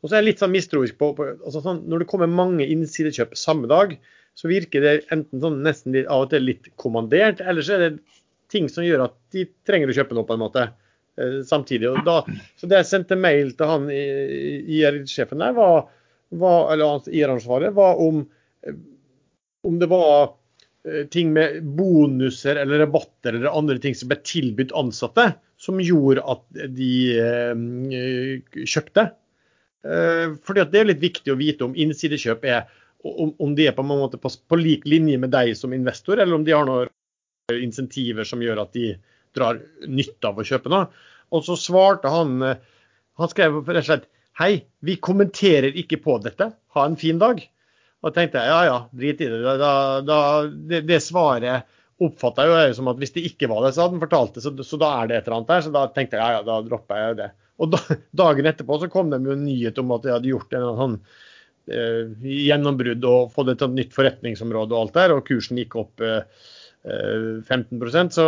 [0.00, 2.66] Og så er jeg litt sånn mistroisk på, på altså sånn, Når det kommer mange
[2.72, 3.98] innsidekjøp samme dag,
[4.38, 7.84] så virker det enten sånn nesten litt, av og til litt kommandert, eller så er
[7.84, 8.20] det
[8.50, 11.90] ting som gjør at de trenger å kjøpe noe på en måte eh, samtidig.
[11.90, 12.20] Og da,
[12.58, 15.90] så det jeg sendte mail til han IR-sjefen der, var,
[16.32, 18.24] var, eller hans IR-ansvaret, var om,
[18.66, 18.80] eh,
[19.68, 20.32] om det var
[20.88, 26.24] eh, ting med bonuser eller rabatter eller andre ting som ble tilbudt ansatte, som gjorde
[26.24, 26.94] at de
[28.64, 29.10] kjøpte.
[29.84, 32.64] Eh, fordi Det er litt viktig å vite om innsidekjøp er
[33.00, 36.20] om, om de er på en måte på, på lik linje med deg som investor,
[36.20, 36.90] eller om de har noen
[37.56, 38.92] insentiver som gjør at de
[39.36, 40.90] drar nytte av å kjøpe noe.
[41.32, 42.42] Og så svarte han
[43.20, 44.06] Han skrev rett og slett
[44.40, 46.46] Hei, vi kommenterer ikke på dette.
[46.72, 47.42] Ha en fin dag.
[48.00, 49.40] Og tenkte jeg ja ja, drit i det.
[49.60, 51.66] Da, da, det, det svaret
[52.00, 54.44] oppfatta jeg jo som at hvis det ikke var det, så hadde han fortalt det.
[54.46, 55.66] Så, så, da er det et eller annet der.
[55.66, 57.28] Så da tenkte jeg ja ja, da dropper jeg det.
[57.60, 57.80] Og da,
[58.22, 60.96] dagen etterpå så kom det jo en nyhet om at jeg hadde gjort en sånn
[61.72, 66.24] eh, gjennombrudd og fått et nytt forretningsområde og alt der, og kursen gikk opp eh,
[66.84, 68.26] 15 eh, Så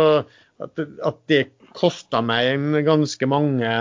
[0.61, 1.43] at, at det
[1.73, 3.73] kosta meg en ganske mange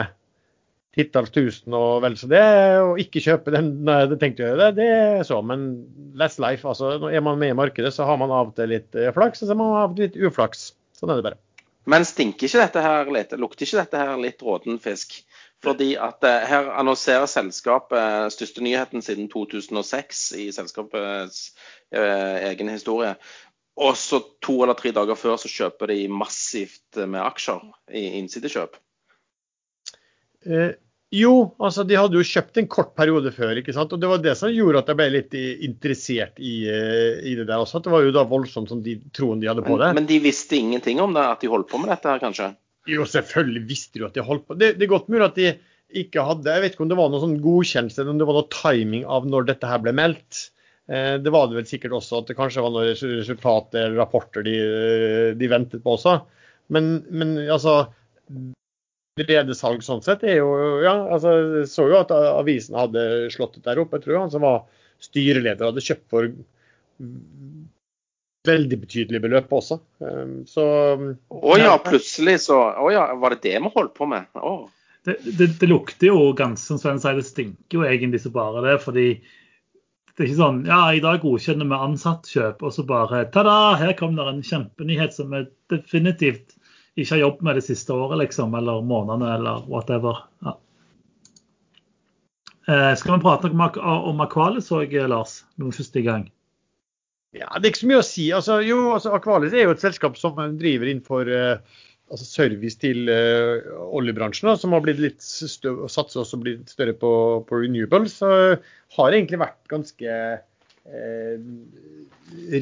[0.96, 2.44] titalls tusen og vel så det.
[2.84, 5.40] Og ikke kjøpe den når jeg hadde tenkt å gjøre det, det er så.
[5.44, 5.70] Men
[6.18, 6.66] less life.
[6.68, 9.42] altså Er man med i markedet, så har man av og til litt eh, flaks,
[9.42, 10.70] og så har man av og til litt uflaks.
[10.98, 11.40] Sånn er det bare.
[11.84, 15.16] Men stinker ikke dette her litt, lukter ikke dette her litt råten fisk?
[15.62, 21.42] Fordi at eh, her annonserer selskapet største nyheten siden 2006 i selskapets
[21.94, 23.14] eh, egen historie.
[23.82, 27.62] Og så to eller tre dager før så kjøper de massivt med aksjer
[27.98, 28.76] i innsidekjøp.
[31.12, 33.58] Eh, jo, altså de hadde jo kjøpt en kort periode før.
[33.60, 33.92] ikke sant?
[33.92, 37.46] Og Det var det som gjorde at jeg ble litt interessert i, eh, i det
[37.46, 37.78] der også.
[37.78, 39.92] At det var jo da voldsomt som de troen de hadde på det.
[39.92, 42.54] Men, men, de visste ingenting om det, at de holdt på med dette her, kanskje?
[42.88, 44.56] Jo, selvfølgelig visste de at de holdt på.
[44.58, 45.52] Det, det er godt mulig at de
[45.92, 48.36] ikke hadde Jeg vet ikke om det var noe sånn godkjennelse eller om det var
[48.38, 50.46] noe timing av når dette her ble meldt.
[50.88, 54.46] Eh, det var det vel sikkert også, at det kanskje var noen resultater eller rapporter
[54.46, 54.56] de,
[55.36, 56.22] de ventet på også.
[56.72, 57.82] Men, men altså
[59.20, 63.66] Redesalg sånn sett er jo Ja, altså, jeg så jo at avisen hadde slått det
[63.66, 63.92] der opp.
[63.92, 64.64] Jeg tror han som var
[65.02, 66.30] styreleder hadde kjøpt for
[68.46, 69.78] veldig betydelige beløp også.
[70.06, 70.64] Ehm, så
[71.28, 74.26] Å ja, plutselig så Å ja, var det det vi holdt på med?
[74.34, 74.54] Å.
[75.04, 78.64] Det, det, det, lukter jo ganske som Sven sier, det stinker jo egentlig så bare
[78.64, 78.78] det.
[78.82, 79.06] fordi
[80.12, 83.94] det er ikke sånn ja, i dag godkjenner vi ansattkjøp, og så bare ta-da, her
[83.96, 86.52] kom det en kjempenyhet som er definitivt
[86.96, 90.24] ikke har jobbet med det siste året, liksom, eller månedene, eller whatever.
[90.44, 90.56] Ja.
[92.68, 95.40] Eh, skal vi prate noe om Aqualis òg, Lars?
[95.58, 96.28] Noen første gang?
[97.32, 98.26] Ja, Det er ikke så mye å si.
[98.36, 101.80] Altså, jo, altså, Aqualis er jo et selskap som driver innenfor eh,
[102.12, 106.94] altså service til eh, oljebransjen, da, som har blitt litt større, satser også blitt større
[106.98, 107.12] på,
[107.48, 108.18] på renewables.
[108.20, 108.30] Så
[108.98, 110.18] har egentlig vært ganske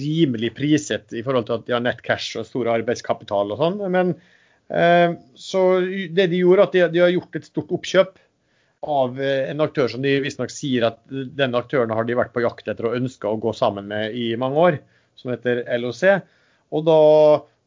[0.01, 3.79] rimelig priset i forhold til at de har nett cash og stor arbeidskapital og sånn.
[3.93, 4.15] Men
[4.69, 8.19] eh, så det de gjorde, at de, de, har gjort et stort oppkjøp
[8.91, 12.45] av eh, en aktør som de visstnok sier at denne aktøren har de vært på
[12.45, 14.81] jakt etter og ønska å gå sammen med i mange år,
[15.21, 16.05] som heter LOC.
[16.71, 17.01] Og, da,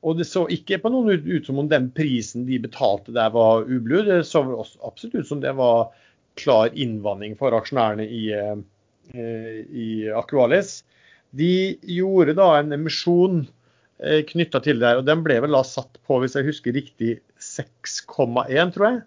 [0.04, 3.34] og det så ikke på noen ut, ut som om den prisen de betalte der
[3.36, 4.02] var ublu.
[4.08, 4.44] Det så
[4.84, 5.92] absolutt ut som det var
[6.40, 8.56] klar innvanning for aksjonærene i, eh,
[9.12, 10.82] i Aqualis.
[11.34, 13.42] De gjorde da en emisjon
[14.04, 16.76] eh, knytta til det her, og den ble vel da satt på, hvis jeg husker
[16.78, 19.02] riktig, 6,1, tror jeg.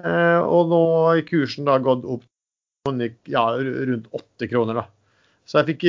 [0.00, 2.24] Eh, og nå har kursen da gått opp
[3.28, 4.86] ja, rundt 8 kroner, da.
[5.48, 5.84] Så jeg fikk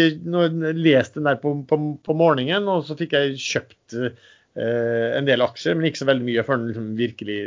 [0.82, 5.44] lest den der på, på, på morgenen, og så fikk jeg kjøpt eh, en del
[5.46, 7.40] aksjer, men ikke så veldig mye før den liksom virkelig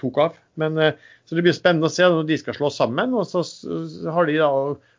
[0.00, 0.38] tok av.
[0.58, 0.96] Men, eh,
[1.28, 3.14] så det blir spennende å se når de skal slå sammen.
[3.14, 3.44] Og så
[4.16, 4.50] har de da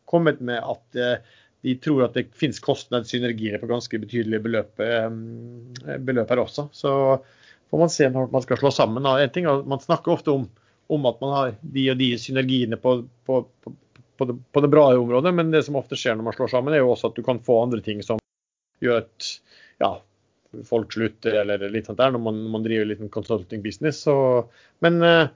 [0.08, 5.98] kommet med at eh, de tror at det finnes kostnadssynergier på ganske betydelige beløp, eh,
[6.00, 6.70] beløp, her også.
[6.72, 6.92] Så
[7.72, 9.06] får man se når man skal slå sammen.
[9.06, 10.48] En ting er, Man snakker ofte om,
[10.88, 14.90] om, at man har de og de synergiene på, på, på, det, på det bra
[14.96, 17.26] området, men det som ofte skjer når man slår sammen, er jo også at du
[17.26, 18.22] kan få andre ting som
[18.84, 19.32] gjør at
[19.82, 19.92] ja,
[20.66, 24.06] folk slutter eller litt sånt der, når man, man driver litt consulting business.
[24.06, 24.16] Så,
[24.86, 25.28] men eh,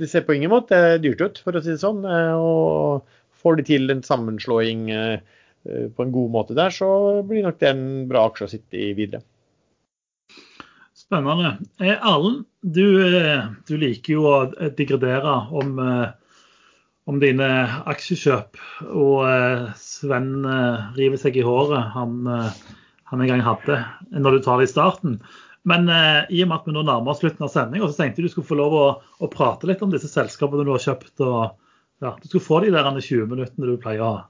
[0.00, 2.02] det ser på ingen måte dyrt ut, for å si det sånn.
[2.08, 4.88] Eh, og får de til en sammenslåing
[5.64, 6.88] Eh, på en god måte der, så
[7.26, 9.22] blir nok det en bra aksje å sitte i videre.
[10.98, 11.54] Spennende.
[11.78, 14.36] Eh, Erlend, du, eh, du, liker jo å
[14.78, 15.78] digredere om,
[17.06, 17.52] om dine
[17.92, 18.58] aksjekjøp.
[18.90, 19.22] Og
[19.78, 20.34] Sven
[20.98, 22.26] river seg i håret han,
[23.10, 25.18] han en gang hadde når du tar det i starten.
[25.68, 28.32] Men i og med at vi nå nærmer oss slutten av sendinga, tenkte jeg du
[28.32, 28.86] skulle få lov å,
[29.22, 31.14] å, prate litt om disse selskapene du har kjøpt.
[31.22, 31.61] og
[32.02, 34.22] ja, Du skal få de der 20 minuttene du pleier å ha.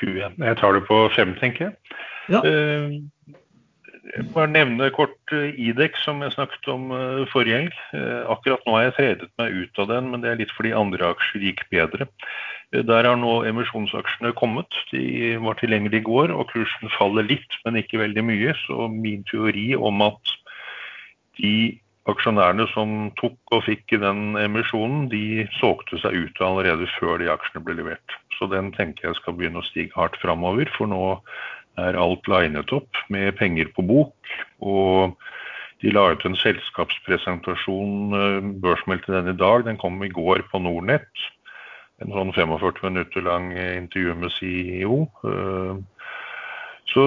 [0.00, 0.40] 20.
[0.40, 1.98] Jeg tar det på fem, tenker jeg.
[2.32, 2.40] Ja.
[2.42, 3.02] Uh,
[4.34, 7.70] bare nevne kort uh, Idex, som jeg snakket om uh, forrige.
[7.94, 10.74] Uh, akkurat nå har jeg tredet meg ut av den, men det er litt fordi
[10.76, 12.08] andre aksjer gikk bedre.
[12.72, 14.72] Der har nå emisjonsaksjene kommet.
[14.90, 18.54] De var tilgjengelige i går, og kursen faller litt, men ikke veldig mye.
[18.64, 20.32] Så min teori om at
[21.36, 27.20] de aksjonærene som tok og fikk i den emisjonen, de solgte seg ut allerede før
[27.22, 28.16] de aksjene ble levert.
[28.38, 31.04] Så den tenker jeg skal begynne å stige hardt framover, for nå
[31.80, 34.32] er alt linet opp med penger på bok.
[34.60, 35.14] Og
[35.82, 40.60] de la ut en selskapspresentasjon, eh, børsmeldte den i dag, den kom i går på
[40.62, 41.30] Nordnett.
[42.02, 45.06] En sånn 45 minutter lang intervju med CEO.
[45.22, 45.74] Eh,
[46.92, 47.04] så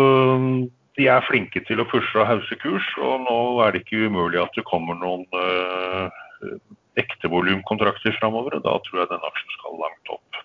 [0.95, 4.39] de er flinke til å pushe og hause kurs, og nå er det ikke umulig
[4.41, 6.53] at det kommer noen eh,
[7.01, 10.43] ekte volumkontrakter framover, og da tror jeg den aksjen skal langt opp.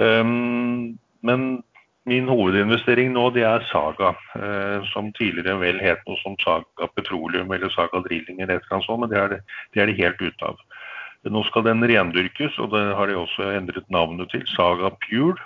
[0.00, 0.94] Um,
[1.26, 1.48] men
[2.08, 7.52] min hovedinvestering nå det er Saga, eh, som tidligere vel het noe som Saga Petroleum
[7.52, 9.40] eller Saga Drilling eller et eller annet sånt, men det er det,
[9.74, 10.64] det er det helt ute av.
[11.28, 15.36] Nå skal den rendyrkes, og det har de også endret navnet til, Saga Pure.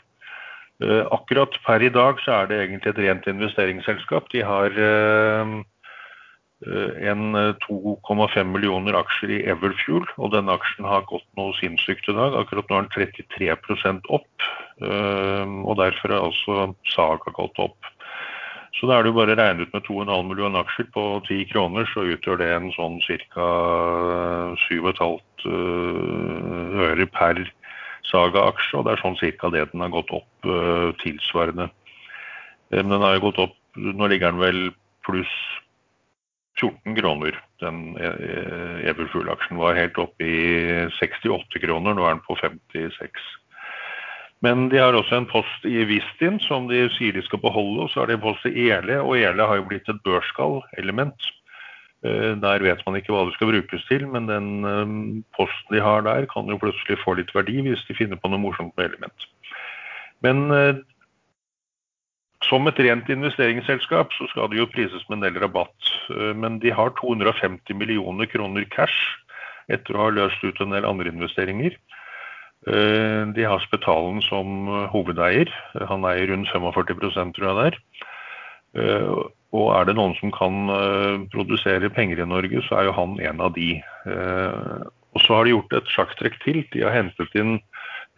[0.83, 4.27] Eh, akkurat per i dag så er det egentlig et rent investeringsselskap.
[4.33, 5.53] De har eh,
[7.13, 7.23] en
[7.63, 12.35] 2,5 eh, millioner aksjer i Everfuel, og denne aksjen har gått noe sinnssykt i dag.
[12.41, 14.51] Akkurat nå er den 33% opp,
[14.83, 17.91] og derfor er altså Saga gått opp.
[18.75, 21.87] Så da er det jo bare regnet ut med 2,5 millioner aksjer på 10 kroner,
[21.93, 23.51] så utgjør det en sånn ca.
[24.67, 25.23] 7,5
[26.83, 27.45] øre per
[28.11, 31.71] Saga-aksje, og det er sånn cirka det den har gått opp uh, tilsvarende.
[32.75, 34.59] Men den har jo gått opp Nå ligger den vel
[35.03, 35.31] pluss
[36.61, 37.35] 14 kroner.
[37.59, 43.25] Den uh, Everfuel-aksjen var helt oppe i 68 kroner, nå er den på 56.
[44.47, 47.91] Men de har også en post i Vistin som de sier de skal beholde, og
[47.91, 51.31] så har de en post i Ele, og Ele har jo blitt et børskall-element.
[52.05, 54.97] Eh, der vet man ikke hva det skal brukes til, men den eh,
[55.37, 58.43] posten de har der, kan jo plutselig få litt verdi hvis de finner på noe
[58.43, 59.29] morsomt med element.
[60.25, 60.83] Men eh,
[62.45, 65.93] som et rent investeringsselskap så skal det jo prises med en del rabatt.
[66.37, 69.17] Men de har 250 millioner kroner cash
[69.73, 71.79] etter å ha løst ut en del andre investeringer.
[72.69, 75.49] De har Spetalen som hovedeier.
[75.89, 77.81] Han eier rundt 45% tror jeg der.
[79.55, 83.17] Og er det noen som kan uh, produsere penger i Norge, så er jo han
[83.23, 83.77] en av de.
[84.03, 84.83] Uh,
[85.15, 86.63] og så har de gjort et sjakktrekk til.
[86.75, 87.61] De har hentet inn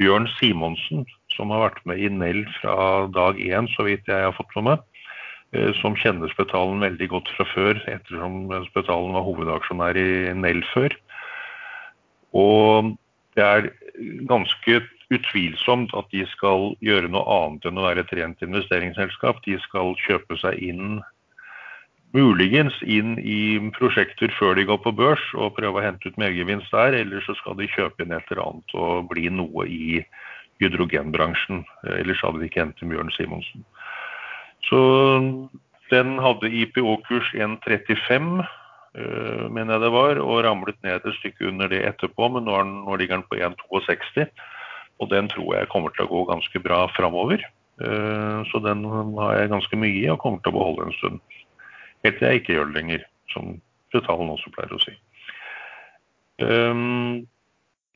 [0.00, 1.04] Bjørn Simonsen,
[1.34, 4.70] som har vært med i Nell fra dag én, så vidt jeg har fått med
[4.70, 4.84] meg.
[5.52, 10.10] Uh, som kjenner Spetalen veldig godt fra før, ettersom Spetalen var hovedaksjonær i
[10.40, 10.96] Nell før.
[12.36, 12.94] Og
[13.36, 13.68] det er
[14.28, 14.80] ganske
[15.12, 19.44] utvilsomt at de skal gjøre noe annet enn å være et rent investeringsselskap.
[19.44, 20.96] De skal kjøpe seg inn
[22.16, 26.72] muligens inn i prosjekter før de går på børs og prøve å hente ut mergevinst
[26.72, 30.01] der, eller så skal de kjøpe inn et eller annet og bli noe i
[30.62, 31.64] hydrogenbransjen.
[31.98, 33.64] Ellers hadde de ikke hentet Bjørn Simonsen.
[34.66, 34.80] Så
[35.93, 38.40] den hadde IPO-kurs 1,35,
[38.98, 42.56] øh, mener jeg det var, og ramlet ned et stykke under det etterpå, men nå,
[42.62, 44.26] den, nå ligger den på 1,62.
[44.98, 47.44] Og den tror jeg kommer til å gå ganske bra framover.
[47.84, 51.20] Øh, så den har jeg ganske mye i og kommer til å beholde en stund.
[52.05, 53.56] Helt til jeg ikke gjør det lenger, som
[53.93, 54.93] Brutalen også pleier å si.
[56.43, 57.24] Um,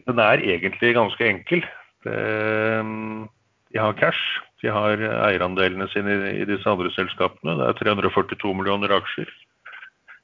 [0.09, 1.67] den er egentlig ganske enkel.
[2.07, 3.29] Um,
[3.73, 4.41] de har cash.
[4.63, 7.57] De har eierandelene sine i, i disse andre selskapene.
[7.61, 9.31] Det er 342 millioner aksjer.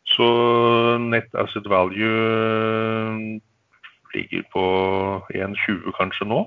[0.06, 0.26] Så
[1.02, 3.40] net asset value ehm,
[4.14, 4.66] ligger på
[5.34, 6.44] 1,20 kanskje nå.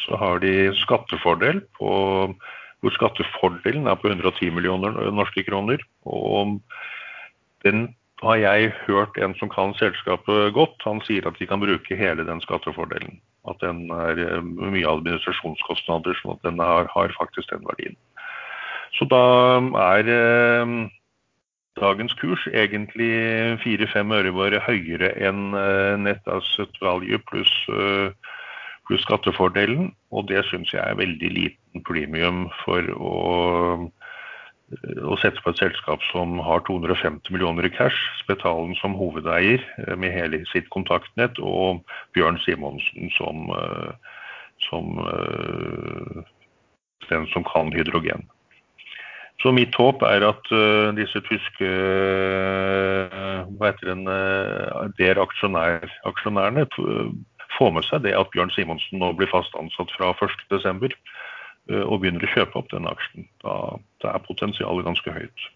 [0.00, 1.90] Så har de skattefordel på
[2.80, 5.82] hvor skattefordelen er på 110 millioner norske kroner.
[6.08, 6.60] Og
[7.64, 7.90] den
[8.22, 10.76] har jeg hørt en som kan selskapet godt.
[10.84, 13.20] Han sier at de kan bruke hele den skattefordelen.
[13.48, 17.96] At den er eh, mye administrasjonskostnader, sånn at den har, har faktisk den verdien.
[18.98, 19.22] Så da
[19.96, 20.74] er eh,
[21.80, 23.12] dagens kurs egentlig
[23.64, 28.12] 4-5 øre høyere enn eh, net asset value pluss eh,
[28.90, 29.92] pluss skattefordelen.
[30.10, 33.14] Og det syns jeg er veldig liten premium for å,
[35.06, 39.94] å, sette på et selskap som har 250 millioner i cash, Spetalen som hovedeier eh,
[39.94, 41.84] med hele sitt kontaktnett, og
[42.16, 44.18] Bjørn Simonsen som, eh,
[44.66, 46.20] som uh,
[47.08, 48.26] den som kan hydrogen.
[49.40, 54.04] Så mitt håp er at uh, disse tyske uh, hva heter den,
[54.98, 56.66] der aksjonær, aksjonærene
[57.60, 60.96] få med seg det at Bjørn Simonsen nå blir fast ansatt fra 1.12.
[61.70, 63.28] Eh, og begynner å kjøpe opp den aksjen.
[63.44, 63.56] Da,
[64.02, 65.48] da er potensialet ganske høyt.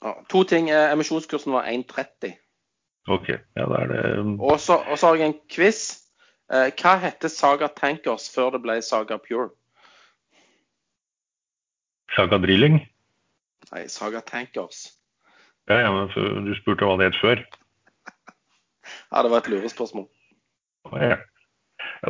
[0.00, 0.70] Ja, to ting.
[0.72, 2.38] Eh, emisjonskursen var 1,30.
[3.10, 5.82] Ok, ja da er det um, Og så har jeg en quiz.
[6.52, 9.50] Eh, hva heter Saga Tankers før det ble Saga Pure?
[12.16, 12.80] Saga Drilling?
[13.70, 14.88] Nei, Saga Tankers.
[15.70, 16.10] Ja, ja, men
[16.46, 17.44] Du spurte hva det het før.
[19.10, 20.08] Ja, det var et lurespørsmål.
[20.96, 21.16] Ja.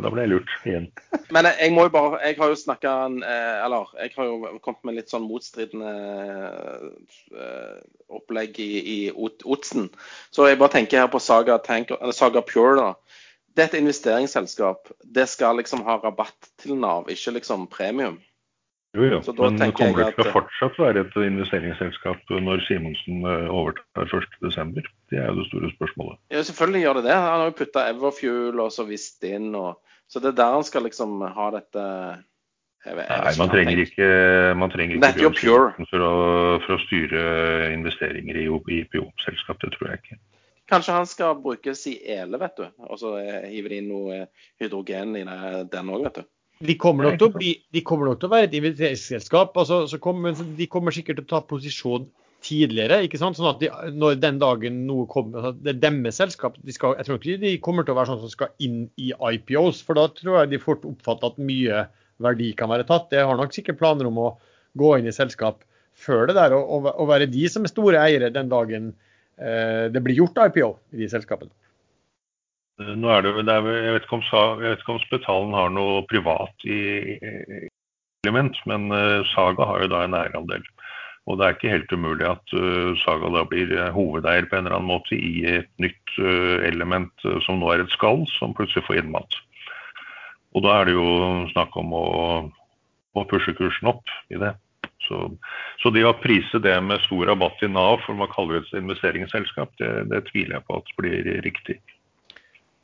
[0.02, 0.86] da ble jeg lurt igjen.
[1.34, 4.98] Men jeg, må jo bare Jeg har jo snakka Eller jeg har jo kommet med
[4.98, 5.90] litt sånn motstridende
[7.34, 9.90] eh, opplegg i, i Otsen.
[10.30, 12.76] Så jeg bare tenker her på Saga, Tank, Saga Pure.
[12.78, 13.20] da.
[13.50, 14.92] Det er et investeringsselskap.
[15.04, 18.20] Det skal liksom ha rabatt til Nav, ikke liksom premium.
[18.96, 19.18] Jo, jo.
[19.22, 24.08] Så da Men kommer det til å fortsatt være et investeringsselskap når Simonsen eh, overtar
[24.10, 24.88] 1.12.?
[25.12, 26.18] Det er jo det store spørsmålet.
[26.34, 27.14] Ja, selvfølgelig gjør det det.
[27.14, 29.52] Han har jo putta Everfuel og så visst inn.
[29.54, 29.78] Og,
[30.10, 31.86] så det er der han skal liksom ha dette
[32.80, 34.06] jeg vet, jeg Nei, man trenger ikke,
[34.56, 35.38] man trenger ikke Bjørn.
[35.76, 36.12] Simonsen for å,
[36.64, 37.24] for å styre
[37.76, 38.48] investeringer i
[38.80, 39.60] IPO-selskap.
[39.62, 40.20] Det tror jeg ikke.
[40.70, 42.66] Kanskje han skal brukes i ele, vet du.
[42.88, 44.20] Og så eh, hiver de inn noe
[44.62, 45.24] hydrogen i
[45.70, 46.30] den òg, vet du.
[46.60, 49.54] De kommer, nok til å bli, de kommer nok til å være et investeringsselskap.
[49.62, 52.04] Altså, så kommer, men de kommer sikkert til å ta posisjon
[52.44, 52.98] tidligere.
[53.06, 53.38] ikke sant?
[53.38, 56.58] Sånn at de, når den dagen noe kommer altså, Det er deres selskap.
[56.60, 59.10] De skal, jeg tror ikke de kommer til å være sånn som skal inn i
[59.12, 59.80] IPOs.
[59.86, 61.86] For da tror jeg de fort oppfatter at mye
[62.20, 63.08] verdi kan være tatt.
[63.12, 64.30] De har nok sikkert planer om å
[64.78, 65.64] gå inn i selskap
[66.00, 68.92] før det der, og, og være de som er store eiere den dagen
[69.36, 71.52] eh, det blir gjort IPO i de selskapene.
[72.80, 75.72] Nå er det, vel- det er, jeg, vet om, jeg vet ikke om Spetalen har
[75.74, 76.80] noe privat i,
[77.20, 77.68] i
[78.24, 80.64] element, men eh, Saga har jo da en eierandel.
[81.28, 84.64] Og det er ikke helt umulig at eh, Saga da blir eh, hovedeier på en
[84.64, 86.16] eller annen måte i et nytt
[86.66, 87.12] element
[87.46, 89.36] som nå er et skall, som plutselig får innmat.
[90.56, 91.06] Og da er det jo
[91.52, 92.06] snakk om å,
[93.14, 94.54] å pushe kursen opp i det.
[95.06, 95.22] Så,
[95.82, 98.82] så det å prise det med stor rabatt i Nav, for man kaller det et
[98.82, 101.78] investeringsselskap, det, det tviler jeg på at blir riktig.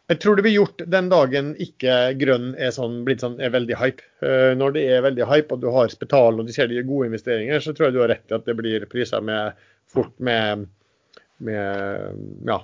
[0.07, 3.79] Jeg tror det blir gjort den dagen ikke grønn er, sånn, blitt sånn, er veldig
[3.81, 4.05] hype.
[4.23, 6.87] Eh, Når det er veldig hype og du har Spetal og du ser de gjør
[6.93, 9.59] gode investeringer, så tror jeg du har rett i at det blir priser med,
[9.91, 10.69] fort med,
[11.43, 12.61] med ja,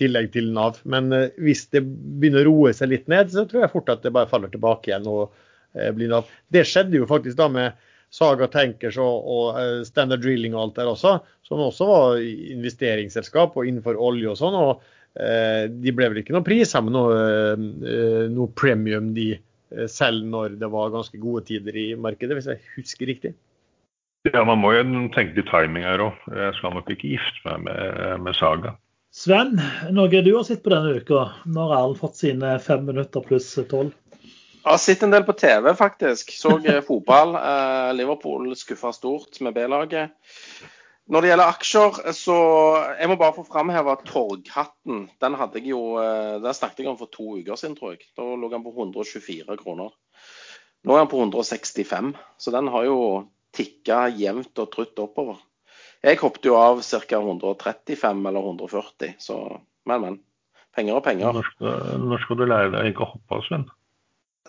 [0.00, 0.82] tillegg til Nav.
[0.84, 4.04] Men eh, hvis det begynner å roe seg litt ned, så tror jeg fort at
[4.04, 5.30] det bare faller tilbake igjen og
[5.72, 6.28] eh, blir Nav.
[6.52, 10.92] Det skjedde jo faktisk da med Saga Tankers og, og Standard Drilling og alt der
[10.92, 14.56] også, som også var investeringsselskap og innenfor olje og sånn.
[14.60, 17.14] og De ble vel ikke noen pris men noe,
[17.82, 22.50] eh, noe premium de eh, selv når det var ganske gode tider i markedet, hvis
[22.52, 23.34] jeg husker riktig.
[24.28, 24.84] Ja, Man må jo
[25.14, 26.22] tenke litt timing her òg.
[26.28, 28.76] Jeg skal nok ikke gifte meg med, med Saga.
[29.10, 29.56] Sven,
[29.90, 31.24] noe du har sett på denne uka?
[31.50, 33.96] Nå har Erlend fått sine fem minutter pluss tolv.
[34.60, 36.34] Jeg har sett en del på TV, faktisk.
[36.36, 37.32] Så eh, fotball.
[37.40, 40.12] Eh, Liverpool skuffa stort med B-laget.
[41.10, 42.36] Når det gjelder aksjer, så
[43.00, 45.08] Jeg må bare få framheve Torghatten.
[45.22, 48.06] Den hadde jeg jo, eh, den snakket jeg om for to uker siden, tror jeg.
[48.16, 49.90] Da lå han på 124 kroner.
[50.86, 53.00] Nå er han på 165, så den har jo
[53.52, 55.42] tikka jevnt og trutt oppover.
[56.00, 57.18] Jeg hoppet jo av ca.
[57.18, 59.40] 135 eller 140, så
[59.84, 60.20] men, men.
[60.76, 61.34] Penger og penger.
[61.34, 63.66] Når skal, når skal du lære deg ikke å hoppe av, Sven?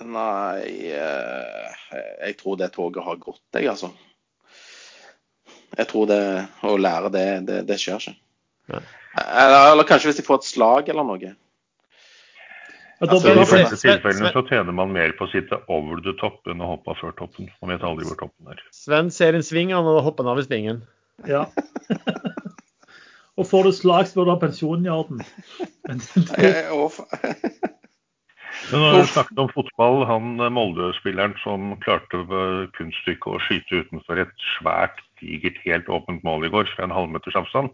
[0.06, 1.80] Nei, eh,
[2.22, 3.90] jeg tror det toget har gått, jeg, altså.
[5.78, 6.24] Jeg tror det
[6.68, 8.18] å lære det, det, det skjer ikke.
[8.72, 8.82] Ja.
[9.22, 11.32] Eller, eller kanskje hvis de får et slag eller noe.
[11.32, 11.38] Ja,
[13.02, 16.46] Altså, I de fleste tilfellene så tjener man mer på å sitte over the top
[16.52, 17.48] enn å hoppe av før toppen.
[17.64, 18.62] Man vet aldri hvor toppen er.
[18.78, 20.84] Sven ser en sving, han og hopper av i svingen.
[21.26, 21.48] Ja.
[23.40, 25.24] Og får du slag, så bør du ha pensjonen i orden.
[25.88, 25.98] Men
[28.70, 32.22] når du snakket om fotball, han eh, Molde-spilleren som klarte
[32.78, 37.38] kunststykket å skyte utenfor et svært, digert, helt åpent mål i går fra en halvmeters
[37.40, 37.72] avstand.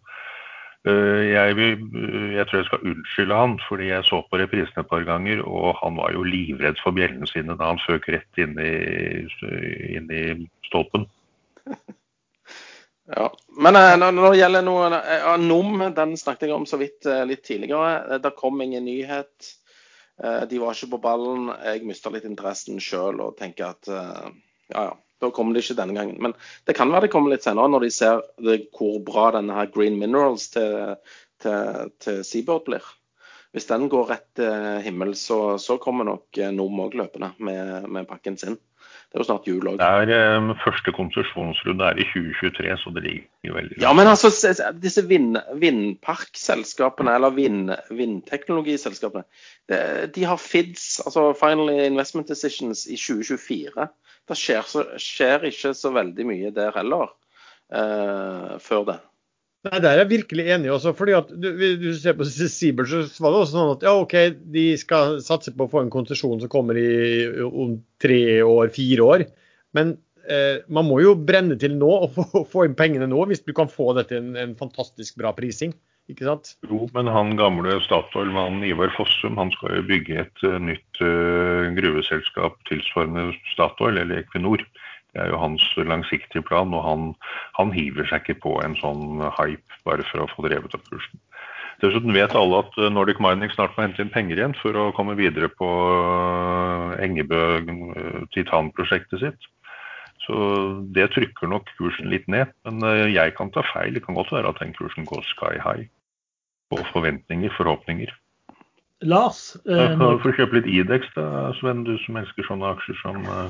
[0.88, 4.90] Eh, Jeg, eh, jeg tror jeg skal unnskylde han, fordi jeg så på reprisene et
[4.92, 8.56] par ganger, og han var jo livredd for bjellene sine da han føk rett inn
[8.62, 8.74] i,
[9.98, 10.24] inn i
[10.70, 11.08] stolpen.
[13.08, 13.30] Ja.
[13.56, 17.44] Men eh, når, det gjelder noe ja, NOM, den snakket jeg om så vidt litt
[17.48, 18.20] tidligere.
[18.24, 19.54] Det kom ingen nyhet.
[20.18, 21.52] De var ikke på ballen.
[21.62, 24.94] Jeg mista litt interessen sjøl og tenker at ja, ja.
[25.24, 26.20] Da kommer det ikke denne gangen.
[26.22, 26.36] Men
[26.70, 29.72] det kan være det kommer litt senere, når de ser det, hvor bra denne her
[29.74, 30.96] Green Minerals til,
[31.44, 32.86] til, til Seabird blir.
[33.56, 38.10] Hvis den går rett til himmels, så, så kommer nok NOM òg løpende med, med
[38.10, 38.60] pakken sin.
[39.08, 39.78] Det er jo snart jul òg.
[39.80, 44.30] Det er eh, Første konsesjonsrunde er i 2023, så det ligger veldig Ja, men altså,
[44.36, 45.38] se- se- disse vind,
[46.12, 49.24] vindparkselskapene, eller vind, vindteknologiselskapene,
[49.70, 53.88] det- de har FIDS, altså Final Investment Decisions, i 2024.
[54.28, 57.08] Det skjer, så, skjer ikke så veldig mye der heller
[57.72, 59.00] uh, før det.
[59.68, 60.72] Nei, Der er jeg virkelig enig.
[60.72, 61.48] også, fordi at du,
[61.82, 64.16] du ser på Sibel, så var det også sånn at ja, OK,
[64.56, 66.90] de skal satse på å få en konsesjon som kommer i,
[67.48, 69.26] om tre år, fire år.
[69.78, 69.98] Men
[70.30, 72.18] eh, man må jo brenne til nå og
[72.48, 75.76] få, inn pengene nå, hvis du kan få det til en, en fantastisk bra prising.
[76.12, 76.56] ikke sant?
[76.70, 81.68] Jo, men han gamle Statoil-mannen Ivar Fossum han skal jo bygge et uh, nytt uh,
[81.76, 84.64] gruveselskap tilsvarende Statoil, eller Equinor.
[85.18, 87.06] Det er jo hans langsiktige plan, og han,
[87.58, 91.18] han hiver seg ikke på en sånn hype bare for å få drevet opp kursen.
[91.82, 95.18] Dessuten vet alle at Nordic Mining snart må hente inn penger igjen for å komme
[95.18, 95.68] videre på
[97.02, 97.42] Engebø
[98.34, 99.50] titanprosjektet sitt.
[100.26, 100.38] Så
[100.94, 102.54] det trykker nok kursen litt ned.
[102.66, 102.82] Men
[103.14, 103.94] jeg kan ta feil.
[103.98, 105.86] Det kan godt være at den kursen går sky high.
[106.74, 108.14] På forventninger, forhåpninger.
[109.06, 109.56] Lars?
[109.70, 113.48] Eh, du får kjøpe litt Idex da, Sven, du som elsker sånne aksjer som uh...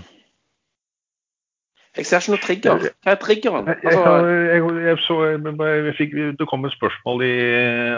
[1.97, 2.85] Jeg ser ikke noe trigger.
[3.03, 3.69] Hva er triggeren?
[3.73, 5.17] Altså...
[6.37, 7.33] Det kom et spørsmål i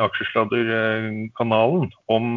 [0.06, 2.32] Aksjesladderkanalen om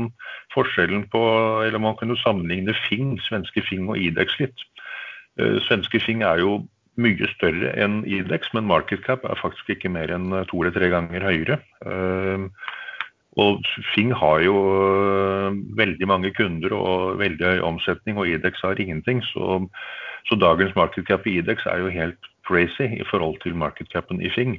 [0.55, 1.23] forskjellen på
[1.67, 4.67] Eller man kunne sammenligne Fing, svenske Fing og Idex litt.
[5.41, 6.61] Uh, svenske Fing er jo
[7.01, 10.91] mye større enn Idex, men market cap er faktisk ikke mer enn to eller tre
[10.93, 11.57] ganger høyere.
[13.41, 13.65] Og
[13.95, 14.57] Fing har jo
[15.79, 19.23] veldig mange kunder og veldig høy omsetning, og Idex har ingenting.
[19.31, 19.63] Så,
[20.29, 24.23] så dagens market cap i Idex er jo helt crazy i forhold til market capen
[24.23, 24.59] i Fing.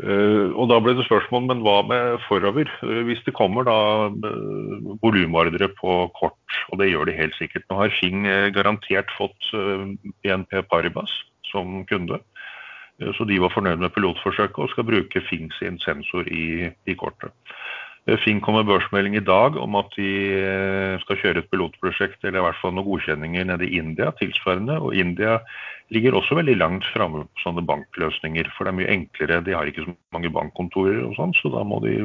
[0.00, 2.70] Uh, og da ble det spørsmål, men hva med forover?
[2.80, 7.66] Uh, hvis det kommer da uh, volumordre på kort, og det gjør de helt sikkert.
[7.68, 8.24] Nå har Fing
[8.56, 9.50] garantert fått
[10.24, 11.12] BNP Paribas
[11.50, 12.20] som kunde.
[13.16, 17.32] Så de var fornøyd med pilotforsøket og skal bruke Fing sin sensor i, i kortet.
[18.24, 20.10] Fing kom med børsmelding i dag om at de
[21.02, 24.78] skal kjøre et pilotprosjekt eller i hvert fall noen godkjenninger nede i India tilsvarende.
[24.80, 25.36] Og India
[25.92, 28.48] ligger også veldig langt framme på sånne bankløsninger.
[28.56, 29.42] For det er mye enklere.
[29.44, 31.98] De har ikke så mange bankkontorer og sånn, så da må de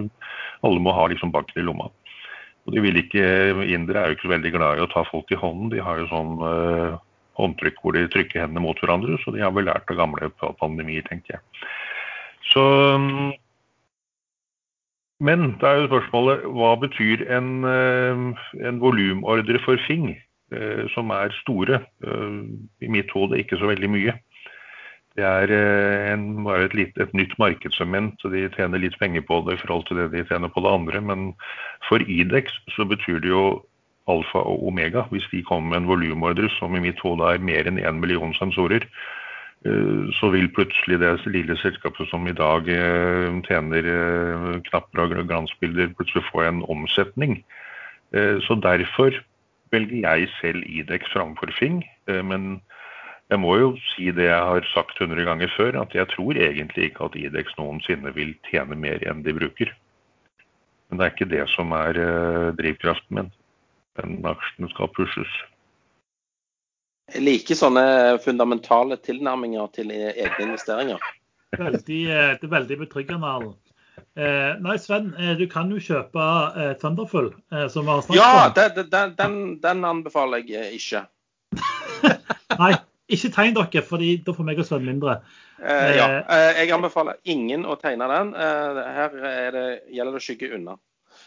[0.67, 1.87] alle må ha liksom banken i lomma.
[2.65, 3.25] Og de vil ikke,
[3.69, 5.71] Indere er jo ikke så veldig glad i å ta folk i hånden.
[5.73, 6.95] De har jo sånn øh,
[7.39, 11.05] håndtrykk hvor de trykker hendene mot hverandre, så de har vel lært av gamle pandemier,
[11.07, 11.67] tenker jeg.
[12.51, 12.63] Så,
[15.23, 20.09] men da er jo spørsmålet hva betyr en, en volumordre for Fing,
[20.93, 21.79] som er store?
[22.83, 24.15] I mitt hode ikke så veldig mye.
[25.15, 25.51] Det er
[26.11, 29.61] en, bare et, litt, et nytt markedssegment, så de tjener litt penger på det i
[29.61, 30.99] forhold til det de tjener på det andre.
[30.99, 31.29] Men
[31.87, 33.45] for Idex så betyr det jo
[34.11, 35.05] alfa og omega.
[35.13, 38.35] Hvis de kommer med en volumordre som i mitt hode er mer enn én million
[38.35, 38.83] sensorer,
[40.19, 42.67] så vil plutselig det lille selskapet som i dag
[43.47, 43.87] tjener
[44.67, 47.39] knapper og glansbilder, plutselig få en omsetning.
[48.13, 49.17] Så derfor
[49.73, 51.81] velger jeg selv Idex framfor Fing.
[52.05, 52.61] Men
[53.33, 56.91] jeg må jo si det jeg har sagt 100 ganger før, at jeg tror egentlig
[56.91, 59.73] ikke at Idex noensinne vil tjene mer enn de bruker.
[60.89, 61.97] Men det er ikke det som er
[62.53, 63.33] drivkraften min
[63.97, 65.31] den aksjen skal pushes.
[67.15, 67.85] Jeg liker sånne
[68.23, 71.11] fundamentale tilnærminger til egne investeringer.
[71.55, 72.01] Veldig,
[72.41, 73.53] det er veldig betryggende, Arlen.
[74.15, 75.09] Eh, nei, Sven,
[75.39, 76.23] du kan jo kjøpe
[76.55, 78.39] eh, Thunderfull, eh, som vi har snakket ja, om.
[78.39, 81.05] Ja, den, den, den, den, anbefaler jeg ikke.
[82.61, 82.71] nei,
[83.11, 85.19] ikke tegn dere, for da får meg og Sven mindre.
[85.59, 86.07] ja,
[86.57, 88.33] jeg anbefaler ingen å tegne den.
[88.35, 89.15] her
[89.55, 89.65] det,
[89.95, 90.77] gjelder det å skygge unna.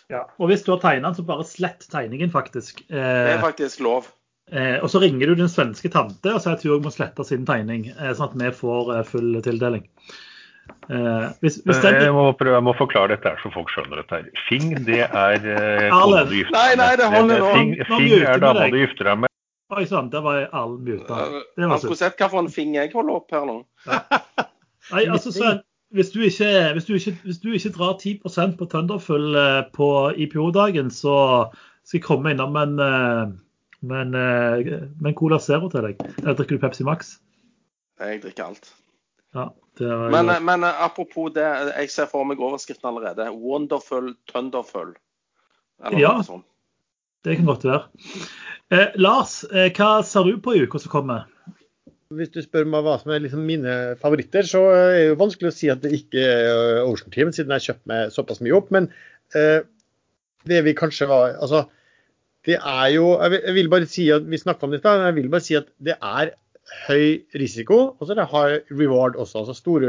[0.08, 2.80] Ja, og hvis du har tegnet den, så bare slett tegningen, faktisk.
[2.88, 4.08] det er faktisk lov.
[4.52, 7.44] Eh, og så ringer du din svenske tante og sier at hun må slette sin
[7.48, 9.84] tegning, eh, sånn at vi får eh, full tildeling.
[10.88, 11.96] Hvis, hvis den...
[12.00, 14.20] jeg, må prøve, jeg, må forklare dette her så folk skjønner dette.
[14.20, 14.42] her.
[14.48, 15.42] Fing, det er
[15.92, 17.48] kona du gifter holder nå.
[17.56, 19.32] Fing, Fing er dama du gifter deg med.
[19.76, 21.18] Oi sann, der var Arlen muta.
[21.60, 23.58] Han skulle sett hvilken Fing jeg holder opp her nå.
[24.94, 25.60] Nei, altså, Sven,
[25.92, 29.36] hvis du, ikke, hvis, du ikke, hvis du ikke, drar 10 på Thunderfull
[29.76, 29.90] på
[30.24, 31.18] IPO-dagen, så
[31.84, 32.80] skal jeg komme innom en,
[33.80, 36.02] med men, Cola Zero til deg.
[36.18, 37.16] Eller drikker du Pepsi Max?
[37.98, 38.70] Jeg drikker alt.
[39.36, 43.28] Ja, er, men, men, apropos det, jeg ser for meg overskriften allerede.
[43.34, 44.96] Wonderful Tunderful'.
[45.84, 46.46] Eller ja, noe sånt.
[47.26, 47.84] det kan godt være.
[48.74, 51.28] Eh, Lars, eh, hva ser du på i uka som kommer?
[52.16, 55.50] Hvis du spør meg hva som er liksom mine favoritter, så er det jo vanskelig
[55.52, 58.56] å si at det ikke er Ocean Team, siden jeg har kjøpt meg såpass mye
[58.56, 58.72] opp.
[58.74, 58.88] Men
[59.36, 59.60] eh,
[60.48, 61.66] det vi kanskje var Altså,
[62.48, 65.32] det er jo Jeg vil bare si at Vi snakka om det men jeg vil
[65.32, 66.34] bare si at det er
[66.84, 69.40] høy risiko, og så er det high reward også.
[69.40, 69.88] Altså store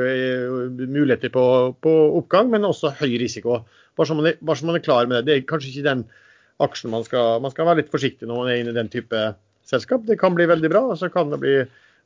[0.88, 1.44] muligheter på,
[1.84, 3.57] på oppgang, men også høy risiko.
[3.99, 5.26] Bare så, man er, bare så man er klar med det.
[5.27, 6.06] Det er kanskje ikke den
[6.64, 9.26] aksjen man skal Man skal være litt forsiktig når man er inne i den type
[9.68, 10.06] selskap.
[10.07, 11.57] Det kan bli veldig bra, og så kan det bli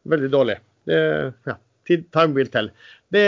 [0.10, 0.58] veldig dårlig.
[0.90, 1.00] Det,
[1.48, 2.72] ja, time will tell.
[3.14, 3.24] Det,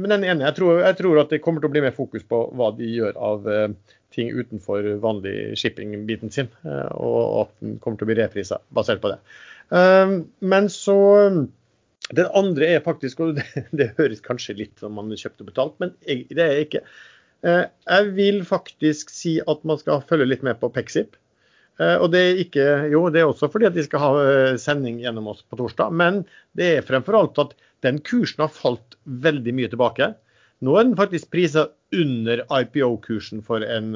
[0.00, 2.26] men den ene, jeg tror, jeg tror, at det kommer til å bli mer fokus
[2.26, 3.68] på hva de gjør av uh,
[4.14, 9.02] ting utenfor vanlig shipping-biten sin, uh, og at den kommer til å bli reprisa basert
[9.04, 9.20] på det.
[9.70, 10.98] Uh, men så
[12.10, 13.46] Den andre er faktisk, og det,
[13.78, 16.84] det høres kanskje litt som man kjøpte og betalt, men jeg, det er jeg ikke.
[17.46, 21.16] Eh, jeg vil faktisk si at man skal følge litt med på Pexip.
[21.80, 24.56] Eh, og det er ikke, jo, det er også fordi at de skal ha eh,
[24.60, 25.94] sending gjennom oss på torsdag.
[25.96, 26.22] Men
[26.58, 27.56] det er fremfor alt at
[27.86, 30.12] den kursen har falt veldig mye tilbake.
[30.60, 33.94] Nå er den faktisk prisa under IPO-kursen for en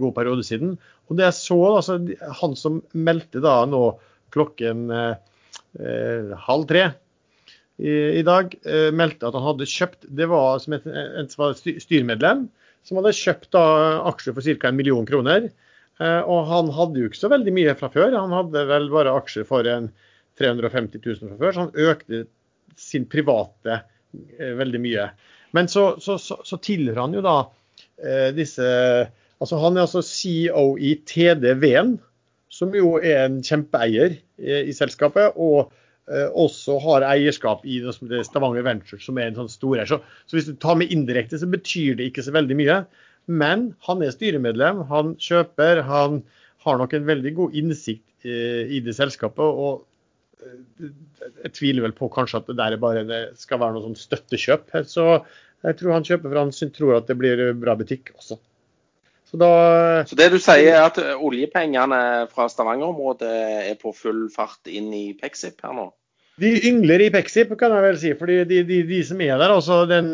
[0.00, 0.78] god periode siden.
[1.06, 1.98] Og det jeg så, altså
[2.40, 3.82] han som meldte da nå
[4.34, 6.86] klokken eh, halv tre
[7.76, 10.86] i, i dag, eh, meldte at han hadde kjøpt Det var som et,
[11.32, 12.46] som var styremedlem,
[12.86, 13.64] som hadde kjøpt da,
[14.12, 14.70] aksjer for ca.
[14.70, 15.50] en million kroner.
[16.00, 18.16] Eh, og han hadde jo ikke så veldig mye fra før.
[18.16, 19.90] Han hadde vel bare aksjer for en
[20.40, 22.24] 350 000 fra før, så han økte
[22.80, 25.08] sin private eh, veldig mye.
[25.54, 27.36] Men så, så, så, så tilhører han jo da
[28.02, 28.66] eh, disse
[29.36, 31.98] Altså Han er altså CEO i TDV-en,
[32.48, 35.36] som jo er en kjempeeier i, i selskapet.
[35.36, 35.74] og
[36.08, 37.82] eh, også har eierskap i
[38.24, 39.90] Stavanger Venture, som er en sånn storeier.
[39.90, 42.78] Så, så hvis du tar med indirekte, så betyr det ikke så veldig mye.
[43.26, 46.22] Men han er styremedlem, han kjøper, han
[46.64, 49.44] har nok en veldig god innsikt eh, i det selskapet.
[49.44, 49.92] og eh,
[50.44, 54.74] jeg tviler vel på kanskje at det der bare det skal være noe sånn støttekjøp.
[54.88, 55.06] Så
[55.66, 58.38] jeg tror han kjøper for han tror at det blir bra butikk også.
[59.26, 59.50] Så, da,
[60.06, 62.00] så det du sier er at oljepengene
[62.30, 63.30] fra Stavanger-området
[63.72, 65.88] er på full fart inn i Pexip her nå?
[66.38, 68.12] De yngler i Pexip, kan jeg vel si.
[68.14, 70.12] fordi de, de, de som er der, altså den,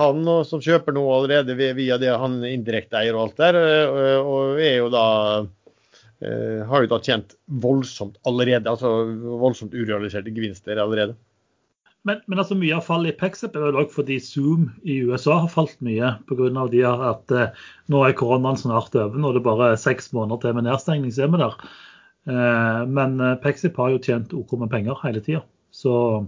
[0.00, 3.58] han som kjøper noe allerede via det han indirekte eier og alt der,
[4.22, 5.06] og er jo da
[6.18, 8.66] har jo da tjent voldsomt allerede.
[8.66, 8.90] Altså
[9.38, 11.14] voldsomt urealiserte gevinster allerede.
[12.06, 15.40] Men, men altså mye av fallet i Pexip er vel òg fordi Zoom i USA
[15.42, 16.14] har falt mye.
[16.28, 16.92] Pga.
[17.10, 19.16] at eh, nå er koronaen snart over.
[19.18, 21.56] det er det bare seks måneder til med nedstengning, så er vi der.
[22.28, 25.42] Eh, men eh, Pexip har jo tjent OK med penger hele tida.
[25.70, 26.24] Så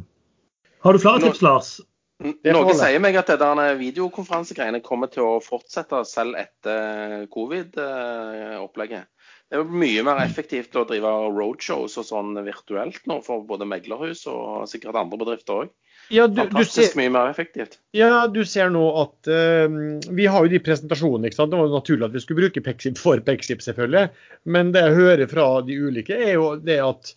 [0.84, 1.78] har du flere tips, Lars?
[2.20, 9.08] Noe sier meg at det der videokonferansegreiene kommer til å fortsette selv etter covid-opplegget.
[9.51, 14.22] Det er mye mer effektivt å drive roadshows og sånn virtuelt nå for både meglerhus
[14.31, 15.72] og sikkert andre bedrifter òg.
[16.10, 17.77] Ja, Fantastisk ser, mye mer effektivt.
[17.94, 19.66] Ja, du ser nå at uh,
[20.10, 21.31] Vi har jo de presentasjonene.
[21.31, 21.52] ikke sant?
[21.52, 24.10] Det var jo naturlig at vi skulle bruke Pexip for Pexip, selvfølgelig.
[24.51, 27.12] Men det jeg hører fra de ulike, er jo det at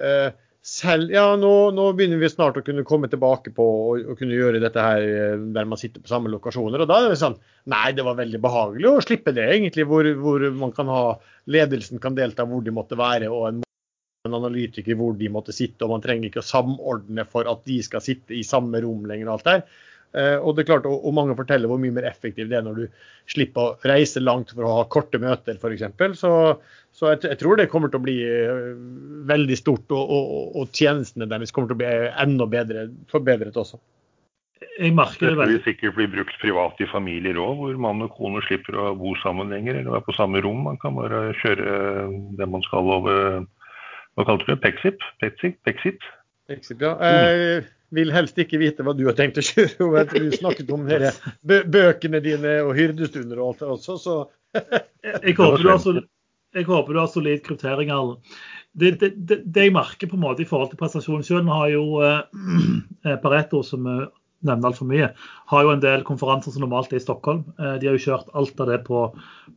[0.00, 0.28] uh,
[0.68, 3.66] selv, ja, nå, nå, begynner vi snart å kunne komme tilbake på
[3.96, 6.82] å kunne gjøre dette her eh, der man sitter på samme lokasjoner.
[6.84, 7.38] og Da er det sånn
[7.72, 9.86] Nei, det var veldig behagelig å slippe det, egentlig.
[9.88, 11.02] Hvor, hvor man kan ha
[11.52, 13.62] Ledelsen kan delta hvor de måtte være, og en,
[14.28, 15.84] en analytiker hvor de måtte sitte.
[15.84, 19.28] Og man trenger ikke å samordne for at de skal sitte i samme rom lenger.
[19.28, 19.64] og alt der.
[20.16, 22.78] Uh, og det er klart, og, mange forteller hvor mye mer effektivt det er når
[22.78, 22.84] du
[23.28, 25.84] slipper å reise langt for å ha korte møter, f.eks.
[26.16, 26.30] Så,
[26.96, 28.72] så jeg, jeg, tror det kommer til å bli uh,
[29.28, 31.92] veldig stort, og, og, og, tjenestene deres kommer til å bli
[32.24, 33.80] enda bedre, forbedret også.
[34.78, 38.40] Jeg merker det vil sikkert bli brukt privat i familier òg, hvor mann og kone
[38.46, 40.64] slipper å bo sammen lenger eller være på samme rom.
[40.70, 41.78] Man kan bare kjøre
[42.38, 43.42] det man skal over
[44.16, 44.62] Hva kalte du det?
[44.64, 45.02] Pexip?
[45.22, 45.58] Pexip?
[45.66, 46.06] Pexit?
[46.50, 46.96] Pexip, ja.
[46.98, 50.04] Mm vil helst ikke vite hva du har tenkt å kjøre.
[50.12, 54.18] Du snakket om dere, bøkene dine og hyrdestunder og alt det også, så
[54.58, 56.04] jeg, håper du har,
[56.56, 58.38] jeg håper du har solid kryptering, Erlend.
[58.78, 61.84] Det, det, det, jeg merker på en måte i forhold til prestasjonen selv, har jo
[62.04, 63.98] eh, Pareto, som vi
[64.46, 65.08] nevner altfor mye,
[65.50, 67.42] har jo en del konferanser som normalt er i Stockholm.
[67.58, 69.06] Eh, de har jo kjørt alt av det på,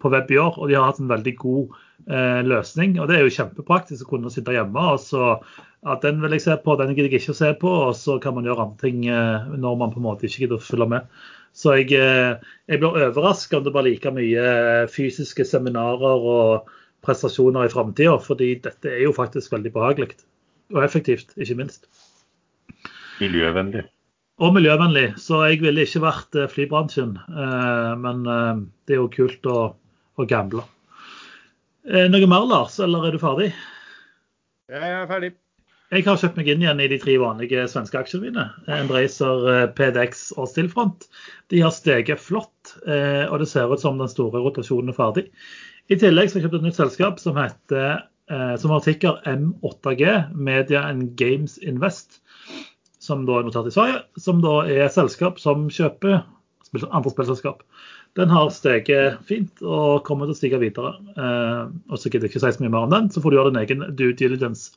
[0.02, 1.76] på web i år, og de har hatt en veldig god
[2.08, 2.98] eh, løsning.
[3.00, 5.36] og Det er jo kjempepraktisk å kunne sitte hjemme og så
[5.82, 8.18] at den vil jeg se på, den gidder jeg ikke å se på, og så
[8.22, 10.88] kan man gjøre andre ting eh, når man på en måte ikke gidder å følge
[10.94, 11.24] med.
[11.58, 14.44] Så jeg, eh, jeg blir overraska om det blir like mye
[14.94, 16.70] fysiske seminarer og
[17.06, 20.20] prestasjoner i framtida, fordi dette er jo faktisk veldig behagelig.
[20.76, 21.90] Og effektivt, ikke minst.
[23.18, 23.88] Miljøvennlig.
[24.42, 25.08] Og miljøvennlig.
[25.22, 27.18] Så jeg ville ikke vært eh, flybransjen.
[28.06, 29.60] Men det er jo kult å,
[30.22, 30.64] å gamble.
[31.90, 33.50] Noe mer, Lars, eller er du ferdig?
[34.70, 35.34] Jeg er ferdig.
[35.92, 38.46] Jeg har kjøpt meg inn igjen i de tre vanlige svenske aksjene mine.
[38.72, 41.10] Embracer, eh, PDX og Stillfront.
[41.52, 45.26] De har steget flott, eh, og det ser ut som den store rotasjonen er ferdig.
[45.92, 49.20] I tillegg så har jeg kjøpt et nytt selskap som heter eh, som har tikker
[49.28, 52.22] M8G, Media and Games Invest,
[53.04, 54.06] som da er notert i Sverige.
[54.16, 56.22] Som da er et selskap som kjøper
[56.88, 57.68] andre spillselskap.
[58.16, 60.96] Den har steget fint og kommer til å stige videre.
[61.92, 63.52] og så gidder jeg ikke si så mye mer om den, så får du gjøre
[63.52, 64.72] din egen due diligence.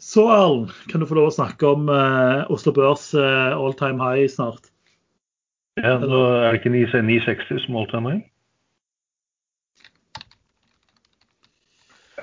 [0.00, 4.00] Så Erlend, kan du få lov å snakke om eh, Oslo Børs eh, all time
[4.00, 4.70] high snart?
[5.76, 8.22] Ja, nå er det ikke 960 som all time high?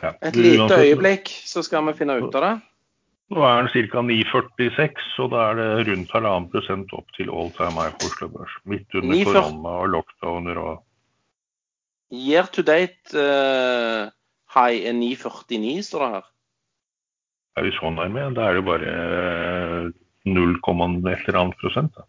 [0.02, 0.12] Ja.
[0.26, 2.56] Et lite øyeblikk, så skal vi finne ut av det.
[3.34, 4.02] Nå er den ca.
[4.08, 8.30] 9,46, og da er det rundt halvannen prosent opp til all time high på Oslo
[8.34, 8.56] Børs.
[8.66, 10.76] Midt under 9, korona og lockdowner og
[12.10, 14.08] Year to date uh,
[14.56, 16.28] high er 9,49, står det her.
[17.58, 18.30] Er vi så nærme?
[18.38, 19.90] Da er det bare eh,
[20.28, 21.94] 0, et eller annet prosent.
[21.98, 22.06] Da.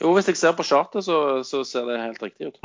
[0.00, 2.60] Jo, hvis jeg ser på chartet, så, så ser det helt riktig ut.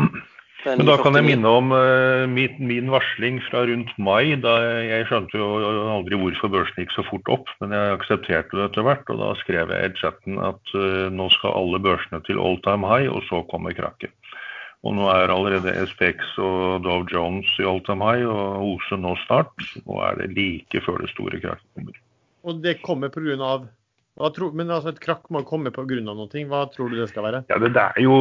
[0.66, 4.34] Men da kan jeg minne om uh, min, min varsling fra rundt mai.
[4.42, 5.50] da Jeg skjønte jo
[5.94, 9.12] aldri hvorfor børsen gikk så fort opp, men jeg aksepterte det etter hvert.
[9.14, 12.90] og Da skrev jeg i chatten at uh, nå skal alle børsene til all time
[12.90, 14.16] high, og så kommer krakket.
[14.86, 19.14] Og nå er allerede SPX og Dove Jones i all time high, og OSE nå
[19.26, 19.54] snart.
[19.86, 22.02] Nå er det like før det store krakket kommer.
[22.46, 23.58] Og det kommer pga.
[24.16, 25.98] Tror, men altså et krakk må komme pga.
[26.00, 26.44] noe.
[26.48, 27.42] Hva tror du det skal være?
[27.52, 28.16] Ja, det, det er jo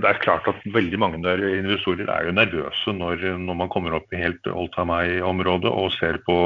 [0.00, 3.98] det er klart at veldig mange der investorer er jo nervøse når, når man kommer
[3.98, 6.36] opp i helt old time high-området og ser på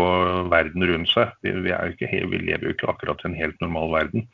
[0.51, 1.31] verden rundt seg.
[1.47, 4.27] Vi, vi, ikke, vi lever jo ikke akkurat i en helt normal verden.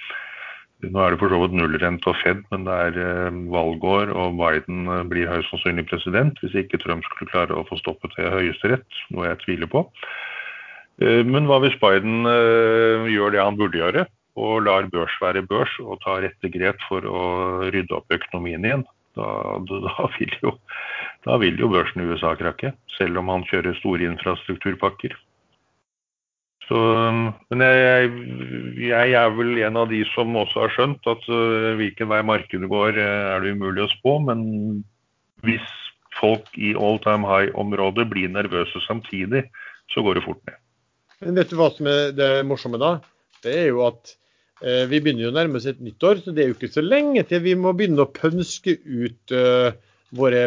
[0.84, 4.36] Nå er det for så vidt nullrente og Fed, men det er eh, valgår, og
[4.40, 8.26] Biden eh, blir høyst sannsynlig president hvis ikke Trump skulle klare å få stoppet det
[8.26, 9.84] i Høyesterett, noe jeg tviler på.
[11.02, 15.44] Eh, Men hva hvis Biden eh, gjør det han burde gjøre, og lar børs være
[15.46, 17.20] børs og tar rette grep for å
[17.70, 18.86] rydde opp økonomien igjen?
[19.14, 19.28] Da,
[19.70, 20.56] da, vil jo,
[21.26, 25.14] da vil jo børsen i USA krakke, selv om han kjører store infrastrukturpakker.
[26.64, 26.78] Så,
[27.52, 28.10] men jeg,
[28.80, 32.70] jeg, er vel en av de som også har skjønt at øh, hvilken vei markedet
[32.72, 34.16] går, er det umulig å spå.
[34.24, 34.46] Men
[35.44, 35.66] hvis
[36.16, 39.44] folk i all time high-området blir nervøse samtidig,
[39.92, 40.63] så går det fort ned.
[41.24, 42.98] Men vet du hva som er det morsomme da?
[43.44, 44.14] Det er jo at
[44.64, 46.72] eh, vi begynner jo å nærme oss et nytt år, så det er jo ikke
[46.76, 49.74] så lenge til vi må begynne å pønske ut eh,
[50.14, 50.44] våre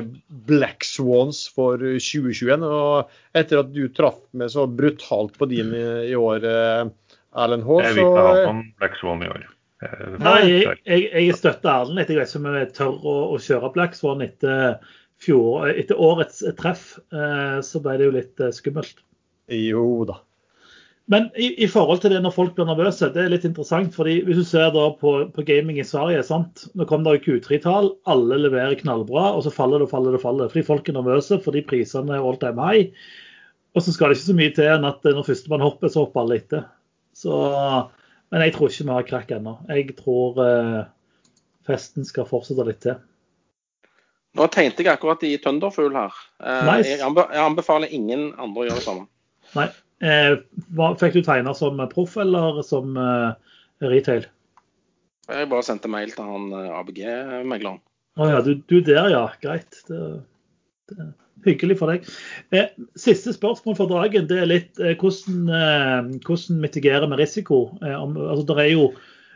[0.47, 2.63] black swans for 2021.
[2.63, 7.67] Og etter at du traff meg så brutalt på din i, i år, eh, Erlend
[7.67, 9.49] H, Jeg så vil ikke ha noen Black Swan i år.
[9.85, 13.41] Eh, Nei, jeg, jeg, jeg støtter Erlend etter hvert som om vi tør å, å
[13.43, 14.79] kjøre Black Swan etter,
[15.21, 16.87] fjor, etter årets treff.
[17.13, 19.03] Eh, så ble det jo litt eh, skummelt.
[19.53, 20.21] Jo da.
[21.07, 23.93] Men i, i forhold til det når folk blir nervøse, det er litt interessant.
[23.95, 26.65] fordi Hvis du ser da på, på gaming i Sverige sant?
[26.75, 30.21] Nå kom det jo Q3-tall, alle leverer knallbra, og så faller det og faller det.
[30.23, 30.51] faller.
[30.51, 32.91] Fordi folk er nervøse fordi prisene er all time high.
[33.77, 36.25] Og så skal det ikke så mye til enn at når førstemann hopper, så hopper
[36.25, 36.67] alle etter.
[37.15, 37.33] Så,
[38.33, 39.55] men jeg tror ikke vi har krakk ennå.
[39.71, 40.79] Jeg tror eh,
[41.67, 42.99] festen skal fortsette litt til.
[44.37, 46.19] Nå tegnte jeg akkurat i Tønderfugl her.
[46.43, 46.97] Eh, Nice.
[46.99, 49.07] jeg anbefaler ingen andre å gjøre det samme.
[49.55, 49.69] Nei.
[50.03, 50.33] Eh,
[51.01, 53.29] fikk du tegna som proff eller som eh,
[53.85, 54.27] retail?
[55.27, 57.81] Jeg bare sendte mail til han eh, ABG-megleren.
[58.17, 59.25] Å ja, du, du der, ja.
[59.41, 59.81] Greit.
[59.89, 60.01] Det,
[60.89, 61.11] det
[61.45, 62.07] hyggelig for deg.
[62.55, 64.27] Eh, siste spørsmål for dagen.
[64.29, 67.67] Det er litt eh, hvordan, eh, hvordan mitigere med risiko.
[67.81, 68.87] Om, altså, det, er jo,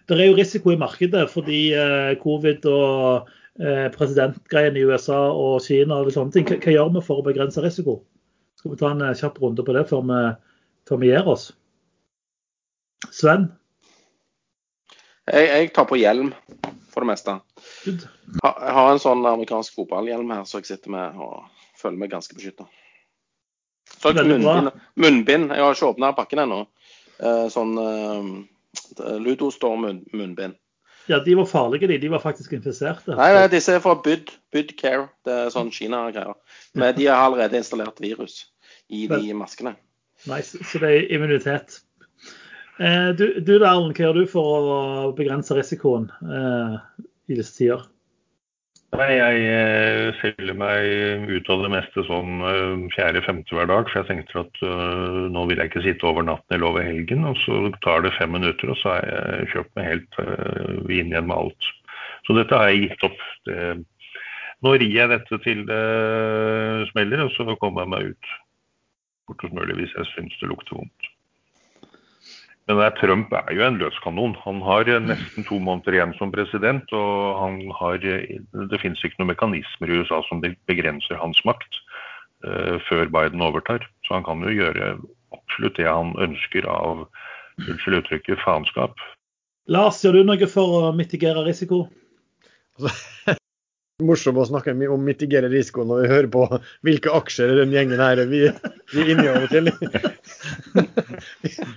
[0.09, 1.61] det er jo risiko i markedet fordi
[2.23, 3.29] covid og
[3.93, 6.47] presidentgreiene i USA og Kina og sånne ting.
[6.47, 7.99] Hva, hva gjør vi for å begrense risiko?
[8.57, 10.21] Skal vi ta en kjapp runde på det før vi,
[10.99, 11.51] vi gir oss?
[13.11, 13.47] Sven?
[15.31, 16.33] Jeg, jeg tar på hjelm
[16.91, 17.37] for det meste.
[17.85, 18.05] Good.
[18.41, 21.45] Jeg har en sånn amerikansk fotballhjelm her, så jeg sitter med og
[21.79, 22.67] føler meg ganske beskytta.
[24.01, 25.51] Så munnbind, munnbind.
[25.53, 26.63] Jeg har ikke åpna pakken ennå.
[27.21, 30.57] Eh, sånn eh, Ludostor munn, munnbind.
[31.09, 31.97] Ja, de var farlige, de.
[32.01, 33.15] De var faktisk infiserte.
[33.17, 35.07] Nei, nei, disse er fra Byd, Byd Care.
[35.25, 36.37] Det er sånn Kina-greier.
[36.77, 38.43] Men de har allerede installert virus
[38.87, 39.73] i de maskene.
[40.29, 40.59] Nice.
[40.67, 41.79] Så det er immunitet.
[42.81, 44.81] Eh, du, du Erlend, hva gjør du for å
[45.17, 46.77] begrense risikoen eh,
[47.31, 47.87] i disse tider?
[48.91, 53.87] Nei, jeg eh, selger meg ut av det meste sånn eh, fjerde-femte hver dag.
[53.87, 57.23] For jeg tenkte at uh, nå vil jeg ikke sitte over natten eller over helgen.
[57.29, 61.13] Og så tar det fem minutter, og så har jeg kjøpt meg helt uh, inn
[61.13, 61.71] igjen med alt.
[62.27, 63.23] Så dette har jeg gitt opp.
[63.47, 63.71] Det,
[64.61, 65.83] nå rir jeg dette til det
[66.91, 68.33] smeller, og så kommer jeg meg ut
[69.31, 71.11] fortest mulig hvis jeg syns det lukter vondt.
[72.69, 74.35] Men der Trump er jo en løskanon.
[74.45, 76.93] Han har eh, nesten to måneder igjen som president.
[76.93, 78.37] og han har, eh,
[78.71, 81.81] Det finnes ikke noen mekanismer i USA som begrenser hans makt
[82.45, 83.83] uh, før Biden overtar.
[84.05, 84.93] Så han kan jo gjøre
[85.35, 87.07] absolutt det han ønsker av
[87.59, 88.95] unnskyld uttrykket faenskap.
[89.67, 91.87] Lars, gjør du noe for å mitigere risiko?
[94.05, 96.45] Morsomt å snakke om mitigere risiko når vi hører på
[96.87, 98.43] hvilke aksjer den gjengen her vi,
[98.93, 99.71] vi er inni av og til.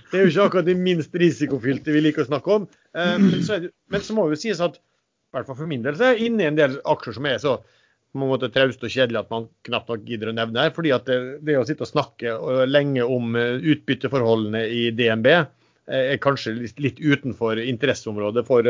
[0.09, 2.67] Det er jo ikke akkurat de minst risikofylte vi liker å snakke om.
[2.97, 5.83] Eh, Men så, det, men så må jo sies at i hvert fall for min
[5.83, 8.83] del så er jeg inne en del aksjer som er så på en måte traust
[8.87, 10.71] og kjedelig at man knapt nok gidder å nevne her.
[10.75, 15.31] fordi at det, det å sitte og snakke eh, lenge om eh, utbytteforholdene i DNB
[15.85, 18.65] er kanskje litt, utenfor interesseområdet for,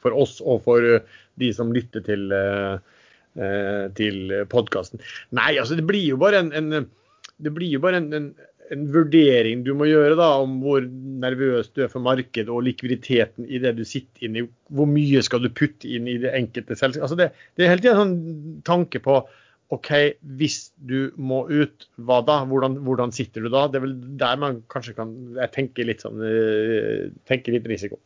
[0.00, 2.32] for, oss og for eh, de som lytter til,
[3.96, 5.00] til podkasten.
[5.32, 6.84] Nei, altså det blir jo bare en, en
[7.42, 8.28] det blir jo bare en, en,
[8.72, 10.84] en, vurdering du må gjøre da, om hvor
[11.24, 14.48] nervøs du er for markedet og likviditeten i det du sitter inne i.
[14.72, 17.06] Hvor mye skal du putte inn i det enkelte selskapet.
[17.06, 19.22] Altså det, det, er hele tiden en sånn tanke på
[19.72, 19.90] OK,
[20.36, 22.42] hvis du må ut, hva da?
[22.44, 23.64] Hvordan, hvordan, sitter du da?
[23.72, 27.96] Det er vel der man kanskje kan jeg tenker litt sånn eh, tenker litt risiko.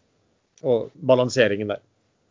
[0.67, 1.83] Og balanseringen der.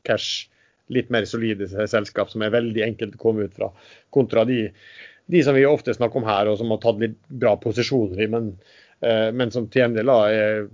[0.05, 0.45] Cash,
[0.93, 3.71] litt mer solide selskap som er veldig enkelt å komme ut fra,
[4.13, 4.67] kontra de,
[5.31, 8.29] de som vi ofte snakker om her, og som har tatt litt bra posisjoner i,
[8.29, 8.51] men,
[9.01, 10.67] eh, men som til en del er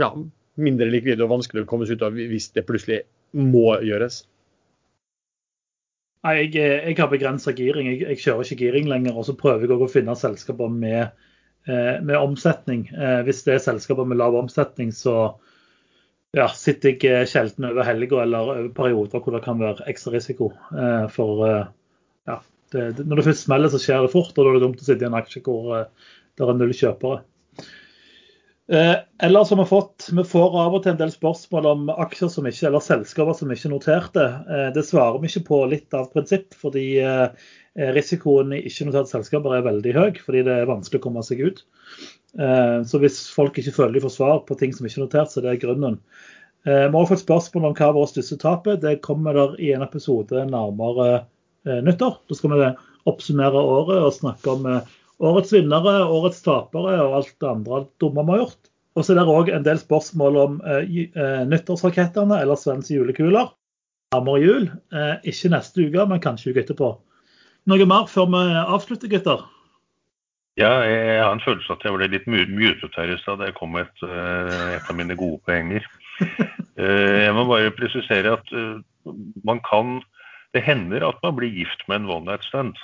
[0.00, 0.10] ja,
[0.58, 3.02] mindre likvide og vanskelig å komme seg ut av hvis det plutselig
[3.36, 4.22] må gjøres.
[6.26, 7.92] Nei, jeg, jeg har begrensa giring.
[7.92, 9.18] Jeg, jeg, kjører ikke giring lenger.
[9.18, 11.12] Og så prøver jeg å finne selskaper med,
[11.70, 12.88] eh, med omsetning.
[12.90, 15.36] Eh, hvis det er selskaper med lav omsetning, så
[16.36, 20.50] ja, sitter jeg sjelden over helga eller over perioder hvor det kan være ekstra risiko.
[20.76, 21.64] Eh, for eh,
[22.28, 22.38] ja,
[22.74, 24.34] det, når det først smeller, så skjer det fort.
[24.36, 26.74] Og da er det dumt å sitte i en aksje hvor eh, det er null
[26.76, 27.22] kjøpere.
[28.68, 31.88] Eh, eller som vi har fått, vi får av og til en del spørsmål om
[31.94, 34.28] aksjer som ikke, eller selskaper som ikke noterte.
[34.76, 36.84] Det svarer vi ikke på litt av prinsipp, fordi
[37.96, 40.20] risikoen i ikke-noterte selskaper er veldig høy.
[40.20, 41.64] Fordi det er vanskelig å komme seg ut.
[42.34, 45.40] Så hvis folk ikke føler de får svar på ting som ikke er notert, så
[45.42, 45.96] det er grunnen.
[46.68, 48.76] Vi har fått spørsmål om hva vårt største tap er.
[48.82, 51.24] Det kommer der i en episode nærmere
[51.64, 52.18] nyttår.
[52.28, 52.70] Da skal vi
[53.08, 54.68] oppsummere året og snakke om
[55.18, 58.72] årets vinnere, årets tapere og alt det andre dumme vi har gjort.
[58.98, 60.62] Og så er det òg en del spørsmål om
[61.48, 63.54] nyttårsrakettene eller Svens julekuler.
[64.14, 64.70] Nærmere jul.
[65.24, 66.96] Ikke neste uke, men kanskje uka etterpå.
[67.68, 69.46] Noe mer før vi avslutter, gutter?
[70.58, 73.38] Ja, jeg har en følelse at jeg ble litt mutet her i stad.
[73.38, 75.84] Det kom et, et, av mine gode poenger.
[76.78, 78.50] Jeg må bare presisere at
[79.46, 79.96] man kan
[80.54, 82.78] Det hender at man blir gift med en one night stand.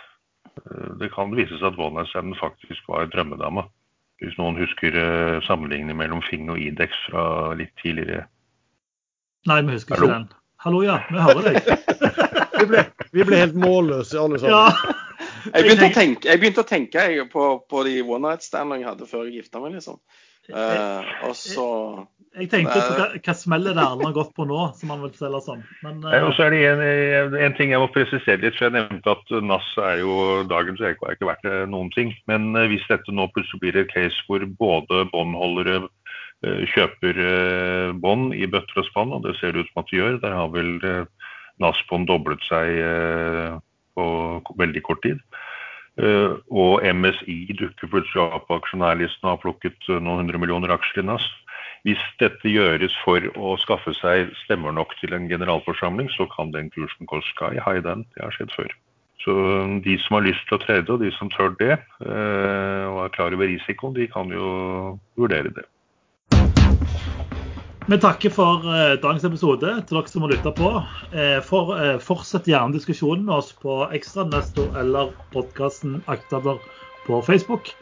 [0.58, 3.64] Eh, det kan vise seg at one night standen faktisk var drømmedama.
[4.20, 4.98] Hvis noen husker
[5.46, 8.26] sammenligningen mellom Fing og Idex fra litt tidligere.
[9.48, 10.10] Nei, vi husker Hallo?
[10.10, 10.28] ikke den.
[10.64, 10.98] Hallo, ja.
[11.08, 11.72] Vi hører deg.
[12.60, 14.54] vi, ble, vi, ble, helt målløse alle sammen.
[14.54, 15.03] Ja.
[15.52, 18.90] Jeg begynte å tenke, jeg begynte å tenke på, på, de one night standene jeg
[18.92, 19.76] hadde før jeg gifta meg.
[19.78, 20.00] liksom.
[20.52, 21.66] Uh, og så
[22.36, 25.12] jeg tenkte på hva, hva smellet det Erlend har gått på nå, som han vil
[25.16, 25.62] selge som.
[25.86, 26.16] Men, uh...
[26.26, 28.58] og så er det en, en, ting jeg må presisere litt.
[28.58, 30.16] for Jeg nevnte at NAS er jo
[30.50, 32.12] dagens EK er ikke verdt noen ting.
[32.30, 35.84] Men hvis dette nå plutselig blir et case hvor både båndholdere
[36.74, 37.16] kjøper
[38.02, 40.34] bånd i bøtter og spann, og det ser det ut som at de gjør, der
[40.36, 40.74] har vel
[41.62, 43.62] NAS-bånd doblet seg
[43.94, 45.20] på veldig kort tid.
[46.50, 51.06] og MSI dukker plutselig opp på aksjonærlisten og har plukket noen hundre millioner aksjer i
[51.06, 51.28] NAS
[51.84, 56.70] hvis dette gjøres for å skaffe seg stemmer nok til en generalforsamling, så kan den
[56.72, 58.06] kursen gå sky high, den.
[58.16, 58.72] Det har skjedd før.
[59.20, 62.84] Så um, de som har lyst til å trade, og de som tør det, eh,
[62.88, 64.48] og er klar over risikoen, de kan jo
[65.20, 65.66] vurdere det.
[67.86, 70.70] Vi takker for eh, dagens episode til dere som har lytta på.
[71.12, 76.62] Eh, for, fortsett gjerne diskusjonen med oss på Ekstranesto eller podkasten Aktabler
[77.06, 77.74] på Facebook.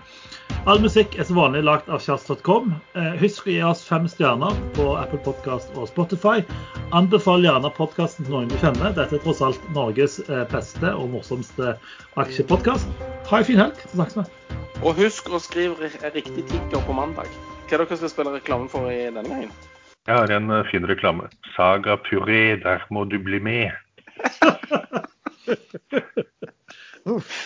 [0.67, 2.75] All musikk er som vanlig lagt av kjast.com.
[2.99, 6.43] Eh, husk å gi oss fem stjerner på Apple Podcast og Spotify.
[6.95, 8.95] Anbefal gjerne podkasten til noen du kjenner.
[8.95, 11.77] Dette er tross alt Norges eh, beste og morsomste
[12.23, 12.91] aksjepodkast.
[13.31, 14.29] Ha en fin helg, så snakkes vi.
[14.83, 17.31] Og husk å skrive riktig tikker på mandag.
[17.67, 19.55] Hva er det dere skal spille reklame for i denne gangen?
[20.07, 21.29] Jeg har en uh, fin reklame.
[21.57, 23.71] Saga puré, der må du bli med.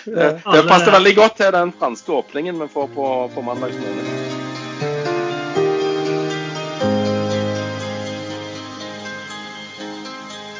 [0.04, 4.35] Det, det passer veldig godt til den franske åpningen vi får på, på mandagsmorgen.